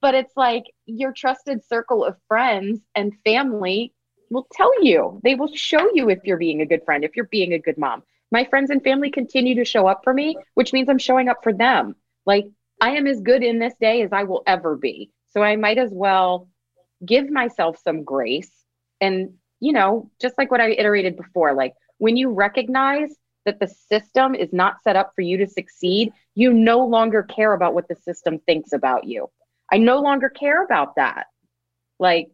but 0.01 0.15
it's 0.15 0.31
like 0.37 0.63
your 0.85 1.11
trusted 1.11 1.59
circle 1.67 2.05
of 2.05 2.15
friends 2.29 2.79
and 2.95 3.11
family 3.25 3.93
will 4.31 4.47
tell 4.53 4.81
you. 4.81 5.19
They 5.25 5.35
will 5.35 5.53
show 5.53 5.89
you 5.93 6.09
if 6.09 6.19
you're 6.23 6.37
being 6.37 6.61
a 6.61 6.65
good 6.65 6.85
friend, 6.85 7.03
if 7.03 7.17
you're 7.17 7.25
being 7.25 7.51
a 7.51 7.59
good 7.59 7.77
mom, 7.77 8.03
my 8.31 8.45
friends 8.45 8.69
and 8.69 8.81
family 8.81 9.11
continue 9.11 9.55
to 9.55 9.65
show 9.65 9.85
up 9.85 9.99
for 10.05 10.13
me, 10.13 10.37
which 10.53 10.71
means 10.71 10.87
I'm 10.87 10.99
showing 10.99 11.27
up 11.27 11.43
for 11.43 11.51
them. 11.51 11.97
Like 12.25 12.45
I 12.79 12.91
am 12.91 13.07
as 13.07 13.19
good 13.19 13.43
in 13.43 13.59
this 13.59 13.73
day 13.81 14.03
as 14.03 14.13
I 14.13 14.23
will 14.23 14.43
ever 14.47 14.77
be. 14.77 15.11
So 15.31 15.43
I 15.43 15.57
might 15.57 15.79
as 15.79 15.89
well 15.91 16.47
give 17.05 17.29
myself 17.29 17.77
some 17.83 18.05
grace. 18.05 18.51
And, 19.01 19.33
you 19.59 19.73
know, 19.73 20.09
just 20.21 20.37
like 20.37 20.49
what 20.49 20.61
I 20.61 20.69
iterated 20.69 21.17
before, 21.17 21.53
like 21.53 21.73
when 21.99 22.17
you 22.17 22.31
recognize 22.31 23.15
that 23.45 23.59
the 23.59 23.67
system 23.67 24.35
is 24.35 24.51
not 24.51 24.81
set 24.83 24.95
up 24.95 25.11
for 25.15 25.21
you 25.21 25.37
to 25.37 25.47
succeed, 25.47 26.11
you 26.35 26.51
no 26.51 26.85
longer 26.85 27.23
care 27.23 27.53
about 27.53 27.73
what 27.73 27.87
the 27.87 27.95
system 27.95 28.39
thinks 28.39 28.73
about 28.73 29.05
you. 29.05 29.29
I 29.71 29.77
no 29.77 29.99
longer 29.99 30.29
care 30.29 30.63
about 30.63 30.95
that. 30.95 31.27
Like 31.99 32.31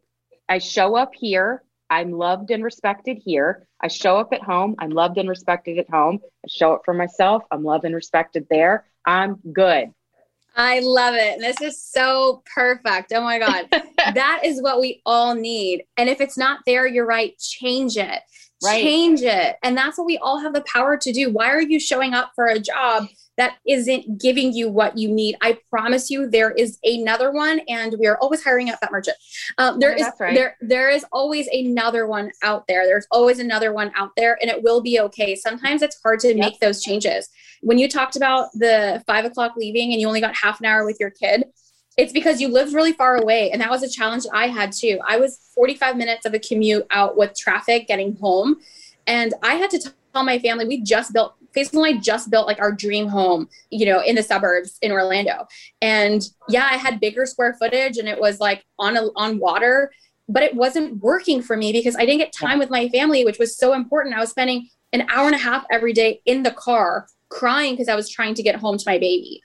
I 0.48 0.58
show 0.58 0.96
up 0.96 1.12
here, 1.14 1.62
I'm 1.90 2.12
loved 2.12 2.50
and 2.50 2.64
respected 2.64 3.18
here. 3.24 3.66
I 3.80 3.88
show 3.88 4.18
up 4.18 4.32
at 4.32 4.42
home. 4.42 4.74
I'm 4.78 4.90
loved 4.90 5.18
and 5.18 5.28
respected 5.28 5.78
at 5.78 5.90
home. 5.90 6.20
I 6.44 6.48
show 6.48 6.74
up 6.74 6.82
for 6.84 6.94
myself. 6.94 7.44
I'm 7.50 7.62
loved 7.62 7.84
and 7.84 7.94
respected 7.94 8.46
there. 8.50 8.86
I'm 9.04 9.36
good. 9.52 9.92
I 10.56 10.80
love 10.80 11.14
it. 11.14 11.38
This 11.38 11.60
is 11.60 11.80
so 11.80 12.42
perfect. 12.54 13.12
Oh 13.12 13.20
my 13.20 13.38
God. 13.38 13.68
that 14.14 14.40
is 14.42 14.62
what 14.62 14.80
we 14.80 15.02
all 15.04 15.34
need. 15.34 15.84
And 15.98 16.08
if 16.08 16.20
it's 16.20 16.38
not 16.38 16.60
there, 16.66 16.86
you're 16.86 17.06
right, 17.06 17.38
change 17.38 17.96
it. 17.98 18.20
Right. 18.64 18.82
Change 18.82 19.22
it. 19.22 19.56
And 19.62 19.76
that's 19.76 19.98
what 19.98 20.06
we 20.06 20.18
all 20.18 20.38
have 20.40 20.54
the 20.54 20.64
power 20.72 20.96
to 20.96 21.12
do. 21.12 21.30
Why 21.30 21.50
are 21.50 21.60
you 21.60 21.78
showing 21.78 22.14
up 22.14 22.32
for 22.34 22.46
a 22.46 22.58
job 22.58 23.06
that 23.36 23.56
isn't 23.66 24.20
giving 24.20 24.52
you 24.52 24.68
what 24.68 24.96
you 24.96 25.08
need. 25.08 25.36
I 25.42 25.58
promise 25.70 26.10
you, 26.10 26.28
there 26.28 26.50
is 26.52 26.78
another 26.82 27.30
one, 27.30 27.60
and 27.68 27.94
we 27.98 28.06
are 28.06 28.18
always 28.18 28.42
hiring 28.42 28.70
at 28.70 28.80
Fattmerchant. 28.80 29.14
Um, 29.58 29.78
there 29.78 29.94
is 29.94 30.06
right. 30.18 30.34
there 30.34 30.56
there 30.60 30.88
is 30.88 31.04
always 31.12 31.46
another 31.48 32.06
one 32.06 32.32
out 32.42 32.66
there. 32.66 32.86
There's 32.86 33.06
always 33.10 33.38
another 33.38 33.72
one 33.72 33.92
out 33.94 34.10
there, 34.16 34.38
and 34.40 34.50
it 34.50 34.62
will 34.62 34.80
be 34.80 35.00
okay. 35.00 35.34
Sometimes 35.34 35.82
it's 35.82 36.00
hard 36.02 36.20
to 36.20 36.28
yep. 36.28 36.36
make 36.36 36.60
those 36.60 36.82
changes. 36.82 37.28
When 37.60 37.78
you 37.78 37.88
talked 37.88 38.16
about 38.16 38.48
the 38.54 39.02
five 39.06 39.24
o'clock 39.24 39.54
leaving 39.56 39.92
and 39.92 40.00
you 40.00 40.06
only 40.06 40.20
got 40.20 40.34
half 40.34 40.60
an 40.60 40.66
hour 40.66 40.84
with 40.84 40.98
your 40.98 41.10
kid, 41.10 41.44
it's 41.96 42.12
because 42.12 42.40
you 42.40 42.48
lived 42.48 42.74
really 42.74 42.92
far 42.92 43.16
away, 43.16 43.50
and 43.50 43.60
that 43.60 43.70
was 43.70 43.82
a 43.82 43.88
challenge 43.88 44.24
I 44.32 44.48
had 44.48 44.72
too. 44.72 44.98
I 45.06 45.18
was 45.18 45.38
45 45.54 45.96
minutes 45.96 46.26
of 46.26 46.34
a 46.34 46.38
commute 46.38 46.86
out 46.90 47.16
with 47.16 47.36
traffic 47.36 47.86
getting 47.88 48.16
home, 48.16 48.56
and 49.06 49.34
I 49.42 49.54
had 49.54 49.70
to 49.70 49.92
tell 50.12 50.24
my 50.24 50.38
family 50.38 50.66
we 50.66 50.82
just 50.82 51.12
built 51.12 51.34
Faith 51.52 51.72
and 51.72 51.86
I 51.86 51.94
just 51.94 52.30
built 52.30 52.46
like 52.46 52.60
our 52.60 52.70
dream 52.70 53.08
home, 53.08 53.48
you 53.70 53.86
know, 53.86 54.02
in 54.02 54.14
the 54.14 54.22
suburbs 54.22 54.76
in 54.82 54.92
Orlando. 54.92 55.46
And 55.80 56.28
yeah, 56.50 56.68
I 56.70 56.76
had 56.76 57.00
bigger 57.00 57.24
square 57.24 57.56
footage 57.58 57.96
and 57.96 58.06
it 58.06 58.20
was 58.20 58.40
like 58.40 58.62
on 58.78 58.94
a, 58.94 59.08
on 59.16 59.38
water 59.38 59.90
but 60.28 60.42
it 60.42 60.54
wasn't 60.54 61.02
working 61.02 61.40
for 61.40 61.56
me 61.56 61.72
because 61.72 61.96
I 61.96 62.04
didn't 62.04 62.18
get 62.18 62.32
time 62.32 62.58
with 62.58 62.70
my 62.70 62.88
family, 62.88 63.24
which 63.24 63.38
was 63.38 63.56
so 63.56 63.72
important. 63.72 64.14
I 64.14 64.20
was 64.20 64.30
spending 64.30 64.68
an 64.92 65.06
hour 65.08 65.26
and 65.26 65.34
a 65.34 65.38
half 65.38 65.64
every 65.70 65.92
day 65.92 66.20
in 66.26 66.42
the 66.42 66.50
car 66.50 67.06
crying 67.28 67.74
because 67.74 67.88
I 67.88 67.94
was 67.94 68.08
trying 68.08 68.34
to 68.34 68.42
get 68.42 68.56
home 68.56 68.78
to 68.78 68.84
my 68.86 68.98
baby. 68.98 69.40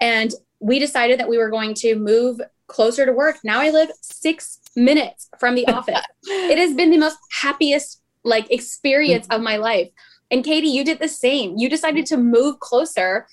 And 0.00 0.32
we 0.60 0.78
decided 0.78 1.20
that 1.20 1.28
we 1.28 1.38
were 1.38 1.50
going 1.50 1.74
to 1.74 1.96
move 1.96 2.40
closer 2.66 3.06
to 3.06 3.12
work. 3.12 3.36
Now 3.44 3.60
I 3.60 3.70
live 3.70 3.90
six 4.00 4.60
minutes 4.74 5.28
from 5.38 5.54
the 5.54 5.66
office. 5.68 6.00
it 6.24 6.58
has 6.58 6.74
been 6.74 6.90
the 6.90 6.98
most 6.98 7.18
happiest 7.30 8.02
like 8.24 8.50
experience 8.50 9.26
of 9.30 9.40
my 9.40 9.56
life. 9.56 9.88
And 10.30 10.44
Katie, 10.44 10.68
you 10.68 10.84
did 10.84 10.98
the 10.98 11.08
same. 11.08 11.54
You 11.56 11.68
decided 11.68 12.06
to 12.06 12.16
move 12.16 12.58
closer 12.58 13.26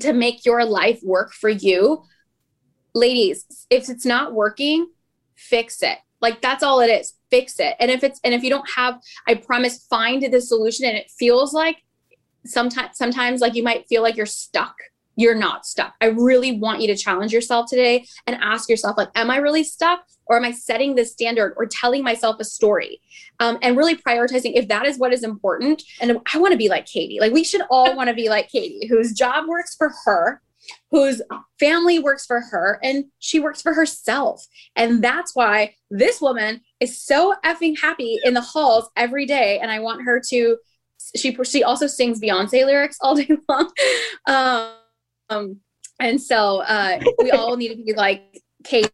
to 0.00 0.12
make 0.12 0.46
your 0.46 0.64
life 0.64 1.00
work 1.02 1.32
for 1.32 1.48
you. 1.48 2.04
Ladies, 2.94 3.66
if 3.70 3.88
it's 3.88 4.06
not 4.06 4.32
working, 4.32 4.86
fix 5.34 5.82
it. 5.82 5.98
Like 6.20 6.40
that's 6.40 6.62
all 6.62 6.80
it 6.80 6.88
is. 6.88 7.14
Fix 7.30 7.58
it. 7.58 7.74
And 7.80 7.90
if 7.90 8.04
it's 8.04 8.20
and 8.22 8.32
if 8.32 8.44
you 8.44 8.50
don't 8.50 8.68
have, 8.76 9.00
I 9.26 9.34
promise 9.34 9.86
find 9.90 10.22
the 10.22 10.40
solution 10.40 10.86
and 10.86 10.96
it 10.96 11.10
feels 11.10 11.52
like 11.52 11.78
sometimes 12.46 12.96
sometimes 12.96 13.40
like 13.40 13.54
you 13.54 13.62
might 13.62 13.86
feel 13.88 14.02
like 14.02 14.16
you're 14.16 14.26
stuck 14.26 14.74
you're 15.16 15.34
not 15.34 15.66
stuck. 15.66 15.94
I 16.00 16.06
really 16.06 16.58
want 16.58 16.80
you 16.80 16.86
to 16.88 16.96
challenge 16.96 17.32
yourself 17.32 17.68
today 17.68 18.06
and 18.26 18.36
ask 18.40 18.68
yourself, 18.68 18.96
like, 18.96 19.08
am 19.14 19.30
I 19.30 19.36
really 19.36 19.64
stuck? 19.64 20.04
Or 20.26 20.36
am 20.36 20.44
I 20.44 20.52
setting 20.52 20.94
the 20.94 21.04
standard 21.04 21.54
or 21.56 21.66
telling 21.66 22.02
myself 22.02 22.36
a 22.40 22.44
story? 22.44 23.00
Um, 23.40 23.58
and 23.60 23.76
really 23.76 23.96
prioritizing 23.96 24.52
if 24.54 24.68
that 24.68 24.86
is 24.86 24.98
what 24.98 25.12
is 25.12 25.24
important. 25.24 25.82
And 26.00 26.18
I 26.32 26.38
want 26.38 26.52
to 26.52 26.58
be 26.58 26.68
like 26.68 26.86
Katie. 26.86 27.18
Like, 27.20 27.32
we 27.32 27.44
should 27.44 27.62
all 27.70 27.94
want 27.96 28.08
to 28.08 28.14
be 28.14 28.28
like 28.28 28.48
Katie, 28.48 28.86
whose 28.88 29.12
job 29.12 29.46
works 29.48 29.74
for 29.74 29.92
her, 30.04 30.40
whose 30.90 31.20
family 31.58 31.98
works 31.98 32.24
for 32.24 32.40
her, 32.40 32.78
and 32.82 33.06
she 33.18 33.40
works 33.40 33.60
for 33.60 33.74
herself. 33.74 34.46
And 34.76 35.02
that's 35.02 35.34
why 35.34 35.74
this 35.90 36.20
woman 36.20 36.60
is 36.80 37.02
so 37.02 37.34
effing 37.44 37.78
happy 37.78 38.18
in 38.24 38.34
the 38.34 38.40
halls 38.40 38.88
every 38.96 39.26
day. 39.26 39.58
And 39.58 39.70
I 39.70 39.80
want 39.80 40.02
her 40.04 40.20
to. 40.28 40.56
She 41.16 41.36
she 41.44 41.64
also 41.64 41.88
sings 41.88 42.20
Beyonce 42.20 42.64
lyrics 42.64 42.96
all 43.00 43.16
day 43.16 43.28
long. 43.48 43.70
Um, 44.26 44.72
um, 45.32 45.60
and 46.00 46.20
so 46.20 46.62
uh, 46.62 47.00
we 47.18 47.30
all 47.30 47.56
need 47.56 47.68
to 47.68 47.82
be 47.82 47.94
like 47.94 48.42
Kate. 48.64 48.90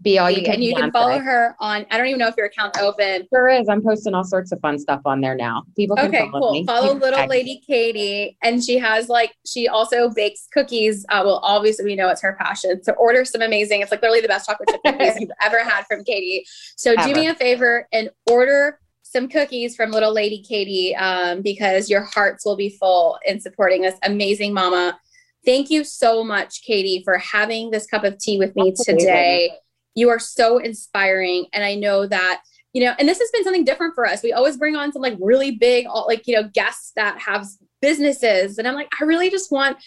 Be 0.00 0.16
all 0.20 0.30
you 0.30 0.44
can. 0.44 0.54
And 0.54 0.64
you 0.64 0.76
can 0.76 0.92
follow 0.92 1.18
her 1.18 1.56
on. 1.58 1.84
I 1.90 1.98
don't 1.98 2.06
even 2.06 2.20
know 2.20 2.28
if 2.28 2.36
your 2.36 2.46
account 2.46 2.76
open. 2.78 3.26
Sure 3.34 3.48
is. 3.48 3.68
I'm 3.68 3.82
posting 3.82 4.14
all 4.14 4.22
sorts 4.22 4.52
of 4.52 4.60
fun 4.60 4.78
stuff 4.78 5.00
on 5.04 5.20
there 5.20 5.34
now. 5.34 5.64
People 5.74 5.96
can 5.96 6.06
okay, 6.06 6.30
follow 6.30 6.40
cool. 6.40 6.52
me. 6.52 6.64
Follow 6.64 6.94
little 6.94 7.26
lady 7.26 7.60
Katie, 7.66 8.36
and 8.44 8.62
she 8.62 8.78
has 8.78 9.08
like 9.08 9.34
she 9.44 9.66
also 9.66 10.08
bakes 10.10 10.46
cookies. 10.54 11.04
Uh, 11.08 11.22
well, 11.24 11.40
obviously 11.42 11.84
we 11.84 11.96
know 11.96 12.08
it's 12.10 12.22
her 12.22 12.36
passion. 12.38 12.80
So 12.84 12.92
order 12.92 13.24
some 13.24 13.42
amazing. 13.42 13.80
It's 13.80 13.90
like 13.90 14.00
literally 14.00 14.20
the 14.20 14.28
best 14.28 14.48
chocolate 14.48 14.68
chip 14.68 14.80
cookies 14.86 15.16
you've 15.18 15.30
ever 15.42 15.64
had 15.64 15.84
from 15.86 16.04
Katie. 16.04 16.46
So 16.76 16.94
ever. 16.96 17.08
do 17.08 17.20
me 17.20 17.26
a 17.26 17.34
favor 17.34 17.88
and 17.92 18.08
order 18.30 18.78
some 19.02 19.28
cookies 19.28 19.74
from 19.74 19.90
little 19.90 20.12
lady 20.12 20.42
Katie 20.42 20.94
um, 20.94 21.42
because 21.42 21.90
your 21.90 22.02
hearts 22.02 22.44
will 22.44 22.56
be 22.56 22.70
full 22.70 23.18
in 23.26 23.40
supporting 23.40 23.82
this 23.82 23.96
amazing 24.04 24.54
mama 24.54 24.96
Thank 25.44 25.70
you 25.70 25.84
so 25.84 26.24
much, 26.24 26.62
Katie, 26.62 27.02
for 27.04 27.18
having 27.18 27.70
this 27.70 27.86
cup 27.86 28.04
of 28.04 28.18
tea 28.18 28.38
with 28.38 28.54
me 28.56 28.74
today. 28.84 29.50
You 29.94 30.10
are 30.10 30.18
so 30.18 30.58
inspiring. 30.58 31.46
And 31.52 31.64
I 31.64 31.74
know 31.74 32.06
that, 32.06 32.42
you 32.72 32.84
know, 32.84 32.94
and 32.98 33.08
this 33.08 33.18
has 33.18 33.30
been 33.30 33.44
something 33.44 33.64
different 33.64 33.94
for 33.94 34.06
us. 34.06 34.22
We 34.22 34.32
always 34.32 34.56
bring 34.56 34.76
on 34.76 34.92
some 34.92 35.02
like 35.02 35.16
really 35.20 35.52
big, 35.52 35.86
like, 36.06 36.26
you 36.26 36.34
know, 36.34 36.48
guests 36.52 36.92
that 36.96 37.18
have 37.20 37.46
businesses. 37.80 38.58
And 38.58 38.68
I'm 38.68 38.74
like, 38.74 38.90
I 39.00 39.04
really 39.04 39.30
just 39.30 39.50
want 39.50 39.78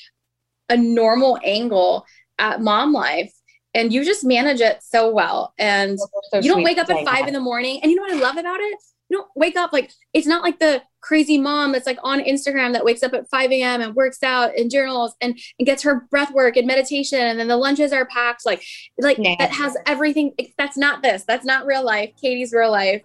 a 0.69 0.77
normal 0.77 1.37
angle 1.43 2.05
at 2.39 2.61
mom 2.61 2.93
life. 2.93 3.33
And 3.73 3.93
you 3.93 4.03
just 4.03 4.25
manage 4.25 4.59
it 4.59 4.83
so 4.83 5.09
well. 5.09 5.53
And 5.57 5.97
so 5.99 6.39
you 6.39 6.53
don't 6.53 6.63
wake 6.63 6.77
up 6.77 6.89
at 6.89 7.05
five 7.05 7.27
in 7.27 7.33
the 7.33 7.39
morning. 7.39 7.79
And 7.81 7.91
you 7.91 7.95
know 7.95 8.03
what 8.03 8.13
I 8.13 8.19
love 8.19 8.37
about 8.37 8.59
it? 8.59 8.77
You 9.09 9.17
don't 9.17 9.29
wake 9.35 9.55
up 9.55 9.71
like 9.71 9.91
it's 10.13 10.27
not 10.27 10.41
like 10.41 10.59
the 10.59 10.81
crazy 11.01 11.37
mom 11.37 11.71
that's 11.71 11.85
like 11.85 11.97
on 12.03 12.19
Instagram 12.21 12.73
that 12.73 12.85
wakes 12.85 13.03
up 13.03 13.13
at 13.13 13.29
5 13.29 13.51
a.m. 13.51 13.81
and 13.81 13.95
works 13.95 14.23
out 14.23 14.57
and 14.57 14.69
journals 14.69 15.15
and, 15.21 15.37
and 15.59 15.65
gets 15.65 15.83
her 15.83 16.07
breath 16.11 16.31
work 16.31 16.57
and 16.57 16.67
meditation 16.67 17.19
and 17.19 17.39
then 17.39 17.47
the 17.47 17.57
lunches 17.57 17.91
are 17.91 18.05
packed 18.05 18.45
like 18.45 18.63
like 18.99 19.19
nah. 19.19 19.35
that 19.39 19.51
has 19.51 19.75
everything 19.85 20.33
that's 20.57 20.77
not 20.77 21.01
this 21.01 21.23
that's 21.27 21.45
not 21.45 21.65
real 21.65 21.83
life 21.83 22.11
Katie's 22.21 22.53
real 22.53 22.71
life. 22.71 23.01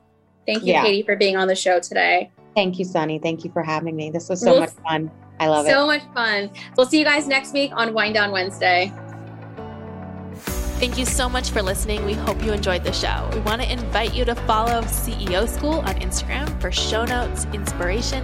Thank 0.47 0.62
you 0.62 0.74
yeah. 0.74 0.82
Katie 0.82 1.03
for 1.03 1.16
being 1.16 1.36
on 1.36 1.49
the 1.49 1.57
show 1.57 1.80
today. 1.80 2.30
Thank 2.55 2.78
you 2.78 2.84
Sunny. 2.84 3.18
Thank 3.18 3.44
you 3.44 3.51
for 3.51 3.62
having 3.62 3.97
me. 3.97 4.11
This 4.11 4.28
was 4.28 4.40
so 4.40 4.53
we'll, 4.53 4.61
much 4.61 4.70
fun. 4.86 5.11
I 5.40 5.49
love 5.49 5.66
so 5.66 5.70
it. 5.70 5.74
so 5.74 5.86
much 5.86 6.03
fun. 6.14 6.51
We'll 6.76 6.86
see 6.86 6.99
you 6.99 7.05
guys 7.05 7.26
next 7.26 7.53
week 7.53 7.72
on 7.74 7.92
Wind 7.92 8.14
Down 8.14 8.30
Wednesday 8.30 8.92
Thank 10.79 10.99
you 10.99 11.07
so 11.07 11.27
much 11.27 11.53
for 11.53 11.62
listening. 11.62 12.05
We 12.05 12.12
hope 12.12 12.45
you 12.45 12.53
enjoyed 12.53 12.85
the 12.85 12.93
show. 12.93 13.31
We 13.33 13.41
want 13.41 13.62
to 13.62 13.72
invite 13.72 14.12
you 14.14 14.27
to 14.27 14.35
follow 14.35 14.83
CEO 14.83 15.49
School 15.49 15.77
on 15.77 15.95
Instagram 16.01 16.61
for 16.61 16.70
show 16.70 17.07
notes, 17.07 17.47
inspiration, 17.55 18.22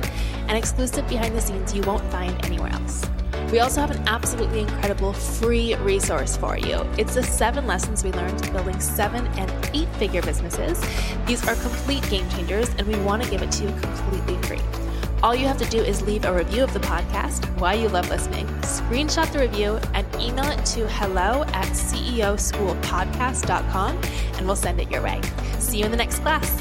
and 0.49 0.59
exclusive 0.59 1.09
behind 1.09 1.35
the 1.35 1.41
scenes 1.41 1.75
you 1.75 1.81
won't 1.81 2.05
find 2.13 2.45
anywhere 2.45 2.71
else. 2.71 3.07
We 3.51 3.61
also 3.61 3.81
have 3.81 3.91
an 3.91 4.07
absolutely 4.07 4.61
incredible 4.61 5.15
free 5.15 5.77
resource 5.77 6.37
for 6.37 6.59
you. 6.59 6.87
It's 6.99 7.15
the 7.15 7.23
seven 7.23 7.67
lessons 7.67 8.05
we 8.05 8.13
learned 8.13 8.53
building 8.53 8.79
seven 8.81 9.27
and 9.39 9.51
eight 9.75 9.89
figure 9.97 10.21
businesses. 10.21 10.79
These 11.25 11.49
are 11.49 11.55
complete 11.55 12.07
game 12.11 12.29
changers, 12.29 12.69
and 12.77 12.87
we 12.87 12.97
want 13.01 13.23
to 13.23 13.31
give 13.31 13.41
it 13.41 13.51
to 13.53 13.63
you 13.65 13.71
completely 13.81 14.37
free. 14.43 14.82
All 15.23 15.37
you 15.37 15.47
have 15.47 15.59
to 15.59 15.71
do 15.71 15.81
is 15.81 16.03
leave 16.03 16.25
a 16.25 16.35
review 16.35 16.65
of 16.65 16.73
the 16.73 16.81
podcast, 16.81 17.47
why 17.61 17.75
you 17.75 17.89
love 17.89 18.09
listening, 18.09 18.49
screenshot 18.63 19.31
the 19.31 19.39
review, 19.39 19.79
and 19.95 20.05
email 20.17 20.51
it 20.51 20.67
to 20.67 20.89
hello 20.89 21.45
at 21.45 21.69
ceoschoolpodcast.com, 21.69 24.01
and 24.37 24.47
we'll 24.47 24.57
send 24.57 24.81
it 24.81 24.91
your 24.91 25.03
way. 25.03 25.21
See 25.61 25.79
you 25.79 25.85
in 25.85 25.93
the 25.93 25.97
next 25.97 26.19
class. 26.19 26.61